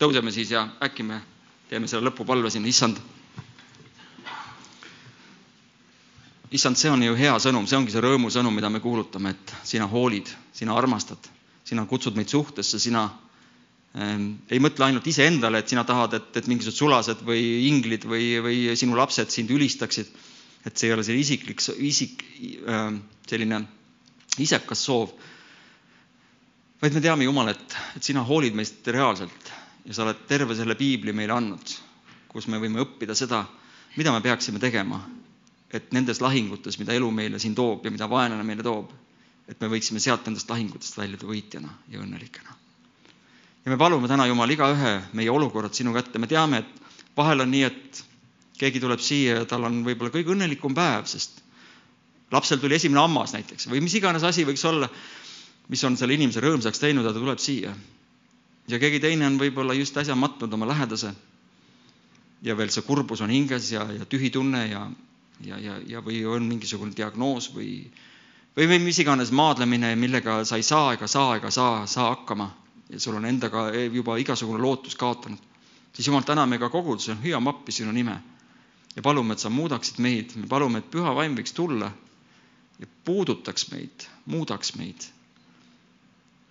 tõuseme 0.00 0.32
siis 0.32 0.50
ja 0.54 0.64
äkki 0.82 1.04
me 1.04 1.20
teeme 1.68 1.88
selle 1.88 2.08
lõpupalve 2.08 2.50
sinna, 2.50 2.68
issand 2.72 2.98
issand, 6.50 6.78
see 6.78 6.90
on 6.90 7.02
ju 7.04 7.14
hea 7.18 7.34
sõnum, 7.42 7.66
see 7.70 7.78
ongi 7.78 7.92
see 7.94 8.02
rõõmusõnum, 8.02 8.54
mida 8.54 8.70
me 8.72 8.80
kuulutame, 8.82 9.34
et 9.36 9.52
sina 9.66 9.86
hoolid, 9.90 10.30
sina 10.56 10.74
armastad, 10.78 11.28
sina 11.66 11.84
kutsud 11.86 12.16
meid 12.18 12.32
suhtesse, 12.32 12.80
sina 12.82 13.04
ähm, 13.94 14.32
ei 14.50 14.58
mõtle 14.62 14.88
ainult 14.88 15.06
iseendale, 15.06 15.62
et 15.62 15.70
sina 15.70 15.84
tahad, 15.86 16.16
et, 16.18 16.30
et 16.40 16.48
mingisugused 16.50 16.80
sulased 16.82 17.22
või 17.26 17.44
inglid 17.68 18.06
või, 18.10 18.32
või 18.42 18.58
sinu 18.78 18.98
lapsed 18.98 19.30
sind 19.30 19.50
ülistaksid. 19.54 20.10
et 20.66 20.76
see 20.76 20.90
ei 20.90 20.92
ole 20.92 21.04
selline 21.06 21.22
isiklik, 21.24 21.62
isik 21.78 22.24
äh,, 22.68 22.98
selline 23.30 23.62
isekas 24.42 24.82
soov. 24.84 25.14
vaid 26.82 26.92
me 26.94 27.00
teame, 27.00 27.24
Jumal, 27.24 27.54
et, 27.54 27.76
et 27.96 28.02
sina 28.02 28.24
hoolid 28.26 28.54
meist 28.58 28.86
reaalselt 28.88 29.52
ja 29.84 29.94
sa 29.94 30.04
oled 30.04 30.26
terve 30.28 30.56
selle 30.56 30.76
piibli 30.78 31.12
meile 31.16 31.34
andnud, 31.36 31.74
kus 32.30 32.46
me 32.48 32.60
võime 32.62 32.82
õppida 32.84 33.16
seda, 33.18 33.44
mida 33.96 34.12
me 34.14 34.22
peaksime 34.24 34.60
tegema, 34.62 35.00
et 35.72 35.92
nendes 35.94 36.20
lahingutes, 36.20 36.78
mida 36.78 36.94
elu 36.94 37.10
meile 37.14 37.38
siin 37.38 37.54
toob 37.54 37.86
ja 37.86 37.92
mida 37.94 38.08
vaenlane 38.10 38.46
meile 38.46 38.66
toob, 38.66 38.90
et 39.50 39.60
me 39.60 39.70
võiksime 39.70 40.02
sealt 40.02 40.26
nendest 40.26 40.50
lahingutest 40.50 40.98
väljuda 40.98 41.26
võitjana 41.26 41.72
ja 41.90 42.02
õnnelikena. 42.02 42.56
ja 43.64 43.72
me 43.72 43.76
palume 43.78 44.08
täna, 44.08 44.26
Jumal, 44.26 44.50
igaühe 44.50 44.94
meie 45.12 45.30
olukorrad 45.30 45.74
sinu 45.74 45.92
kätte, 45.94 46.18
me 46.18 46.26
teame, 46.30 46.62
et 46.64 47.16
vahel 47.16 47.44
on 47.44 47.50
nii, 47.50 47.64
et 47.66 48.04
keegi 48.60 48.80
tuleb 48.80 49.00
siia 49.00 49.40
ja 49.40 49.46
tal 49.48 49.64
on 49.68 49.82
võib-olla 49.86 50.12
kõige 50.14 50.34
õnnelikum 50.34 50.74
päev, 50.76 51.06
sest 51.10 51.40
lapsel 52.32 52.60
tuli 52.60 52.76
esimene 52.76 53.02
hammas 53.02 53.34
näiteks 53.34 53.68
või 53.70 53.82
mis 53.84 53.96
iganes 53.98 54.24
asi 54.26 54.44
võiks 54.48 54.64
olla, 54.68 54.88
mis 55.70 55.82
on 55.86 55.96
selle 55.98 56.16
inimese 56.16 56.42
rõõmsaks 56.44 56.82
teinud 56.82 57.06
ja 57.06 57.14
ta 57.14 57.22
tuleb 57.22 57.40
siia. 57.42 57.72
Ja 58.68 58.78
keegi 58.78 59.00
teine 59.00 59.26
on 59.26 59.38
võib-olla 59.40 59.74
just 59.74 59.96
äsja 59.96 60.14
matnud 60.14 60.52
oma 60.52 60.68
lähedase. 60.68 61.12
Ja 62.42 62.56
veel 62.56 62.70
see 62.72 62.84
kurbus 62.86 63.20
on 63.20 63.30
hinges 63.30 63.72
ja, 63.72 63.84
ja 63.92 64.06
tühi 64.08 64.30
tunne 64.30 64.66
ja, 64.68 64.86
ja, 65.44 65.58
ja, 65.58 65.76
ja 65.86 66.00
või 66.04 66.22
on 66.24 66.46
mingisugune 66.48 66.96
diagnoos 66.96 67.50
või, 67.54 67.84
või, 68.56 68.66
või 68.66 68.80
mis 68.86 68.98
iganes 69.02 69.32
maadlemine, 69.32 69.92
millega 69.96 70.40
sa 70.48 70.56
ei 70.56 70.64
saa 70.64 70.94
ega 70.94 71.08
saa 71.08 71.36
ega 71.36 71.50
saa, 71.50 71.86
saa 71.86 72.10
hakkama. 72.14 72.50
Ja 72.90 72.98
sul 73.00 73.14
on 73.20 73.26
endaga 73.28 73.68
juba 73.92 74.16
igasugune 74.18 74.58
lootus 74.58 74.96
kaotanud, 74.98 75.38
siis 75.92 76.08
Jumal, 76.08 76.24
täname 76.26 76.58
ka 76.58 76.68
koguduse, 76.72 77.14
hüüame 77.22 77.52
appi 77.52 77.72
sinu 77.72 77.92
nime. 77.94 78.16
Ja 78.96 79.02
palume, 79.02 79.36
et 79.36 79.42
sa 79.42 79.50
muudaksid 79.50 80.00
meid, 80.02 80.32
me 80.34 80.48
palume, 80.50 80.80
et 80.80 80.88
püha 80.90 81.12
vaim 81.14 81.36
võiks 81.38 81.54
tulla 81.54 81.92
ja 82.80 82.88
puudutaks 83.06 83.68
meid, 83.70 84.08
muudaks 84.26 84.74
meid, 84.74 85.06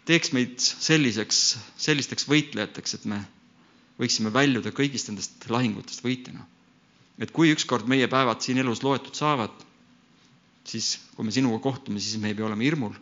teeks 0.05 0.31
meid 0.34 0.59
selliseks, 0.59 1.41
sellisteks 1.77 2.27
võitlejateks, 2.30 2.95
et 2.95 3.05
me 3.05 3.19
võiksime 3.99 4.31
väljuda 4.34 4.71
kõigist 4.76 5.09
nendest 5.11 5.49
lahingutest 5.49 6.03
võitjana. 6.05 6.45
et 7.19 7.31
kui 7.35 7.51
ükskord 7.51 7.88
meie 7.88 8.07
päevad 8.07 8.41
siin 8.41 8.57
elus 8.57 8.80
loetud 8.84 9.15
saavad, 9.15 9.51
siis 10.63 10.99
kui 11.15 11.26
me 11.26 11.31
sinuga 11.31 11.59
kohtume, 11.59 11.99
siis 11.99 12.21
me 12.21 12.30
ei 12.31 12.35
pea 12.35 12.45
olema 12.45 12.63
hirmul 12.63 12.95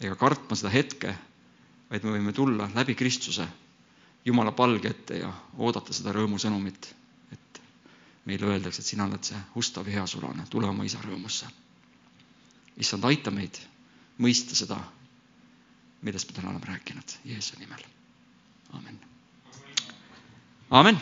ega 0.00 0.14
kartma 0.14 0.56
seda 0.56 0.70
hetke, 0.70 1.14
vaid 1.90 2.04
me 2.04 2.12
võime 2.18 2.32
tulla 2.36 2.68
läbi 2.74 2.94
Kristuse 2.94 3.48
Jumala 4.28 4.52
palge 4.52 4.90
ette 4.92 5.16
ja 5.22 5.30
oodata 5.56 5.94
seda 5.96 6.12
rõõmusõnumit, 6.12 6.90
et 7.32 7.60
meile 8.28 8.50
öeldakse, 8.50 8.82
et 8.82 8.90
sina 8.90 9.06
oled 9.08 9.24
see 9.24 9.38
ustav 9.56 9.88
ja 9.88 10.00
heasulane, 10.02 10.44
tule 10.52 10.68
oma 10.68 10.84
isa 10.84 11.00
rõõmusse. 11.04 11.48
issand, 12.76 13.04
aita 13.08 13.30
meid 13.34 13.56
mõista 14.18 14.54
seda, 14.58 14.76
millest 16.02 16.30
me 16.30 16.36
täna 16.36 16.50
oleme 16.50 16.66
rääkinud, 16.66 17.18
Jeesuse 17.24 17.60
nimel. 17.60 17.82
amin 18.72 19.00
Amen. 20.70 21.00